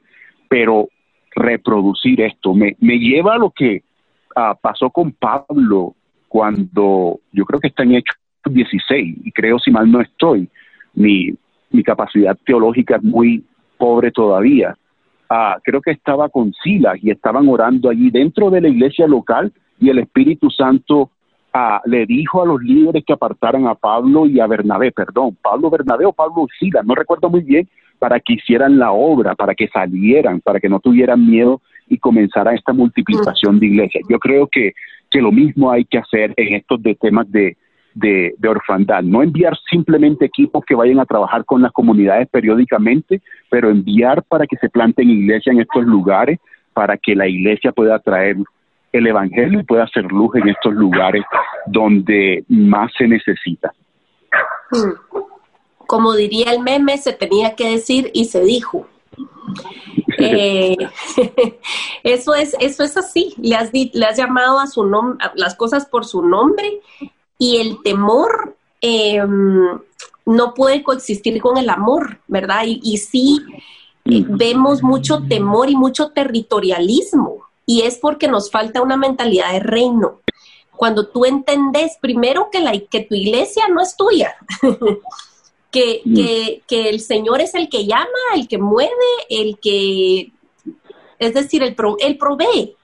pero 0.48 0.88
reproducir 1.34 2.20
esto. 2.20 2.54
Me, 2.54 2.76
me 2.80 2.98
lleva 2.98 3.34
a 3.34 3.38
lo 3.38 3.50
que 3.50 3.82
ah, 4.36 4.54
pasó 4.60 4.90
con 4.90 5.12
Pablo 5.12 5.94
cuando 6.28 7.20
yo 7.32 7.44
creo 7.44 7.60
que 7.60 7.68
está 7.68 7.82
en 7.82 7.96
Hechos 7.96 8.16
16 8.50 9.18
y 9.24 9.32
creo 9.32 9.58
si 9.58 9.70
mal 9.70 9.90
no 9.90 10.00
estoy, 10.00 10.48
mi, 10.94 11.34
mi 11.70 11.82
capacidad 11.82 12.36
teológica 12.44 12.96
es 12.96 13.02
muy 13.02 13.44
pobre 13.78 14.10
todavía. 14.10 14.76
Ah, 15.28 15.58
creo 15.62 15.80
que 15.80 15.92
estaba 15.92 16.28
con 16.28 16.52
Silas 16.62 16.98
y 17.02 17.10
estaban 17.10 17.48
orando 17.48 17.88
allí 17.88 18.10
dentro 18.10 18.50
de 18.50 18.60
la 18.60 18.68
iglesia 18.68 19.06
local 19.06 19.52
y 19.80 19.88
el 19.88 19.98
Espíritu 19.98 20.50
Santo 20.50 21.10
ah, 21.54 21.80
le 21.86 22.06
dijo 22.06 22.42
a 22.42 22.46
los 22.46 22.62
líderes 22.62 23.02
que 23.04 23.14
apartaran 23.14 23.66
a 23.66 23.74
Pablo 23.74 24.26
y 24.26 24.40
a 24.40 24.46
Bernabé, 24.46 24.92
perdón, 24.92 25.36
Pablo 25.42 25.70
Bernabé 25.70 26.04
o 26.04 26.12
Pablo 26.12 26.46
Silas, 26.58 26.84
no 26.84 26.94
recuerdo 26.94 27.30
muy 27.30 27.42
bien, 27.42 27.68
para 27.98 28.20
que 28.20 28.34
hicieran 28.34 28.78
la 28.78 28.92
obra, 28.92 29.34
para 29.34 29.54
que 29.54 29.68
salieran, 29.68 30.40
para 30.40 30.60
que 30.60 30.68
no 30.68 30.80
tuvieran 30.80 31.26
miedo 31.26 31.60
y 31.88 31.98
comenzara 31.98 32.54
esta 32.54 32.72
multiplicación 32.72 33.58
de 33.58 33.66
iglesias. 33.66 34.04
Yo 34.08 34.18
creo 34.18 34.48
que, 34.48 34.72
que 35.10 35.20
lo 35.20 35.32
mismo 35.32 35.70
hay 35.70 35.84
que 35.84 35.98
hacer 35.98 36.34
en 36.36 36.54
estos 36.54 36.82
de 36.82 36.94
temas 36.94 37.30
de, 37.30 37.56
de, 37.94 38.34
orfandad. 38.48 39.02
No 39.02 39.22
enviar 39.22 39.56
simplemente 39.70 40.26
equipos 40.26 40.64
que 40.64 40.74
vayan 40.74 41.00
a 41.00 41.06
trabajar 41.06 41.44
con 41.44 41.62
las 41.62 41.72
comunidades 41.72 42.28
periódicamente, 42.28 43.22
pero 43.50 43.70
enviar 43.70 44.22
para 44.22 44.46
que 44.46 44.56
se 44.56 44.68
planten 44.68 45.10
iglesias 45.10 45.54
en 45.54 45.60
estos 45.60 45.84
lugares, 45.84 46.38
para 46.72 46.96
que 46.96 47.14
la 47.14 47.28
iglesia 47.28 47.72
pueda 47.72 47.98
traer 47.98 48.36
el 48.92 49.06
Evangelio 49.06 49.60
y 49.60 49.64
pueda 49.64 49.84
hacer 49.84 50.04
luz 50.04 50.34
en 50.36 50.48
estos 50.48 50.74
lugares 50.74 51.24
donde 51.66 52.44
más 52.48 52.90
se 52.96 53.08
necesita. 53.08 53.72
Hmm. 54.70 55.20
Como 55.86 56.14
diría 56.14 56.52
el 56.52 56.60
meme, 56.60 56.96
se 56.98 57.12
tenía 57.12 57.54
que 57.54 57.70
decir 57.70 58.10
y 58.14 58.26
se 58.26 58.42
dijo. 58.42 58.86
Eh, 60.18 60.76
eso 62.04 62.34
es 62.34 62.54
eso 62.60 62.84
es 62.84 62.96
así. 62.96 63.34
Le 63.38 63.56
has, 63.56 63.72
le 63.72 64.04
has 64.04 64.16
llamado 64.16 64.60
a 64.60 64.66
su 64.66 64.84
nombre 64.84 65.26
las 65.34 65.56
cosas 65.56 65.86
por 65.86 66.04
su 66.04 66.22
nombre 66.22 66.80
y 67.42 67.56
el 67.56 67.82
temor 67.82 68.56
em, 68.80 69.80
no 70.24 70.54
puede 70.54 70.84
coexistir 70.84 71.42
con 71.42 71.56
el 71.56 71.70
amor, 71.70 72.20
¿verdad? 72.28 72.62
Y, 72.66 72.78
y 72.84 72.98
sí 72.98 73.40
eh, 74.04 74.24
vemos 74.28 74.84
mucho 74.84 75.24
temor 75.28 75.68
y 75.68 75.74
mucho 75.74 76.10
territorialismo 76.10 77.48
y 77.66 77.82
es 77.82 77.98
porque 77.98 78.28
nos 78.28 78.48
falta 78.48 78.80
una 78.80 78.96
mentalidad 78.96 79.50
de 79.50 79.58
reino. 79.58 80.20
Cuando 80.76 81.08
tú 81.08 81.24
entendés 81.24 81.98
primero 82.00 82.48
que, 82.48 82.60
la, 82.60 82.78
que 82.78 83.00
tu 83.00 83.16
iglesia 83.16 83.66
no 83.66 83.80
es 83.80 83.96
tuya, 83.96 84.36
que, 85.72 86.02
mm. 86.04 86.14
que, 86.14 86.62
que, 86.68 86.90
el 86.90 87.00
Señor 87.00 87.40
es 87.40 87.56
el 87.56 87.68
que 87.68 87.86
llama, 87.86 88.06
el 88.36 88.46
que 88.46 88.58
mueve, 88.58 88.92
el 89.28 89.58
que, 89.58 90.30
es 91.18 91.34
decir, 91.34 91.64
el, 91.64 91.74
el 91.98 92.18
provee. 92.18 92.76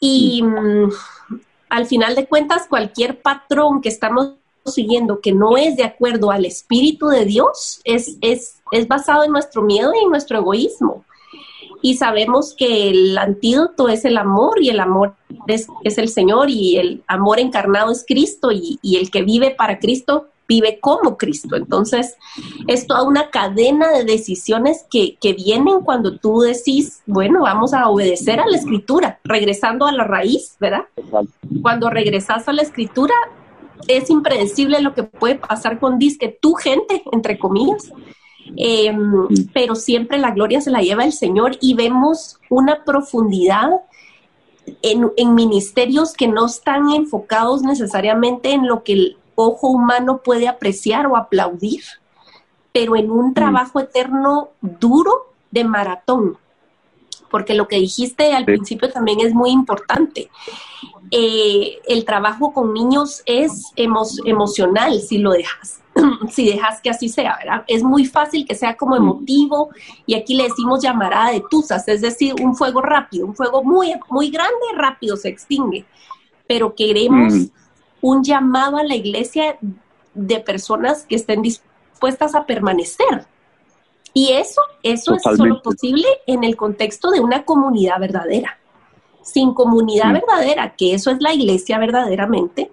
Y 0.00 0.42
mm 0.42 0.88
al 1.76 1.84
final 1.84 2.14
de 2.14 2.26
cuentas, 2.26 2.66
cualquier 2.68 3.20
patrón 3.20 3.82
que 3.82 3.90
estamos 3.90 4.30
siguiendo 4.64 5.20
que 5.20 5.32
no 5.32 5.58
es 5.58 5.76
de 5.76 5.84
acuerdo 5.84 6.30
al 6.30 6.46
Espíritu 6.46 7.08
de 7.08 7.26
Dios 7.26 7.82
es, 7.84 8.16
es, 8.22 8.62
es 8.72 8.88
basado 8.88 9.24
en 9.24 9.30
nuestro 9.30 9.60
miedo 9.60 9.92
y 9.94 10.02
en 10.02 10.08
nuestro 10.08 10.38
egoísmo. 10.38 11.04
Y 11.82 11.98
sabemos 11.98 12.54
que 12.54 12.88
el 12.88 13.18
antídoto 13.18 13.90
es 13.90 14.06
el 14.06 14.16
amor 14.16 14.62
y 14.62 14.70
el 14.70 14.80
amor 14.80 15.16
es, 15.46 15.68
es 15.84 15.98
el 15.98 16.08
Señor 16.08 16.48
y 16.48 16.78
el 16.78 17.04
amor 17.06 17.38
encarnado 17.40 17.92
es 17.92 18.06
Cristo 18.08 18.50
y, 18.52 18.78
y 18.80 18.96
el 18.96 19.10
que 19.10 19.20
vive 19.20 19.50
para 19.50 19.78
Cristo 19.78 20.28
vive 20.48 20.78
como 20.80 21.16
Cristo. 21.16 21.56
Entonces, 21.56 22.16
es 22.66 22.86
toda 22.86 23.02
una 23.02 23.30
cadena 23.30 23.90
de 23.90 24.04
decisiones 24.04 24.84
que, 24.90 25.16
que, 25.20 25.32
vienen 25.32 25.80
cuando 25.80 26.18
tú 26.18 26.40
decís, 26.40 27.02
bueno, 27.06 27.42
vamos 27.42 27.74
a 27.74 27.88
obedecer 27.88 28.40
a 28.40 28.46
la 28.46 28.56
escritura, 28.56 29.20
regresando 29.24 29.86
a 29.86 29.92
la 29.92 30.04
raíz, 30.04 30.56
¿verdad? 30.60 30.84
Cuando 31.62 31.90
regresas 31.90 32.48
a 32.48 32.52
la 32.52 32.62
escritura, 32.62 33.14
es 33.88 34.10
impredecible 34.10 34.80
lo 34.80 34.94
que 34.94 35.02
puede 35.02 35.36
pasar 35.36 35.78
con 35.78 35.98
disque 35.98 36.36
tu 36.40 36.54
gente, 36.54 37.02
entre 37.12 37.38
comillas. 37.38 37.92
Em, 38.56 39.26
pero 39.52 39.74
siempre 39.74 40.18
la 40.18 40.30
gloria 40.30 40.60
se 40.60 40.70
la 40.70 40.80
lleva 40.80 41.04
el 41.04 41.12
Señor 41.12 41.56
y 41.60 41.74
vemos 41.74 42.38
una 42.48 42.84
profundidad 42.84 43.70
en, 44.82 45.10
en 45.16 45.34
ministerios 45.34 46.12
que 46.12 46.28
no 46.28 46.46
están 46.46 46.90
enfocados 46.90 47.62
necesariamente 47.62 48.52
en 48.52 48.66
lo 48.66 48.84
que 48.84 48.92
el 48.92 49.16
ojo 49.36 49.68
humano 49.68 50.20
puede 50.24 50.48
apreciar 50.48 51.06
o 51.06 51.16
aplaudir, 51.16 51.84
pero 52.72 52.96
en 52.96 53.10
un 53.10 53.30
mm. 53.30 53.34
trabajo 53.34 53.78
eterno 53.78 54.48
duro 54.60 55.32
de 55.52 55.64
maratón. 55.64 56.38
Porque 57.30 57.54
lo 57.54 57.68
que 57.68 57.76
dijiste 57.76 58.32
al 58.34 58.44
principio 58.44 58.90
también 58.90 59.20
es 59.20 59.34
muy 59.34 59.50
importante. 59.50 60.30
Eh, 61.10 61.78
el 61.86 62.04
trabajo 62.04 62.52
con 62.52 62.72
niños 62.72 63.22
es 63.26 63.72
emocional 63.76 65.00
si 65.00 65.18
lo 65.18 65.32
dejas, 65.32 65.80
si 66.30 66.48
dejas 66.48 66.80
que 66.80 66.90
así 66.90 67.08
sea, 67.08 67.36
¿verdad? 67.38 67.64
Es 67.68 67.82
muy 67.82 68.04
fácil 68.06 68.46
que 68.46 68.54
sea 68.54 68.76
como 68.76 68.94
mm. 68.94 68.98
emotivo 68.98 69.70
y 70.06 70.14
aquí 70.14 70.34
le 70.34 70.44
decimos 70.44 70.82
llamarada 70.82 71.32
de 71.32 71.44
tuzas, 71.48 71.86
es 71.88 72.00
decir, 72.00 72.34
un 72.42 72.56
fuego 72.56 72.80
rápido, 72.80 73.26
un 73.26 73.34
fuego 73.34 73.62
muy, 73.62 73.92
muy 74.08 74.30
grande, 74.30 74.54
rápido 74.76 75.16
se 75.16 75.28
extingue, 75.28 75.84
pero 76.46 76.74
queremos 76.74 77.32
mm 77.32 77.65
un 78.06 78.22
llamado 78.22 78.76
a 78.76 78.84
la 78.84 78.94
iglesia 78.94 79.58
de 80.14 80.38
personas 80.38 81.04
que 81.08 81.16
estén 81.16 81.42
dispuestas 81.42 82.36
a 82.36 82.46
permanecer. 82.46 83.26
Y 84.14 84.32
eso, 84.32 84.60
eso 84.84 85.16
es 85.16 85.22
solo 85.22 85.60
posible 85.60 86.06
en 86.24 86.44
el 86.44 86.54
contexto 86.54 87.10
de 87.10 87.18
una 87.18 87.44
comunidad 87.44 87.98
verdadera. 87.98 88.58
Sin 89.22 89.52
comunidad 89.54 90.12
verdadera, 90.12 90.76
que 90.76 90.94
eso 90.94 91.10
es 91.10 91.20
la 91.20 91.34
iglesia 91.34 91.80
verdaderamente, 91.80 92.70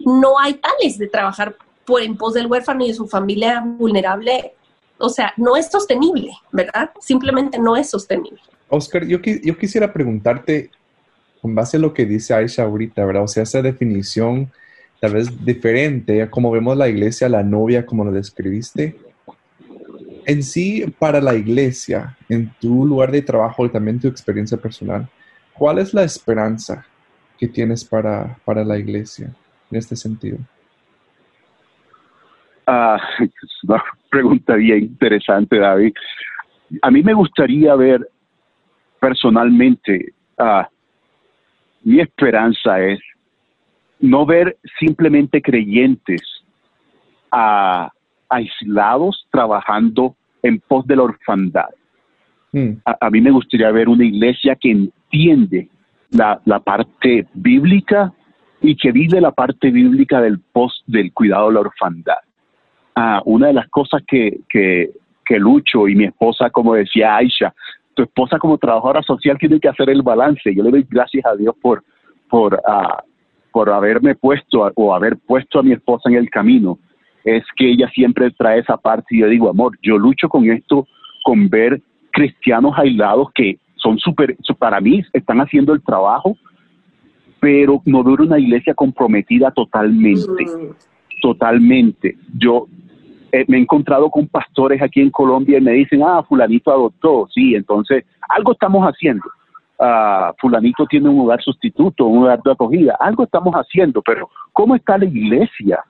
no 0.00 0.38
hay 0.38 0.54
tales 0.54 0.98
de 0.98 1.08
trabajar 1.08 1.56
por 1.86 2.02
en 2.02 2.18
pos 2.18 2.34
del 2.34 2.46
huérfano 2.46 2.84
y 2.84 2.88
de 2.88 2.94
su 2.94 3.08
familia 3.08 3.64
vulnerable. 3.64 4.52
O 4.98 5.08
sea, 5.08 5.32
no 5.38 5.56
es 5.56 5.70
sostenible, 5.70 6.32
¿verdad? 6.52 6.90
Simplemente 7.00 7.58
no 7.58 7.78
es 7.78 7.88
sostenible. 7.88 8.42
Oscar, 8.68 9.06
yo, 9.06 9.20
yo 9.22 9.56
quisiera 9.56 9.90
preguntarte, 9.90 10.70
con 11.40 11.54
base 11.54 11.78
a 11.78 11.80
lo 11.80 11.94
que 11.94 12.04
dice 12.04 12.34
Aisha 12.34 12.64
ahorita, 12.64 13.06
¿verdad? 13.06 13.22
O 13.22 13.28
sea, 13.28 13.44
esa 13.44 13.62
definición 13.62 14.52
tal 15.00 15.14
vez 15.14 15.44
diferente 15.44 16.28
como 16.30 16.50
vemos 16.50 16.76
la 16.76 16.88
iglesia, 16.88 17.28
la 17.28 17.42
novia, 17.42 17.84
como 17.84 18.04
lo 18.04 18.12
describiste. 18.12 18.96
En 20.24 20.42
sí, 20.42 20.84
para 20.98 21.20
la 21.20 21.34
iglesia, 21.34 22.16
en 22.28 22.50
tu 22.60 22.84
lugar 22.84 23.12
de 23.12 23.22
trabajo 23.22 23.64
y 23.64 23.70
también 23.70 24.00
tu 24.00 24.08
experiencia 24.08 24.58
personal, 24.58 25.08
¿cuál 25.52 25.78
es 25.78 25.94
la 25.94 26.02
esperanza 26.02 26.84
que 27.38 27.46
tienes 27.46 27.84
para, 27.84 28.36
para 28.44 28.64
la 28.64 28.78
iglesia 28.78 29.32
en 29.70 29.78
este 29.78 29.94
sentido? 29.94 30.38
Ah, 32.66 32.98
es 33.20 33.30
una 33.62 33.82
pregunta 34.10 34.56
bien 34.56 34.78
interesante, 34.78 35.58
David. 35.58 35.94
A 36.82 36.90
mí 36.90 37.02
me 37.02 37.14
gustaría 37.14 37.76
ver 37.76 38.08
personalmente, 38.98 40.12
ah, 40.38 40.68
mi 41.84 42.00
esperanza 42.00 42.80
es 42.80 42.98
no 44.00 44.26
ver 44.26 44.56
simplemente 44.78 45.42
creyentes 45.42 46.22
aislados 48.28 49.26
trabajando 49.30 50.16
en 50.42 50.60
pos 50.60 50.86
de 50.86 50.96
la 50.96 51.02
orfandad. 51.02 51.68
Hmm. 52.52 52.74
A, 52.84 53.10
mí 53.10 53.20
me 53.20 53.30
gustaría 53.30 53.70
ver 53.70 53.88
una 53.88 54.04
iglesia 54.04 54.56
que 54.56 54.70
entiende 54.70 55.68
la, 56.10 56.38
parte 56.60 57.26
bíblica 57.34 58.12
y 58.62 58.76
que 58.76 58.92
vive 58.92 59.20
la 59.20 59.32
parte 59.32 59.70
bíblica 59.70 60.20
del 60.20 60.40
post 60.40 60.76
del 60.86 61.12
cuidado 61.12 61.48
de 61.48 61.54
la 61.54 61.60
orfandad. 61.60 62.18
Ah, 62.94 63.20
una 63.26 63.48
de 63.48 63.52
las 63.52 63.68
cosas 63.68 64.02
que, 64.06 64.40
que, 64.48 64.90
que 65.24 65.38
Lucho 65.38 65.88
y 65.88 65.94
mi 65.94 66.04
esposa, 66.04 66.48
como 66.48 66.74
decía 66.74 67.16
Aisha, 67.16 67.52
tu 67.94 68.02
esposa 68.02 68.38
como 68.38 68.58
trabajadora 68.58 69.02
social 69.02 69.36
tiene 69.38 69.60
que 69.60 69.68
hacer 69.68 69.90
el 69.90 70.02
balance. 70.02 70.54
Yo 70.54 70.62
le 70.62 70.70
doy 70.70 70.86
gracias 70.88 71.24
a 71.26 71.34
Dios 71.34 71.54
por, 71.60 71.82
por 72.28 72.54
uh, 72.54 73.02
por 73.56 73.70
haberme 73.70 74.14
puesto 74.14 74.70
o 74.74 74.94
haber 74.94 75.16
puesto 75.16 75.58
a 75.58 75.62
mi 75.62 75.72
esposa 75.72 76.10
en 76.10 76.16
el 76.16 76.28
camino, 76.28 76.78
es 77.24 77.42
que 77.56 77.70
ella 77.70 77.88
siempre 77.88 78.30
trae 78.32 78.58
esa 78.58 78.76
parte 78.76 79.16
y 79.16 79.20
yo 79.20 79.28
digo, 79.28 79.48
amor, 79.48 79.78
yo 79.82 79.96
lucho 79.96 80.28
con 80.28 80.44
esto, 80.50 80.86
con 81.24 81.48
ver 81.48 81.80
cristianos 82.12 82.74
aislados 82.76 83.28
que 83.34 83.58
son 83.76 83.96
súper, 83.96 84.36
para 84.58 84.78
mí 84.82 85.02
están 85.14 85.38
haciendo 85.40 85.72
el 85.72 85.82
trabajo, 85.82 86.36
pero 87.40 87.80
no 87.86 88.04
veo 88.04 88.16
una 88.18 88.38
iglesia 88.38 88.74
comprometida 88.74 89.50
totalmente, 89.50 90.44
totalmente. 91.22 92.14
Yo 92.36 92.66
eh, 93.32 93.46
me 93.48 93.56
he 93.56 93.60
encontrado 93.62 94.10
con 94.10 94.28
pastores 94.28 94.82
aquí 94.82 95.00
en 95.00 95.08
Colombia 95.08 95.56
y 95.56 95.62
me 95.62 95.72
dicen, 95.72 96.02
ah, 96.02 96.22
fulanito 96.28 96.70
adoptó, 96.70 97.26
sí, 97.32 97.54
entonces 97.54 98.04
algo 98.28 98.52
estamos 98.52 98.84
haciendo 98.84 99.24
fulanito 100.38 100.86
tiene 100.86 101.08
un 101.08 101.20
hogar 101.20 101.42
sustituto, 101.42 102.06
un 102.06 102.24
hogar 102.24 102.42
de 102.42 102.52
acogida, 102.52 102.96
algo 102.98 103.24
estamos 103.24 103.54
haciendo, 103.54 104.02
pero 104.02 104.30
¿cómo 104.52 104.74
está 104.74 104.98
la 104.98 105.04
iglesia? 105.04 105.80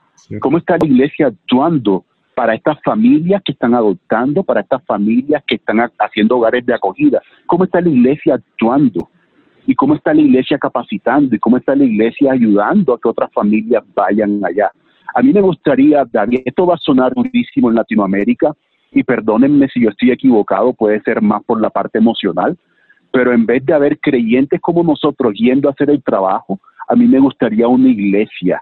¿Cómo 0.41 0.59
está 0.59 0.76
la 0.80 0.87
iglesia 0.87 1.28
actuando 1.28 2.05
para 2.34 2.55
estas 2.55 2.78
familias 2.82 3.43
que 3.45 3.53
están 3.53 3.74
adoptando, 3.74 4.43
para 4.43 4.61
estas 4.61 4.84
familias 4.84 5.43
que 5.47 5.57
están 5.57 5.78
haciendo 5.99 6.37
hogares 6.37 6.66
de 6.66 6.74
acogida? 6.74 7.22
¿Cómo 7.47 7.64
está 7.64 7.80
la 7.80 7.89
iglesia 7.89 8.34
actuando? 8.34 9.09
¿Y 9.66 9.74
cómo 9.74 9.95
está 9.95 10.14
la 10.14 10.20
iglesia 10.20 10.59
capacitando? 10.59 11.34
¿Y 11.34 11.39
cómo 11.39 11.57
está 11.57 11.74
la 11.74 11.84
iglesia 11.84 12.32
ayudando 12.32 12.95
a 12.95 13.01
que 13.01 13.09
otras 13.09 13.32
familias 13.32 13.84
vayan 13.95 14.45
allá? 14.45 14.70
A 15.14 15.22
mí 15.22 15.32
me 15.32 15.41
gustaría, 15.41 16.05
David, 16.11 16.41
esto 16.45 16.66
va 16.66 16.74
a 16.74 16.78
sonar 16.78 17.14
durísimo 17.14 17.70
en 17.70 17.76
Latinoamérica, 17.76 18.53
y 18.93 19.03
perdónenme 19.03 19.68
si 19.68 19.82
yo 19.82 19.91
estoy 19.91 20.11
equivocado, 20.11 20.72
puede 20.72 21.01
ser 21.03 21.20
más 21.20 21.43
por 21.45 21.61
la 21.61 21.70
parte 21.70 21.99
emocional, 21.99 22.57
pero 23.17 23.33
en 23.33 23.47
vez 23.47 23.64
de 23.64 23.73
haber 23.73 23.99
creyentes 23.99 24.61
como 24.61 24.85
nosotros 24.85 25.33
yendo 25.35 25.71
a 25.71 25.73
hacer 25.73 25.89
el 25.89 26.03
trabajo, 26.03 26.61
a 26.87 26.95
mí 26.95 27.07
me 27.07 27.19
gustaría 27.19 27.67
una 27.67 27.89
iglesia 27.89 28.61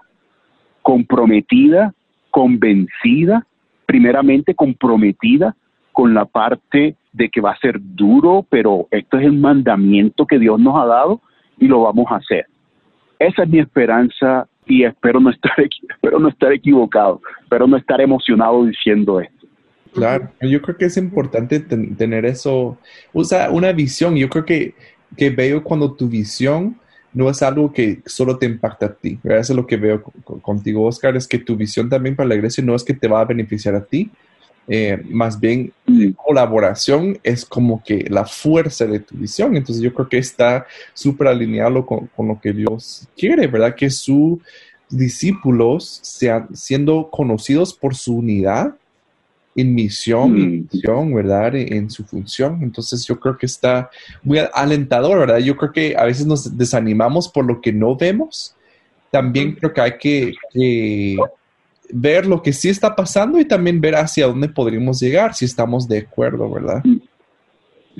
comprometida, 0.81 1.93
convencida, 2.31 3.45
primeramente 3.85 4.55
comprometida 4.55 5.57
con 5.91 6.13
la 6.13 6.23
parte 6.23 6.95
de 7.11 7.27
que 7.27 7.41
va 7.41 7.51
a 7.51 7.57
ser 7.57 7.81
duro, 7.81 8.45
pero 8.49 8.87
esto 8.91 9.17
es 9.17 9.25
el 9.25 9.33
mandamiento 9.33 10.25
que 10.25 10.39
Dios 10.39 10.57
nos 10.57 10.81
ha 10.81 10.85
dado 10.85 11.19
y 11.59 11.67
lo 11.67 11.81
vamos 11.81 12.05
a 12.09 12.15
hacer. 12.15 12.45
Esa 13.19 13.43
es 13.43 13.49
mi 13.49 13.59
esperanza 13.59 14.47
y 14.65 14.85
espero 14.85 15.19
no 15.19 15.31
estar, 15.31 15.51
espero 15.89 16.17
no 16.17 16.29
estar 16.29 16.53
equivocado, 16.53 17.19
espero 17.41 17.67
no 17.67 17.75
estar 17.75 17.99
emocionado 17.99 18.63
diciendo 18.63 19.19
esto. 19.19 19.44
Claro, 19.95 20.29
yo 20.41 20.61
creo 20.61 20.77
que 20.77 20.85
es 20.85 20.97
importante 20.97 21.61
tener 21.61 22.25
eso, 22.25 22.77
usa 23.13 23.49
una 23.49 23.71
visión. 23.71 24.15
Yo 24.17 24.29
creo 24.29 24.43
que, 24.43 24.75
que 25.15 25.29
veo 25.29 25.63
cuando 25.63 25.93
tu 25.93 26.09
visión 26.09 26.77
no 27.13 27.29
es 27.29 27.41
algo 27.41 27.71
que 27.71 28.01
solo 28.05 28.37
te 28.37 28.45
impacta 28.45 28.87
a 28.87 28.93
ti. 28.93 29.17
Eso 29.23 29.53
es 29.53 29.55
lo 29.55 29.65
que 29.65 29.77
veo 29.77 30.03
contigo, 30.41 30.85
Oscar, 30.85 31.15
es 31.15 31.27
que 31.27 31.39
tu 31.39 31.55
visión 31.55 31.87
también 31.87 32.13
para 32.13 32.27
la 32.27 32.35
iglesia 32.35 32.61
no 32.61 32.75
es 32.75 32.83
que 32.83 32.93
te 32.93 33.07
va 33.07 33.21
a 33.21 33.25
beneficiar 33.25 33.73
a 33.73 33.85
ti, 33.85 34.11
eh, 34.67 35.01
más 35.09 35.39
bien 35.39 35.71
colaboración 36.15 37.19
es 37.21 37.45
como 37.45 37.83
que 37.83 38.07
la 38.09 38.25
fuerza 38.25 38.85
de 38.85 38.99
tu 38.99 39.15
visión. 39.15 39.55
Entonces 39.55 39.81
yo 39.81 39.93
creo 39.93 40.09
que 40.09 40.17
está 40.17 40.65
súper 40.93 41.29
alineado 41.29 41.85
con, 41.85 42.07
con, 42.07 42.27
lo 42.27 42.41
que 42.41 42.51
Dios 42.51 43.07
quiere, 43.15 43.47
¿verdad? 43.47 43.75
Que 43.75 43.89
sus 43.89 44.39
discípulos 44.89 45.99
sean 46.03 46.53
siendo 46.53 47.09
conocidos 47.09 47.73
por 47.73 47.95
su 47.95 48.17
unidad 48.17 48.75
en 49.55 49.73
misión, 49.73 50.33
misión, 50.33 51.13
¿verdad? 51.13 51.55
En, 51.55 51.89
su 51.89 52.03
función. 52.03 52.59
Entonces 52.61 53.05
yo 53.07 53.17
creo 53.17 53.37
que 53.37 53.45
está 53.45 53.89
muy 54.21 54.39
alentador, 54.53 55.19
¿verdad? 55.19 55.37
Yo 55.37 55.55
creo 55.55 55.71
que 55.71 55.95
a 55.97 56.03
veces 56.03 56.27
nos 56.27 56.57
desanimamos 56.57 57.29
por 57.29 57.45
lo 57.45 57.61
que 57.61 57.71
no 57.71 57.95
vemos. 57.95 58.53
También 59.09 59.53
creo 59.53 59.73
que 59.73 59.81
hay 59.81 59.97
que, 59.97 61.17
ver 61.89 62.25
lo 62.25 62.41
que 62.41 62.51
sí 62.51 62.67
está 62.67 62.93
pasando 62.93 63.39
y 63.39 63.45
también 63.45 63.79
ver 63.79 63.95
hacia 63.95 64.27
dónde 64.27 64.49
podríamos 64.49 64.99
llegar, 64.99 65.33
si 65.33 65.45
estamos 65.45 65.87
de 65.87 65.99
acuerdo, 65.99 66.51
¿verdad? 66.51 66.83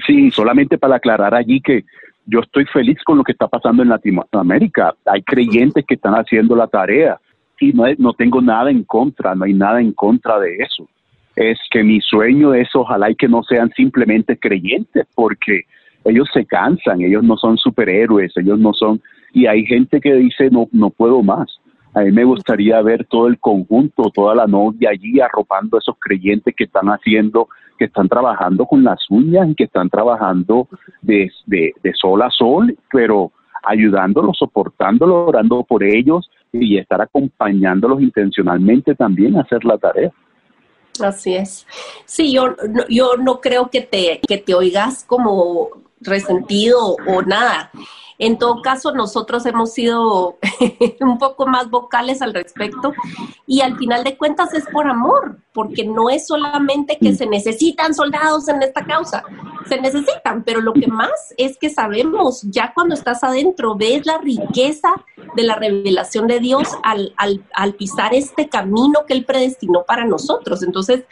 Sí, 0.06 0.30
solamente 0.32 0.78
para 0.78 0.98
aclarar 0.98 1.34
allí 1.34 1.62
que 1.62 1.86
yo 2.26 2.42
estoy 2.42 2.66
feliz 2.66 3.02
con 3.06 3.18
lo 3.18 3.24
que 3.24 3.32
está 3.32 3.48
pasando 3.48 3.82
en 3.82 3.90
Latinoamérica. 3.90 4.94
Hay 5.06 5.22
creyentes 5.22 5.86
que 5.88 5.94
están 5.94 6.16
haciendo 6.16 6.54
la 6.54 6.68
tarea 6.68 7.18
y 7.62 7.72
no, 7.72 7.86
no 7.98 8.14
tengo 8.14 8.42
nada 8.42 8.70
en 8.70 8.84
contra, 8.84 9.36
no 9.36 9.46
hay 9.46 9.54
nada 9.54 9.80
en 9.80 9.94
contra 9.94 10.38
de 10.40 10.58
eso. 10.58 10.90
Es 11.36 11.60
que 11.70 11.84
mi 11.84 12.00
sueño 12.02 12.54
es 12.54 12.70
ojalá 12.74 13.12
y 13.12 13.16
que 13.16 13.28
no 13.28 13.44
sean 13.44 13.70
simplemente 13.76 14.38
creyentes, 14.38 15.06
porque 15.16 15.64
ellos 16.06 16.30
se 16.34 16.46
cansan, 16.46 17.02
ellos 17.02 17.24
no 17.24 17.36
son 17.36 17.58
superhéroes, 17.58 18.32
ellos 18.38 18.60
no 18.60 18.74
son, 18.74 19.02
y 19.34 19.48
hay 19.48 19.66
gente 19.66 20.00
que 20.00 20.14
dice 20.14 20.50
no, 20.50 20.68
no 20.72 20.90
puedo 20.92 21.22
más. 21.24 21.60
A 21.96 22.02
mí 22.02 22.12
me 22.12 22.26
gustaría 22.26 22.82
ver 22.82 23.06
todo 23.06 23.28
el 23.28 23.40
conjunto, 23.40 24.12
toda 24.14 24.36
la 24.36 24.48
novia 24.48 24.90
allí 24.90 25.20
arropando 25.22 25.78
a 25.78 25.80
esos 25.80 25.96
creyentes 25.98 26.54
que 26.56 26.66
están 26.66 26.88
haciendo, 26.88 27.48
que 27.80 27.86
están 27.86 28.10
trabajando 28.10 28.66
con 28.66 28.84
las 28.84 29.00
uñas 29.10 29.50
y 29.50 29.56
que 29.56 29.64
están 29.64 29.90
trabajando 29.90 30.68
de, 31.02 31.32
de, 31.46 31.74
sol 31.94 32.22
a 32.22 32.30
sol, 32.30 32.78
pero 32.92 33.32
ayudándolos, 33.64 34.38
soportándolos, 34.38 35.30
orando 35.30 35.64
por 35.64 35.84
ellos 35.84 36.30
y 36.52 36.78
estar 36.78 37.02
acompañándolos 37.02 38.02
intencionalmente 38.02 38.94
también 38.96 39.38
a 39.38 39.42
hacer 39.42 39.64
la 39.64 39.78
tarea. 39.78 40.12
Así 41.02 41.36
es. 41.36 41.66
Sí, 42.06 42.32
yo, 42.32 42.56
yo 42.90 43.18
no 43.18 43.42
creo 43.42 43.70
que 43.70 43.82
te, 43.82 44.22
que 44.28 44.38
te 44.38 44.54
oigas 44.54 45.04
como 45.04 45.70
resentido 46.02 46.96
o 47.08 47.22
nada. 47.22 47.72
En 48.18 48.38
todo 48.38 48.62
caso, 48.62 48.94
nosotros 48.94 49.46
hemos 49.46 49.74
sido 49.74 50.38
un 51.02 51.18
poco 51.18 51.46
más 51.48 51.70
vocales 51.70 52.22
al 52.22 52.34
respecto 52.34 52.94
y 53.46 53.60
al 53.60 53.78
final 53.78 54.06
de 54.06 54.18
cuentas 54.18 54.54
es 54.54 54.66
por 54.72 54.88
amor, 54.88 55.40
porque 55.54 55.86
no 55.86 56.10
es 56.10 56.28
solamente 56.28 56.98
que 56.98 57.14
se 57.14 57.26
necesitan 57.26 57.94
soldados 57.94 58.48
en 58.48 58.64
esta 58.64 58.86
causa, 58.86 59.24
se 59.68 59.82
necesitan, 59.82 60.44
pero 60.44 60.62
lo 60.62 60.72
que 60.72 60.88
más 60.88 61.12
es 61.36 61.58
que 61.58 61.70
sabemos, 61.70 62.44
ya 62.44 62.72
cuando 62.74 62.96
estás 62.96 63.22
adentro, 63.24 63.76
ves 63.76 64.06
la 64.06 64.18
riqueza 64.20 64.94
de 65.36 65.44
la 65.44 65.56
revelación 65.56 66.28
de 66.28 66.40
Dios 66.40 66.70
al, 66.84 67.14
al, 67.18 67.44
al 67.54 67.74
pisar 67.74 68.14
este 68.14 68.48
camino 68.48 69.06
que 69.06 69.14
Él 69.14 69.26
predestinó 69.26 69.84
para 69.84 70.06
nosotros. 70.06 70.64
Entonces, 70.64 71.04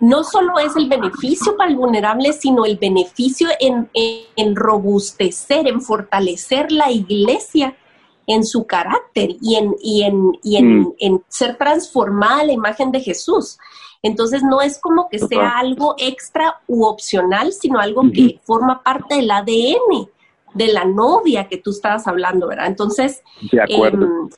no 0.00 0.24
solo 0.24 0.58
es 0.58 0.76
el 0.76 0.88
beneficio 0.88 1.56
para 1.56 1.70
el 1.70 1.76
vulnerable, 1.76 2.32
sino 2.32 2.64
el 2.64 2.76
beneficio 2.76 3.48
en, 3.60 4.56
robustecer, 4.56 5.66
en 5.66 5.80
fortalecer 5.80 6.70
la 6.70 6.90
iglesia 6.90 7.76
en 8.26 8.44
su 8.44 8.66
carácter 8.66 9.36
y 9.40 9.54
en, 9.54 9.74
y 9.80 10.02
en, 10.02 10.32
y 10.42 10.62
mm. 10.62 10.94
en, 10.98 11.24
ser 11.28 11.56
transformada 11.56 12.40
a 12.40 12.44
la 12.44 12.52
imagen 12.52 12.90
de 12.90 13.00
Jesús. 13.00 13.58
Entonces 14.02 14.42
no 14.42 14.60
es 14.60 14.78
como 14.78 15.08
que 15.08 15.18
sea 15.18 15.58
algo 15.58 15.94
extra 15.98 16.60
u 16.66 16.84
opcional, 16.84 17.52
sino 17.52 17.80
algo 17.80 18.02
que 18.12 18.38
forma 18.44 18.82
parte 18.82 19.16
del 19.16 19.30
ADN 19.30 20.08
de 20.54 20.68
la 20.68 20.84
novia 20.84 21.48
que 21.48 21.58
tú 21.58 21.70
estabas 21.70 22.06
hablando, 22.06 22.48
¿verdad? 22.48 22.66
Entonces, 22.66 23.22
de 23.52 23.62
acuerdo. 23.62 24.06
Em, 24.06 24.28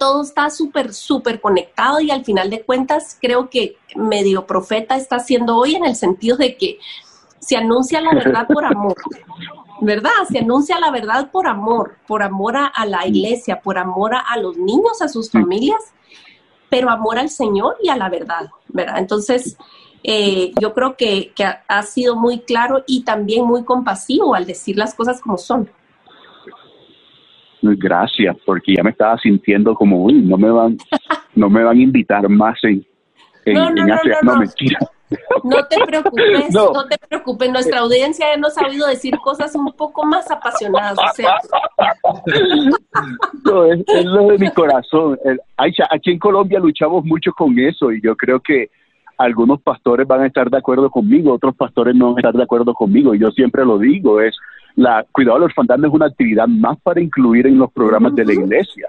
todo 0.00 0.22
está 0.22 0.48
súper, 0.48 0.94
súper 0.94 1.42
conectado 1.42 2.00
y 2.00 2.10
al 2.10 2.24
final 2.24 2.48
de 2.48 2.62
cuentas 2.62 3.18
creo 3.20 3.50
que 3.50 3.76
medio 3.94 4.46
profeta 4.46 4.96
está 4.96 5.16
haciendo 5.16 5.58
hoy 5.58 5.74
en 5.74 5.84
el 5.84 5.94
sentido 5.94 6.38
de 6.38 6.56
que 6.56 6.78
se 7.38 7.58
anuncia 7.58 8.00
la 8.00 8.14
verdad 8.14 8.46
por 8.48 8.64
amor, 8.64 8.94
¿verdad? 9.82 10.10
Se 10.30 10.38
anuncia 10.38 10.80
la 10.80 10.90
verdad 10.90 11.30
por 11.30 11.46
amor, 11.46 11.98
por 12.06 12.22
amor 12.22 12.56
a, 12.56 12.86
la 12.86 13.06
iglesia, 13.06 13.60
por 13.60 13.76
amor 13.76 14.12
a, 14.14 14.36
los 14.38 14.56
niños, 14.56 15.02
a 15.02 15.08
sus 15.08 15.30
familias, 15.30 15.92
pero 16.70 16.88
amor 16.88 17.18
al 17.18 17.28
Señor 17.28 17.76
y 17.82 17.90
a 17.90 17.96
la 17.96 18.08
verdad, 18.08 18.48
¿verdad? 18.68 18.98
Entonces, 19.00 19.58
eh, 20.02 20.52
yo 20.58 20.72
creo 20.72 20.96
que, 20.96 21.32
que 21.36 21.44
ha 21.44 21.82
sido 21.82 22.16
muy 22.16 22.40
claro 22.40 22.84
y 22.86 23.04
también 23.04 23.44
muy 23.44 23.64
compasivo 23.64 24.34
al 24.34 24.46
decir 24.46 24.78
las 24.78 24.94
cosas 24.94 25.20
como 25.20 25.36
son 25.36 25.68
gracias, 27.62 28.36
porque 28.44 28.74
ya 28.76 28.82
me 28.82 28.90
estaba 28.90 29.18
sintiendo 29.18 29.74
como, 29.74 30.04
uy, 30.04 30.14
no 30.14 30.36
me 30.36 30.50
van, 30.50 30.76
no 31.34 31.50
me 31.50 31.62
van 31.62 31.78
a 31.78 31.82
invitar 31.82 32.28
más 32.28 32.58
en, 32.64 32.84
en, 33.44 33.54
no, 33.54 33.70
no, 33.70 33.86
no, 34.22 34.36
mentira. 34.36 34.78
No 35.42 35.64
te 35.66 35.76
preocupes, 35.84 36.50
no. 36.54 36.86
te 36.86 36.96
preocupes, 37.08 37.50
nuestra 37.50 37.80
audiencia 37.80 38.26
ya 38.32 38.36
nos 38.36 38.56
ha 38.58 38.66
oído 38.66 38.86
decir 38.86 39.18
cosas 39.18 39.54
un 39.56 39.72
poco 39.72 40.04
más 40.04 40.30
apasionadas, 40.30 40.98
o 40.98 41.14
sea. 41.14 41.36
No, 43.44 43.64
es, 43.64 44.04
lo 44.04 44.28
de 44.28 44.38
mi 44.38 44.50
corazón. 44.50 45.18
Aisha, 45.56 45.86
aquí 45.90 46.10
en 46.10 46.18
Colombia 46.18 46.58
luchamos 46.60 47.04
mucho 47.04 47.32
con 47.32 47.58
eso 47.58 47.92
y 47.92 48.00
yo 48.02 48.16
creo 48.16 48.40
que 48.40 48.70
algunos 49.16 49.60
pastores 49.62 50.06
van 50.06 50.22
a 50.22 50.26
estar 50.26 50.50
de 50.50 50.58
acuerdo 50.58 50.90
conmigo, 50.90 51.34
otros 51.34 51.54
pastores 51.56 51.94
no 51.94 52.06
van 52.06 52.16
a 52.16 52.20
estar 52.20 52.34
de 52.34 52.42
acuerdo 52.42 52.74
conmigo. 52.74 53.14
Y 53.14 53.18
yo 53.18 53.30
siempre 53.30 53.64
lo 53.64 53.78
digo, 53.78 54.20
es 54.20 54.36
la 54.76 55.04
cuidado 55.12 55.36
de 55.36 55.40
la 55.40 55.46
orfandad 55.46 55.78
no 55.78 55.88
es 55.88 55.94
una 55.94 56.06
actividad 56.06 56.48
más 56.48 56.78
para 56.80 57.00
incluir 57.00 57.46
en 57.46 57.58
los 57.58 57.70
programas 57.72 58.14
de 58.14 58.24
la 58.24 58.32
iglesia. 58.32 58.88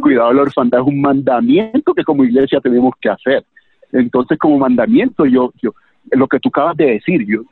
Cuidado 0.00 0.28
de 0.30 0.34
la 0.34 0.42
orfandad 0.42 0.80
es 0.80 0.86
un 0.86 1.00
mandamiento 1.00 1.94
que 1.94 2.04
como 2.04 2.24
iglesia 2.24 2.60
tenemos 2.60 2.94
que 3.00 3.08
hacer. 3.08 3.44
Entonces, 3.92 4.38
como 4.38 4.58
mandamiento, 4.58 5.24
yo, 5.26 5.52
yo 5.62 5.72
lo 6.10 6.26
que 6.26 6.40
tú 6.40 6.48
acabas 6.48 6.76
de 6.76 6.92
decir, 6.92 7.24
yo, 7.26 7.42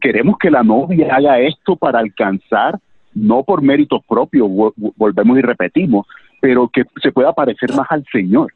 queremos 0.00 0.38
que 0.38 0.50
la 0.50 0.62
novia 0.62 1.14
haga 1.14 1.38
esto 1.40 1.76
para 1.76 1.98
alcanzar, 1.98 2.78
no 3.14 3.42
por 3.42 3.62
méritos 3.62 4.02
propios, 4.08 4.48
volvemos 4.96 5.38
y 5.38 5.42
repetimos, 5.42 6.06
pero 6.40 6.68
que 6.68 6.84
se 7.02 7.12
pueda 7.12 7.32
parecer 7.32 7.74
más 7.74 7.86
al 7.90 8.04
Señor, 8.10 8.52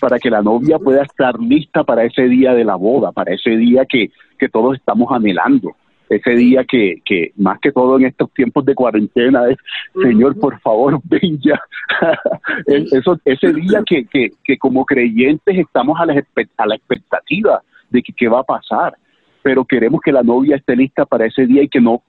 para 0.00 0.18
que 0.18 0.30
la 0.30 0.40
novia 0.40 0.78
pueda 0.78 1.02
estar 1.02 1.38
lista 1.38 1.84
para 1.84 2.04
ese 2.04 2.22
día 2.22 2.54
de 2.54 2.64
la 2.64 2.76
boda, 2.76 3.12
para 3.12 3.34
ese 3.34 3.50
día 3.50 3.84
que, 3.84 4.10
que 4.38 4.48
todos 4.48 4.76
estamos 4.76 5.10
anhelando 5.12 5.74
ese 6.10 6.32
día 6.32 6.64
que, 6.64 7.00
que 7.04 7.32
más 7.36 7.60
que 7.60 7.70
todo 7.70 7.96
en 7.96 8.06
estos 8.06 8.32
tiempos 8.32 8.64
de 8.64 8.74
cuarentena 8.74 9.48
es, 9.48 9.56
Señor, 10.02 10.38
por 10.38 10.60
favor, 10.60 11.00
ven 11.04 11.38
ya. 11.40 11.58
Eso, 12.66 13.16
ese 13.24 13.52
día 13.52 13.82
que, 13.86 14.04
que, 14.06 14.30
que 14.42 14.58
como 14.58 14.84
creyentes 14.84 15.56
estamos 15.56 15.98
a 16.00 16.06
la, 16.06 16.20
a 16.56 16.66
la 16.66 16.74
expectativa 16.74 17.62
de 17.90 18.02
que 18.02 18.12
qué 18.12 18.28
va 18.28 18.40
a 18.40 18.44
pasar, 18.44 18.96
pero 19.42 19.64
queremos 19.64 20.00
que 20.00 20.10
la 20.10 20.24
novia 20.24 20.56
esté 20.56 20.74
lista 20.74 21.06
para 21.06 21.26
ese 21.26 21.46
día 21.46 21.62
y 21.62 21.68
que 21.68 21.80
no, 21.80 22.02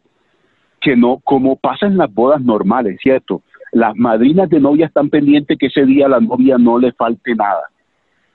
que 0.81 0.95
no, 0.95 1.19
como 1.23 1.55
pasa 1.55 1.85
en 1.85 1.97
las 1.97 2.11
bodas 2.11 2.41
normales, 2.41 2.97
¿cierto? 3.03 3.43
Las 3.71 3.95
madrinas 3.95 4.49
de 4.49 4.59
novia 4.59 4.87
están 4.87 5.11
pendientes 5.11 5.59
que 5.59 5.67
ese 5.67 5.85
día 5.85 6.07
a 6.07 6.09
la 6.09 6.19
novia 6.19 6.57
no 6.57 6.79
le 6.79 6.91
falte 6.93 7.35
nada, 7.35 7.69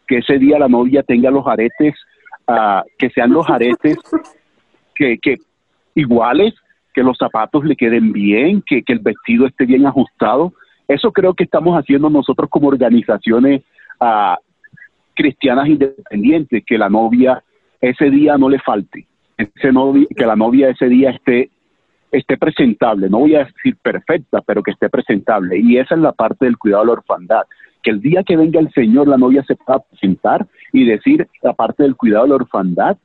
que 0.07 0.19
ese 0.19 0.39
día 0.39 0.61
la 0.61 0.69
novia 0.69 1.03
tenga 1.03 1.29
los 1.33 1.45
aretes, 1.45 1.97
uh, 2.47 2.83
que 2.97 3.11
sean 3.11 3.33
los 3.33 3.51
aretes 3.51 3.99
que, 4.95 5.19
que 5.19 5.37
iguales, 5.97 6.55
que 6.95 7.03
los 7.03 7.19
zapatos 7.19 7.65
le 7.65 7.75
queden 7.75 8.13
bien, 8.13 8.63
que, 8.65 8.85
el 8.87 9.01
vestido 9.01 9.47
esté 9.47 9.67
bien 9.67 9.85
ajustado. 9.87 10.53
Eso 10.87 11.11
creo 11.11 11.35
que 11.35 11.45
estamos 11.45 11.77
haciendo 11.77 12.09
nosotros 12.09 12.49
como 12.49 12.69
organizaciones 12.69 13.63
uh, 14.01 14.37
cristianas 15.15 15.67
independientes, 15.67 16.65
que 16.65 16.79
la 16.79 16.89
novia 16.89 17.43
ese 17.81 18.11
día 18.11 18.39
no 18.39 18.49
le 18.49 18.61
falte, 18.61 19.07
que 19.37 20.27
la 20.27 20.37
novia 20.37 20.71
ese 20.71 20.89
día 20.89 21.11
esté 21.11 21.51
esté 22.13 22.37
presentable, 22.37 23.11
no 23.11 23.19
voy 23.19 23.35
a 23.35 23.45
decir 23.45 23.77
perfecta, 23.83 24.41
pero 24.41 24.63
que 24.63 24.71
esté 24.71 24.89
presentable. 24.89 25.59
Y 25.59 25.77
esa 25.77 25.97
es 25.97 26.01
la 26.01 26.13
parte 26.13 26.47
del 26.47 26.57
cuidado 26.57 26.85
de 26.85 26.87
la 26.87 26.93
orfandad, 26.95 27.43
que 27.83 27.91
el 27.91 28.01
día 28.01 28.23
que 28.23 28.37
venga 28.37 28.61
el 28.61 28.73
Señor 28.73 29.09
la 29.09 29.19
novia 29.19 29.45
se 29.45 29.57
pueda 29.57 29.81
presentar 29.81 30.47
y 30.73 30.85
decir, 30.85 31.29
la 31.43 31.53
parte 31.53 31.83
del 31.83 31.97
cuidado 31.97 32.25
de 32.25 32.31
la 32.31 32.37
orfandad, 32.37 32.97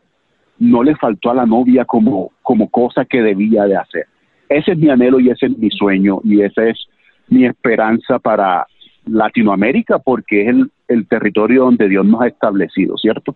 no 0.62 0.84
le 0.84 0.96
faltó 0.96 1.32
a 1.32 1.34
la 1.34 1.46
novia 1.46 1.86
como, 1.86 2.32
como 2.44 2.70
cosa 2.70 3.04
que 3.04 3.22
debía 3.22 3.64
de 3.64 3.76
hacer. 3.76 4.06
Ese 4.48 4.74
es 4.74 4.78
mi 4.78 4.90
anhelo 4.90 5.20
y 5.20 5.32
ese 5.32 5.48
es 5.48 5.58
mi 5.58 5.72
sueño 5.72 6.22
y 6.24 6.42
esa 6.44 6.68
es 6.68 6.78
mi 7.30 7.46
esperanza 7.46 8.20
para 8.20 8.68
Latinoamérica 9.06 9.98
porque 9.98 10.44
es 10.44 10.50
el, 10.50 10.72
el 10.88 11.08
territorio 11.08 11.64
donde 11.64 11.90
Dios 11.90 12.06
nos 12.06 12.22
ha 12.22 12.28
establecido, 12.28 12.96
¿cierto? 12.98 13.36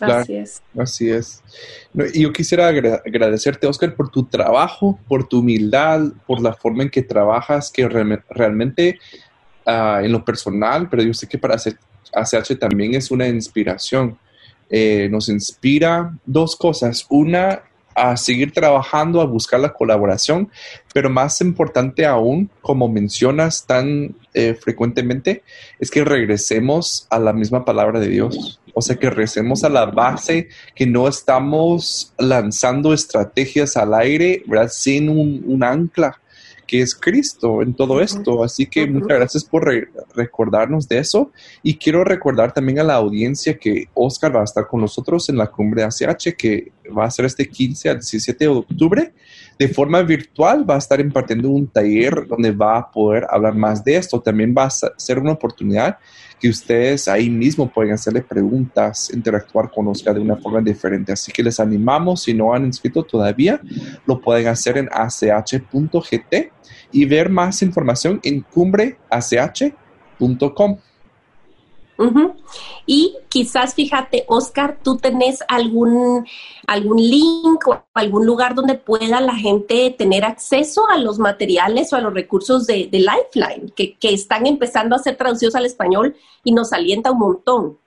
Así 0.00 0.34
es. 0.36 0.62
Así 0.78 1.10
es. 1.10 1.42
y 2.12 2.22
yo 2.22 2.32
quisiera 2.32 2.68
agradecerte, 2.68 3.66
Oscar, 3.66 3.96
por 3.96 4.08
tu 4.08 4.22
trabajo, 4.24 5.00
por 5.08 5.26
tu 5.26 5.40
humildad, 5.40 6.12
por 6.26 6.40
la 6.40 6.52
forma 6.52 6.84
en 6.84 6.90
que 6.90 7.02
trabajas, 7.02 7.72
que 7.72 7.88
realmente 7.88 9.00
ah, 9.66 10.00
en 10.02 10.12
lo 10.12 10.24
personal, 10.24 10.88
pero 10.88 11.02
yo 11.02 11.12
sé 11.12 11.28
que 11.28 11.38
para 11.38 11.56
hacer, 11.56 11.74
hacerse 12.12 12.54
también 12.54 12.94
es 12.94 13.10
una 13.10 13.26
inspiración. 13.26 14.16
Eh, 14.76 15.08
nos 15.08 15.28
inspira 15.28 16.18
dos 16.26 16.56
cosas. 16.56 17.06
Una, 17.08 17.62
a 17.94 18.16
seguir 18.16 18.50
trabajando, 18.50 19.20
a 19.20 19.24
buscar 19.24 19.60
la 19.60 19.72
colaboración, 19.72 20.50
pero 20.92 21.08
más 21.08 21.40
importante 21.40 22.04
aún, 22.04 22.50
como 22.60 22.88
mencionas 22.88 23.66
tan 23.66 24.16
eh, 24.32 24.54
frecuentemente, 24.60 25.44
es 25.78 25.92
que 25.92 26.04
regresemos 26.04 27.06
a 27.08 27.20
la 27.20 27.32
misma 27.32 27.64
palabra 27.64 28.00
de 28.00 28.08
Dios. 28.08 28.60
O 28.74 28.82
sea, 28.82 28.96
que 28.96 29.10
regresemos 29.10 29.62
a 29.62 29.68
la 29.68 29.86
base, 29.86 30.48
que 30.74 30.86
no 30.86 31.06
estamos 31.06 32.12
lanzando 32.18 32.92
estrategias 32.92 33.76
al 33.76 33.94
aire. 33.94 34.42
Sin 34.70 35.08
un 35.08 35.62
ancla 35.62 36.20
que 36.66 36.80
es 36.82 36.94
Cristo 36.94 37.62
en 37.62 37.74
todo 37.74 38.00
esto. 38.00 38.42
Así 38.42 38.66
que 38.66 38.86
muchas 38.86 39.18
gracias 39.18 39.44
por 39.44 39.70
recordarnos 40.14 40.88
de 40.88 40.98
eso. 40.98 41.30
Y 41.62 41.76
quiero 41.76 42.04
recordar 42.04 42.52
también 42.52 42.78
a 42.78 42.84
la 42.84 42.94
audiencia 42.94 43.58
que 43.58 43.88
Oscar 43.94 44.34
va 44.34 44.40
a 44.40 44.44
estar 44.44 44.66
con 44.66 44.80
nosotros 44.80 45.28
en 45.28 45.36
la 45.36 45.46
cumbre 45.46 45.82
ACH, 45.82 46.34
que 46.36 46.72
va 46.96 47.04
a 47.04 47.10
ser 47.10 47.24
este 47.24 47.48
15 47.48 47.90
al 47.90 47.96
17 47.96 48.44
de 48.44 48.48
octubre. 48.48 49.12
de 49.56 49.68
forma 49.68 50.02
virtual 50.02 50.68
va 50.68 50.74
a 50.74 50.78
estar 50.78 50.98
impartiendo 50.98 51.48
un 51.48 51.68
taller 51.68 52.26
donde 52.26 52.50
va 52.50 52.76
a 52.76 52.90
poder 52.90 53.24
hablar 53.30 53.54
más 53.54 53.84
de 53.84 53.96
esto. 53.96 54.20
También 54.20 54.52
va 54.56 54.64
a 54.64 54.70
ser 54.70 55.18
una 55.20 55.32
oportunidad 55.32 55.98
ustedes 56.48 57.08
ahí 57.08 57.28
mismo 57.30 57.70
pueden 57.70 57.92
hacerle 57.92 58.22
preguntas, 58.22 59.10
interactuar 59.12 59.70
con 59.70 59.86
Oscar 59.88 60.14
de 60.14 60.20
una 60.20 60.36
forma 60.36 60.60
diferente. 60.60 61.12
Así 61.12 61.32
que 61.32 61.42
les 61.42 61.58
animamos, 61.60 62.22
si 62.22 62.34
no 62.34 62.54
han 62.54 62.64
inscrito 62.64 63.02
todavía, 63.02 63.60
lo 64.06 64.20
pueden 64.20 64.46
hacer 64.48 64.78
en 64.78 64.88
ach.gt 64.92 66.52
y 66.92 67.04
ver 67.04 67.28
más 67.30 67.62
información 67.62 68.20
en 68.22 68.42
cumbreach.com. 68.42 70.78
Y 72.86 73.16
quizás, 73.28 73.74
fíjate, 73.74 74.24
Oscar, 74.28 74.78
tú 74.82 74.96
tenés 74.96 75.40
algún, 75.48 76.26
algún 76.66 76.98
link 76.98 77.66
o 77.66 77.82
algún 77.94 78.26
lugar 78.26 78.54
donde 78.54 78.74
pueda 78.74 79.20
la 79.20 79.34
gente 79.34 79.94
tener 79.96 80.24
acceso 80.24 80.88
a 80.88 80.98
los 80.98 81.18
materiales 81.18 81.92
o 81.92 81.96
a 81.96 82.00
los 82.00 82.12
recursos 82.12 82.66
de, 82.66 82.88
Lifeline, 82.90 83.72
que, 83.74 83.94
que, 83.94 84.12
están 84.12 84.46
empezando 84.46 84.96
a 84.96 84.98
ser 84.98 85.16
traducidos 85.16 85.54
al 85.54 85.66
español 85.66 86.16
y 86.42 86.52
nos 86.52 86.72
alienta 86.72 87.12
un 87.12 87.18
montón. 87.18 87.78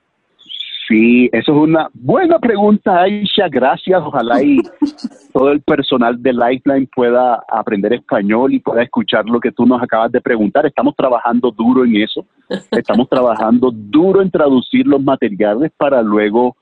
Sí, 0.88 1.28
eso 1.32 1.52
es 1.52 1.58
una 1.68 1.90
buena 1.92 2.38
pregunta, 2.38 3.02
Aisha. 3.02 3.46
Gracias. 3.50 4.00
Ojalá 4.02 4.42
y 4.42 4.58
todo 5.34 5.52
el 5.52 5.60
personal 5.60 6.20
de 6.22 6.32
Lifeline 6.32 6.88
pueda 6.94 7.42
aprender 7.46 7.92
español 7.92 8.54
y 8.54 8.60
pueda 8.60 8.82
escuchar 8.82 9.26
lo 9.26 9.38
que 9.38 9.52
tú 9.52 9.66
nos 9.66 9.82
acabas 9.82 10.10
de 10.10 10.22
preguntar. 10.22 10.64
Estamos 10.64 10.96
trabajando 10.96 11.50
duro 11.50 11.84
en 11.84 11.96
eso. 11.96 12.24
Estamos 12.70 13.06
trabajando 13.10 13.70
duro 13.70 14.22
en 14.22 14.30
traducir 14.30 14.86
los 14.86 15.02
materiales 15.02 15.70
para 15.76 16.00
luego 16.00 16.56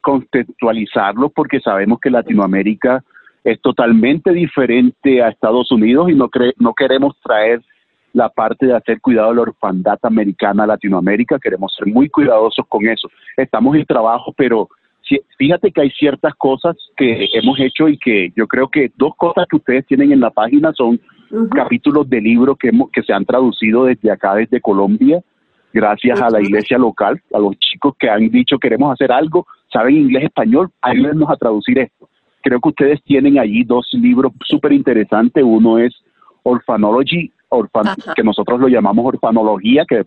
contextualizarlos 0.00 1.30
porque 1.32 1.60
sabemos 1.60 2.00
que 2.00 2.10
Latinoamérica 2.10 3.04
es 3.44 3.60
totalmente 3.60 4.32
diferente 4.32 5.22
a 5.22 5.28
Estados 5.28 5.70
Unidos 5.70 6.10
y 6.10 6.14
no, 6.14 6.28
no 6.58 6.74
queremos 6.74 7.16
traer 7.22 7.62
la 8.14 8.28
parte 8.28 8.66
de 8.66 8.74
hacer 8.74 9.00
cuidado 9.00 9.30
de 9.30 9.34
la 9.34 9.42
orfandad 9.42 9.98
americana 10.02 10.66
Latinoamérica. 10.66 11.38
Queremos 11.38 11.74
ser 11.74 11.86
muy 11.88 12.08
cuidadosos 12.08 12.64
con 12.68 12.86
eso. 12.88 13.08
Estamos 13.36 13.76
en 13.76 13.84
trabajo, 13.84 14.32
pero 14.34 14.68
fíjate 15.36 15.70
que 15.72 15.82
hay 15.82 15.90
ciertas 15.90 16.32
cosas 16.36 16.76
que 16.96 17.28
hemos 17.34 17.58
hecho 17.60 17.88
y 17.88 17.98
que 17.98 18.32
yo 18.36 18.46
creo 18.46 18.68
que 18.68 18.90
dos 18.96 19.14
cosas 19.16 19.46
que 19.50 19.56
ustedes 19.56 19.84
tienen 19.86 20.12
en 20.12 20.20
la 20.20 20.30
página 20.30 20.72
son 20.72 21.00
capítulos 21.50 22.08
de 22.08 22.20
libros 22.20 22.56
que, 22.58 22.70
que 22.92 23.02
se 23.02 23.12
han 23.12 23.24
traducido 23.24 23.84
desde 23.84 24.10
acá, 24.12 24.36
desde 24.36 24.60
Colombia, 24.60 25.20
gracias 25.72 26.22
a 26.22 26.30
la 26.30 26.40
iglesia 26.40 26.78
local, 26.78 27.20
a 27.32 27.38
los 27.40 27.58
chicos 27.58 27.94
que 27.98 28.08
han 28.08 28.30
dicho 28.30 28.58
queremos 28.58 28.92
hacer 28.92 29.10
algo, 29.10 29.44
saben 29.72 29.96
inglés, 29.96 30.24
español, 30.24 30.70
ayúdennos 30.80 31.28
a 31.28 31.36
traducir 31.36 31.80
esto. 31.80 32.08
Creo 32.42 32.60
que 32.60 32.68
ustedes 32.68 33.02
tienen 33.02 33.40
allí 33.40 33.64
dos 33.64 33.88
libros 33.92 34.32
súper 34.44 34.72
interesantes. 34.72 35.42
Uno 35.42 35.78
es 35.78 35.94
Orphanology 36.44 37.32
que 38.14 38.22
nosotros 38.22 38.60
lo 38.60 38.68
llamamos 38.68 39.06
orfanología, 39.06 39.84
que, 39.88 40.04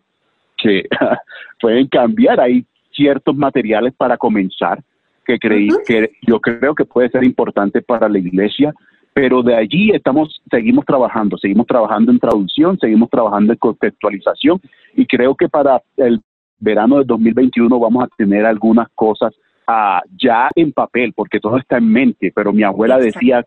que 0.57 0.87
pueden 1.61 1.87
cambiar. 1.87 2.39
Hay 2.39 2.65
ciertos 2.91 3.35
materiales 3.35 3.93
para 3.95 4.17
comenzar 4.17 4.79
que, 5.25 5.37
creí, 5.37 5.67
que 5.85 6.11
yo 6.25 6.39
creo 6.39 6.73
que 6.73 6.85
puede 6.85 7.09
ser 7.09 7.23
importante 7.23 7.81
para 7.81 8.07
la 8.07 8.17
iglesia, 8.17 8.73
pero 9.13 9.43
de 9.43 9.55
allí 9.55 9.91
estamos, 9.91 10.41
seguimos 10.49 10.85
trabajando, 10.85 11.37
seguimos 11.37 11.67
trabajando 11.67 12.11
en 12.11 12.19
traducción, 12.19 12.77
seguimos 12.79 13.09
trabajando 13.09 13.51
en 13.51 13.59
contextualización 13.59 14.61
y 14.95 15.05
creo 15.05 15.35
que 15.35 15.49
para 15.49 15.81
el 15.97 16.21
verano 16.59 16.99
de 16.99 17.05
2021 17.05 17.79
vamos 17.79 18.03
a 18.05 18.07
tener 18.15 18.45
algunas 18.45 18.87
cosas 18.95 19.33
ah, 19.67 20.01
ya 20.17 20.49
en 20.55 20.71
papel, 20.71 21.13
porque 21.13 21.39
todo 21.39 21.57
está 21.57 21.77
en 21.77 21.91
mente, 21.91 22.31
pero 22.33 22.53
mi 22.53 22.63
abuela 22.63 22.97
decía, 22.97 23.43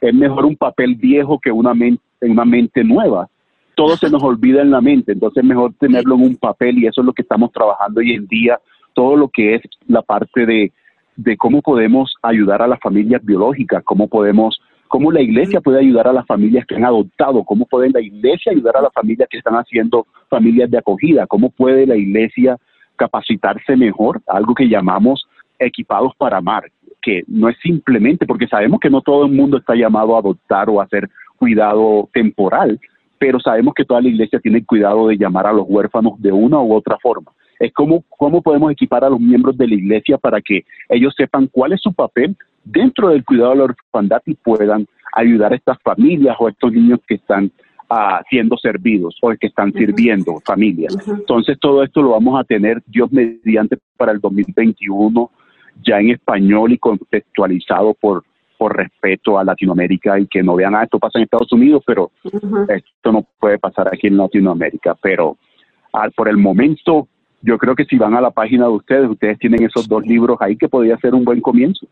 es 0.00 0.14
mejor 0.14 0.44
un 0.44 0.56
papel 0.56 0.96
viejo 0.96 1.38
que 1.38 1.52
una 1.52 1.74
mente, 1.74 2.02
una 2.22 2.44
mente 2.44 2.82
nueva 2.82 3.28
todo 3.80 3.96
se 3.96 4.10
nos 4.10 4.22
olvida 4.22 4.60
en 4.60 4.70
la 4.70 4.82
mente, 4.82 5.12
entonces 5.12 5.42
es 5.42 5.48
mejor 5.48 5.72
tenerlo 5.80 6.14
en 6.16 6.20
un 6.20 6.36
papel 6.36 6.76
y 6.76 6.86
eso 6.86 7.00
es 7.00 7.06
lo 7.06 7.14
que 7.14 7.22
estamos 7.22 7.50
trabajando 7.50 8.00
hoy 8.00 8.12
en 8.12 8.26
día, 8.26 8.60
todo 8.92 9.16
lo 9.16 9.30
que 9.30 9.54
es 9.54 9.62
la 9.86 10.02
parte 10.02 10.44
de, 10.44 10.70
de 11.16 11.38
cómo 11.38 11.62
podemos 11.62 12.14
ayudar 12.20 12.60
a 12.60 12.66
las 12.66 12.78
familias 12.78 13.24
biológicas, 13.24 13.82
cómo 13.82 14.06
podemos, 14.06 14.60
cómo 14.88 15.10
la 15.10 15.22
iglesia 15.22 15.62
puede 15.62 15.78
ayudar 15.78 16.08
a 16.08 16.12
las 16.12 16.26
familias 16.26 16.66
que 16.66 16.74
han 16.74 16.84
adoptado, 16.84 17.42
cómo 17.42 17.64
puede 17.64 17.88
la 17.88 18.02
iglesia 18.02 18.52
ayudar 18.52 18.76
a 18.76 18.82
las 18.82 18.92
familias 18.92 19.30
que 19.30 19.38
están 19.38 19.54
haciendo 19.54 20.06
familias 20.28 20.70
de 20.70 20.76
acogida, 20.76 21.26
cómo 21.26 21.48
puede 21.48 21.86
la 21.86 21.96
iglesia 21.96 22.58
capacitarse 22.96 23.78
mejor, 23.78 24.20
algo 24.26 24.54
que 24.54 24.68
llamamos 24.68 25.26
equipados 25.58 26.12
para 26.18 26.36
amar, 26.36 26.64
que 27.00 27.22
no 27.28 27.48
es 27.48 27.56
simplemente 27.62 28.26
porque 28.26 28.46
sabemos 28.46 28.78
que 28.78 28.90
no 28.90 29.00
todo 29.00 29.24
el 29.24 29.32
mundo 29.32 29.56
está 29.56 29.74
llamado 29.74 30.16
a 30.16 30.18
adoptar 30.18 30.68
o 30.68 30.82
a 30.82 30.84
hacer 30.84 31.08
cuidado 31.38 32.10
temporal, 32.12 32.78
pero 33.20 33.38
sabemos 33.38 33.74
que 33.74 33.84
toda 33.84 34.00
la 34.00 34.08
iglesia 34.08 34.40
tiene 34.40 34.64
cuidado 34.64 35.08
de 35.08 35.18
llamar 35.18 35.46
a 35.46 35.52
los 35.52 35.66
huérfanos 35.68 36.14
de 36.22 36.32
una 36.32 36.58
u 36.58 36.72
otra 36.72 36.96
forma. 37.02 37.30
Es 37.58 37.70
como 37.74 38.02
cómo 38.08 38.40
podemos 38.40 38.72
equipar 38.72 39.04
a 39.04 39.10
los 39.10 39.20
miembros 39.20 39.58
de 39.58 39.68
la 39.68 39.74
iglesia 39.74 40.16
para 40.16 40.40
que 40.40 40.64
ellos 40.88 41.12
sepan 41.14 41.46
cuál 41.48 41.74
es 41.74 41.82
su 41.82 41.92
papel 41.92 42.34
dentro 42.64 43.10
del 43.10 43.22
cuidado 43.22 43.50
de 43.50 43.56
la 43.56 43.64
orfandad 43.64 44.22
y 44.24 44.32
puedan 44.32 44.86
ayudar 45.12 45.52
a 45.52 45.56
estas 45.56 45.76
familias 45.82 46.34
o 46.38 46.46
a 46.46 46.50
estos 46.50 46.72
niños 46.72 46.98
que 47.06 47.16
están 47.16 47.52
ah, 47.90 48.22
siendo 48.30 48.56
servidos 48.56 49.18
o 49.20 49.34
que 49.38 49.48
están 49.48 49.70
sirviendo 49.74 50.40
familias. 50.46 50.96
Entonces 51.06 51.58
todo 51.60 51.82
esto 51.82 52.00
lo 52.00 52.12
vamos 52.12 52.40
a 52.40 52.44
tener 52.44 52.82
Dios 52.86 53.12
mediante 53.12 53.76
para 53.98 54.12
el 54.12 54.20
2021 54.20 55.30
ya 55.84 56.00
en 56.00 56.08
español 56.12 56.72
y 56.72 56.78
contextualizado 56.78 57.92
por 58.00 58.24
por 58.60 58.76
respeto 58.76 59.38
a 59.38 59.44
Latinoamérica 59.44 60.20
y 60.20 60.26
que 60.26 60.42
no 60.42 60.54
vean, 60.54 60.74
ah, 60.74 60.82
esto 60.82 60.98
pasa 60.98 61.18
en 61.18 61.24
Estados 61.24 61.50
Unidos, 61.50 61.82
pero 61.86 62.10
esto 62.68 63.10
no 63.10 63.26
puede 63.38 63.58
pasar 63.58 63.88
aquí 63.88 64.08
en 64.08 64.18
Latinoamérica. 64.18 64.94
Pero 65.00 65.38
ah, 65.94 66.10
por 66.14 66.28
el 66.28 66.36
momento, 66.36 67.08
yo 67.40 67.56
creo 67.56 67.74
que 67.74 67.86
si 67.86 67.96
van 67.96 68.14
a 68.14 68.20
la 68.20 68.30
página 68.30 68.66
de 68.66 68.72
ustedes, 68.72 69.08
ustedes 69.08 69.38
tienen 69.38 69.62
esos 69.62 69.88
dos 69.88 70.04
libros 70.04 70.36
ahí 70.40 70.58
que 70.58 70.68
podría 70.68 70.98
ser 70.98 71.14
un 71.14 71.24
buen 71.24 71.40
comienzo. 71.40 71.86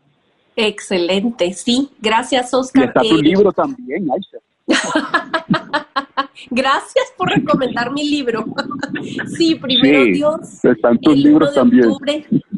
Excelente, 0.55 1.51
sí. 1.53 1.89
Gracias, 1.99 2.53
Oscar. 2.53 2.83
Y 2.83 2.87
está 2.87 3.01
tu 3.01 3.17
libro 3.19 3.51
también, 3.51 4.07
Aisha. 4.11 4.37
Gracias 6.49 7.05
por 7.17 7.29
recomendar 7.29 7.91
mi 7.91 8.09
libro. 8.09 8.45
sí, 9.37 9.55
primero 9.55 10.05
Dios. 10.05 10.63
Están 10.63 10.97
tus 10.99 11.17
libros 11.17 11.53
también. 11.53 11.89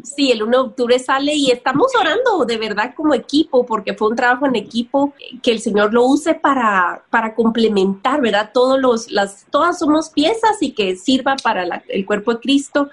sí, 0.02 0.30
el 0.30 0.42
1 0.42 0.50
de 0.50 0.58
octubre 0.58 0.98
sale 0.98 1.34
y 1.34 1.50
estamos 1.50 1.88
orando 1.98 2.44
de 2.44 2.58
verdad 2.58 2.94
como 2.94 3.14
equipo, 3.14 3.64
porque 3.66 3.94
fue 3.94 4.08
un 4.08 4.16
trabajo 4.16 4.46
en 4.46 4.56
equipo 4.56 5.14
que 5.42 5.52
el 5.52 5.60
Señor 5.60 5.92
lo 5.92 6.04
use 6.04 6.34
para, 6.34 7.02
para 7.10 7.34
complementar, 7.34 8.20
¿verdad? 8.20 8.50
Todos 8.52 8.80
los, 8.80 9.10
las, 9.10 9.46
todas 9.50 9.78
somos 9.78 10.10
piezas 10.10 10.60
y 10.60 10.72
que 10.72 10.96
sirva 10.96 11.36
para 11.42 11.82
el 11.88 12.06
cuerpo 12.06 12.34
de 12.34 12.40
Cristo. 12.40 12.90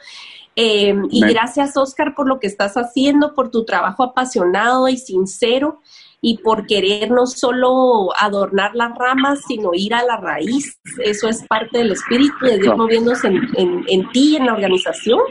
Eh, 0.62 0.94
y 1.10 1.22
gracias, 1.22 1.78
Oscar, 1.78 2.14
por 2.14 2.28
lo 2.28 2.38
que 2.42 2.48
estás 2.48 2.74
haciendo, 2.74 3.34
por 3.34 3.50
tu 3.50 3.64
trabajo 3.64 4.04
apasionado 4.04 4.90
y 4.90 4.98
sincero 4.98 5.80
y 6.20 6.40
por 6.40 6.68
querer 6.68 7.12
no 7.12 7.28
solo 7.28 8.10
adornar 8.20 8.76
las 8.76 8.94
ramas, 8.98 9.40
sino 9.48 9.70
ir 9.74 9.94
a 9.94 10.04
la 10.04 10.18
raíz. 10.18 10.78
Eso 11.02 11.30
es 11.30 11.48
parte 11.48 11.78
del 11.78 11.94
espíritu 11.94 12.46
de 12.46 12.58
Dios 12.58 12.76
moviéndose 12.76 13.28
en, 13.28 13.38
en, 13.56 13.86
en 13.88 14.12
ti, 14.12 14.36
en 14.36 14.48
la 14.48 14.54
organización. 14.54 15.22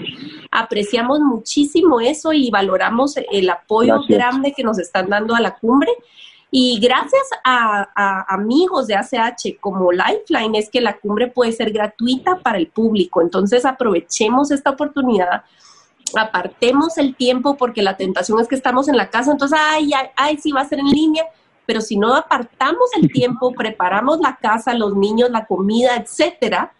Apreciamos 0.50 1.20
muchísimo 1.20 2.00
eso 2.00 2.32
y 2.32 2.50
valoramos 2.50 3.18
el 3.30 3.50
apoyo 3.50 4.00
grande 4.08 4.54
que 4.56 4.64
nos 4.64 4.78
están 4.78 5.10
dando 5.10 5.34
a 5.34 5.40
la 5.40 5.56
cumbre. 5.58 5.92
Y 6.50 6.80
gracias 6.80 7.28
a, 7.44 7.88
a, 7.94 8.34
amigos 8.34 8.86
de 8.86 8.94
ACH 8.94 9.58
como 9.60 9.92
Lifeline 9.92 10.58
es 10.58 10.70
que 10.70 10.80
la 10.80 10.96
cumbre 10.96 11.26
puede 11.26 11.52
ser 11.52 11.70
gratuita 11.72 12.38
para 12.38 12.58
el 12.58 12.68
público. 12.68 13.20
Entonces 13.20 13.66
aprovechemos 13.66 14.50
esta 14.50 14.70
oportunidad 14.70 15.42
apartemos 16.16 16.96
el 16.98 17.14
tiempo 17.14 17.56
porque 17.56 17.82
la 17.82 17.96
tentación 17.96 18.40
es 18.40 18.48
que 18.48 18.54
estamos 18.54 18.88
en 18.88 18.96
la 18.96 19.10
casa, 19.10 19.32
entonces, 19.32 19.58
ay, 19.60 19.90
ay, 19.94 20.08
ay, 20.16 20.38
sí 20.38 20.52
va 20.52 20.62
a 20.62 20.68
ser 20.68 20.78
en 20.78 20.86
línea, 20.86 21.24
pero 21.66 21.80
si 21.80 21.96
no 21.96 22.14
apartamos 22.14 22.90
el 23.00 23.10
tiempo, 23.10 23.52
preparamos 23.56 24.20
la 24.20 24.36
casa, 24.36 24.74
los 24.74 24.96
niños, 24.96 25.30
la 25.30 25.46
comida, 25.46 25.96
etcétera, 25.96 26.72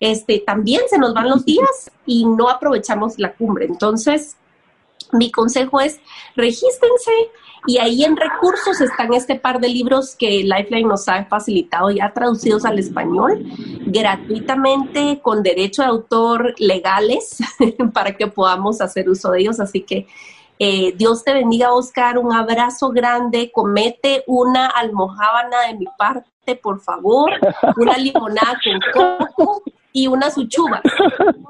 este, 0.00 0.40
también 0.40 0.82
se 0.88 0.98
nos 0.98 1.14
van 1.14 1.30
los 1.30 1.44
días 1.44 1.90
y 2.04 2.26
no 2.26 2.48
aprovechamos 2.48 3.18
la 3.18 3.32
cumbre. 3.32 3.64
Entonces, 3.66 4.36
mi 5.12 5.30
consejo 5.30 5.80
es, 5.80 6.00
regístrense 6.36 7.12
y 7.66 7.78
ahí 7.78 8.04
en 8.04 8.16
recursos 8.16 8.80
están 8.80 9.14
este 9.14 9.36
par 9.36 9.58
de 9.58 9.68
libros 9.68 10.14
que 10.16 10.42
Lifeline 10.44 10.88
nos 10.88 11.08
ha 11.08 11.24
facilitado 11.24 11.90
ya 11.90 12.12
traducidos 12.12 12.64
al 12.64 12.78
español 12.78 13.42
gratuitamente 13.86 15.20
con 15.22 15.42
derecho 15.42 15.82
de 15.82 15.88
autor 15.88 16.54
legales 16.58 17.38
para 17.94 18.16
que 18.16 18.26
podamos 18.26 18.80
hacer 18.80 19.08
uso 19.08 19.30
de 19.30 19.40
ellos. 19.40 19.60
Así 19.60 19.80
que 19.80 20.06
eh, 20.58 20.92
Dios 20.96 21.24
te 21.24 21.32
bendiga, 21.32 21.72
Oscar. 21.72 22.18
Un 22.18 22.32
abrazo 22.32 22.90
grande. 22.90 23.50
Comete 23.52 24.24
una 24.26 24.66
almohábana 24.66 25.62
de 25.68 25.74
mi 25.78 25.86
parte, 25.98 26.56
por 26.56 26.80
favor. 26.80 27.30
Una 27.76 27.96
limonada 27.96 28.58
con 28.62 29.18
coco 29.28 29.62
y 29.92 30.06
una 30.06 30.30
suchuba 30.30 30.82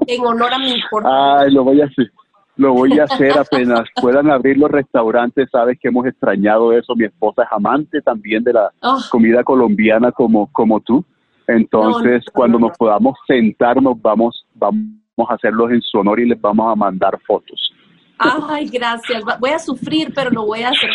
en 0.06 0.24
honor 0.24 0.52
a 0.52 0.58
mi 0.58 0.74
Ay, 1.04 1.50
lo 1.50 1.64
voy 1.64 1.80
a 1.80 1.86
hacer. 1.86 2.10
Lo 2.56 2.72
voy 2.72 2.98
a 2.98 3.04
hacer 3.04 3.36
apenas 3.38 3.82
puedan 4.00 4.30
abrir 4.30 4.56
los 4.58 4.70
restaurantes. 4.70 5.48
Sabes 5.50 5.78
que 5.80 5.88
hemos 5.88 6.06
extrañado 6.06 6.72
eso. 6.72 6.94
Mi 6.94 7.04
esposa 7.04 7.42
es 7.42 7.48
amante 7.50 8.00
también 8.02 8.44
de 8.44 8.52
la 8.52 8.70
Oh. 8.82 8.98
comida 9.10 9.42
colombiana 9.42 10.12
como, 10.12 10.50
como 10.52 10.80
tú. 10.80 11.04
Entonces, 11.46 12.12
No, 12.12 12.16
no, 12.26 12.32
cuando 12.32 12.58
no. 12.58 12.68
nos 12.68 12.78
podamos 12.78 13.18
sentar, 13.26 13.82
nos 13.82 14.00
vamos, 14.00 14.46
vamos 14.54 14.86
a 15.28 15.34
hacerlos 15.34 15.70
en 15.72 15.82
su 15.82 15.98
honor 15.98 16.20
y 16.20 16.28
les 16.28 16.40
vamos 16.40 16.72
a 16.72 16.74
mandar 16.76 17.18
fotos. 17.26 17.72
Ay, 18.18 18.68
gracias. 18.68 19.22
Voy 19.40 19.50
a 19.50 19.58
sufrir, 19.58 20.12
pero 20.14 20.30
lo 20.30 20.46
voy 20.46 20.62
a 20.62 20.70
hacer. 20.70 20.90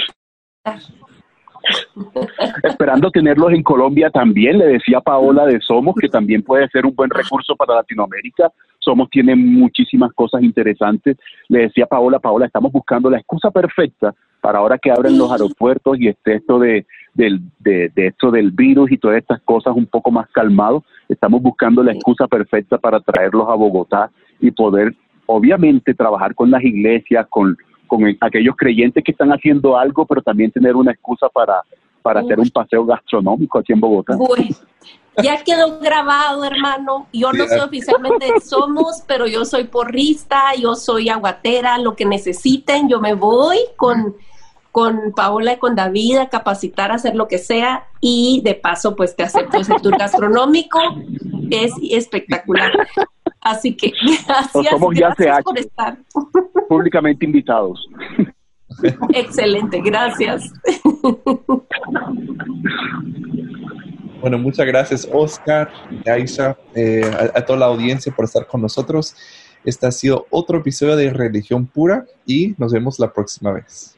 Esperando 2.63 3.11
tenerlos 3.11 3.51
en 3.53 3.63
Colombia 3.63 4.09
también, 4.09 4.57
le 4.57 4.67
decía 4.67 4.99
Paola 5.01 5.45
de 5.45 5.59
Somos, 5.61 5.95
que 5.99 6.07
también 6.07 6.43
puede 6.43 6.67
ser 6.69 6.85
un 6.85 6.95
buen 6.95 7.09
recurso 7.09 7.55
para 7.55 7.75
Latinoamérica. 7.75 8.51
Somos 8.79 9.09
tiene 9.09 9.35
muchísimas 9.35 10.11
cosas 10.13 10.41
interesantes. 10.41 11.17
Le 11.47 11.61
decía 11.61 11.85
Paola, 11.85 12.19
Paola, 12.19 12.45
estamos 12.45 12.71
buscando 12.71 13.09
la 13.09 13.17
excusa 13.17 13.51
perfecta 13.51 14.13
para 14.41 14.59
ahora 14.59 14.77
que 14.77 14.91
abren 14.91 15.17
los 15.17 15.31
aeropuertos 15.31 15.99
y 15.99 16.07
esté 16.07 16.35
esto 16.35 16.59
de, 16.59 16.85
del, 17.13 17.41
de, 17.59 17.91
de 17.93 18.07
esto 18.07 18.31
del 18.31 18.51
virus 18.51 18.91
y 18.91 18.97
todas 18.97 19.17
estas 19.17 19.41
cosas 19.41 19.75
un 19.75 19.85
poco 19.85 20.11
más 20.11 20.29
calmado. 20.29 20.83
Estamos 21.09 21.41
buscando 21.41 21.83
la 21.83 21.91
excusa 21.91 22.27
perfecta 22.27 22.77
para 22.77 23.01
traerlos 23.01 23.49
a 23.49 23.55
Bogotá 23.55 24.11
y 24.39 24.51
poder, 24.51 24.95
obviamente, 25.25 25.93
trabajar 25.93 26.33
con 26.35 26.49
las 26.49 26.63
iglesias, 26.63 27.27
con, 27.29 27.57
con 27.89 28.05
aquellos 28.21 28.55
creyentes 28.55 29.03
que 29.03 29.11
están 29.11 29.31
haciendo 29.31 29.77
algo, 29.77 30.05
pero 30.05 30.21
también 30.21 30.51
tener 30.51 30.77
una 30.77 30.93
excusa 30.93 31.27
para, 31.27 31.61
para 32.01 32.21
hacer 32.21 32.39
un 32.39 32.49
paseo 32.49 32.85
gastronómico 32.85 33.59
aquí 33.59 33.73
en 33.73 33.81
Bogotá. 33.81 34.15
Bueno, 34.15 34.55
ya 35.21 35.43
quedó 35.43 35.79
grabado, 35.79 36.45
hermano. 36.45 37.07
Yo 37.11 37.33
no 37.33 37.45
soy 37.47 37.59
oficialmente 37.59 38.39
Somos, 38.41 39.03
pero 39.07 39.27
yo 39.27 39.43
soy 39.43 39.65
porrista, 39.65 40.55
yo 40.57 40.75
soy 40.75 41.09
aguatera, 41.09 41.77
lo 41.77 41.95
que 41.95 42.05
necesiten, 42.05 42.87
yo 42.87 43.01
me 43.01 43.15
voy 43.15 43.57
con, 43.75 44.15
con 44.71 45.11
Paola 45.15 45.53
y 45.53 45.57
con 45.57 45.75
David 45.75 46.17
a 46.17 46.29
capacitar 46.29 46.91
a 46.91 46.95
hacer 46.95 47.15
lo 47.15 47.27
que 47.27 47.39
sea 47.39 47.87
y 47.99 48.41
de 48.45 48.55
paso 48.55 48.95
pues 48.95 49.15
te 49.15 49.23
acepto 49.23 49.57
ese 49.57 49.75
tour 49.81 49.97
gastronómico. 49.97 50.79
Es 51.49 51.73
espectacular. 51.89 52.71
Así 53.41 53.75
que 53.75 53.91
gracias, 54.27 54.51
somos 54.69 54.95
ya 54.95 55.07
gracias 55.15 55.37
CH. 55.37 55.43
por 55.43 55.59
estar. 55.59 55.97
Públicamente 56.67 57.25
invitados. 57.25 57.87
Excelente, 59.13 59.81
gracias. 59.81 60.51
Bueno, 64.21 64.37
muchas 64.37 64.65
gracias 64.65 65.07
Oscar, 65.13 65.71
Aisha, 66.05 66.57
eh, 66.75 67.09
a, 67.33 67.39
a 67.39 67.45
toda 67.45 67.57
la 67.59 67.65
audiencia 67.67 68.13
por 68.13 68.25
estar 68.25 68.45
con 68.47 68.61
nosotros. 68.61 69.15
Este 69.63 69.87
ha 69.87 69.91
sido 69.91 70.25
otro 70.29 70.57
episodio 70.57 70.97
de 70.97 71.09
Religión 71.09 71.65
Pura 71.67 72.05
y 72.25 72.53
nos 72.57 72.73
vemos 72.73 72.99
la 72.99 73.13
próxima 73.13 73.53
vez. 73.53 73.97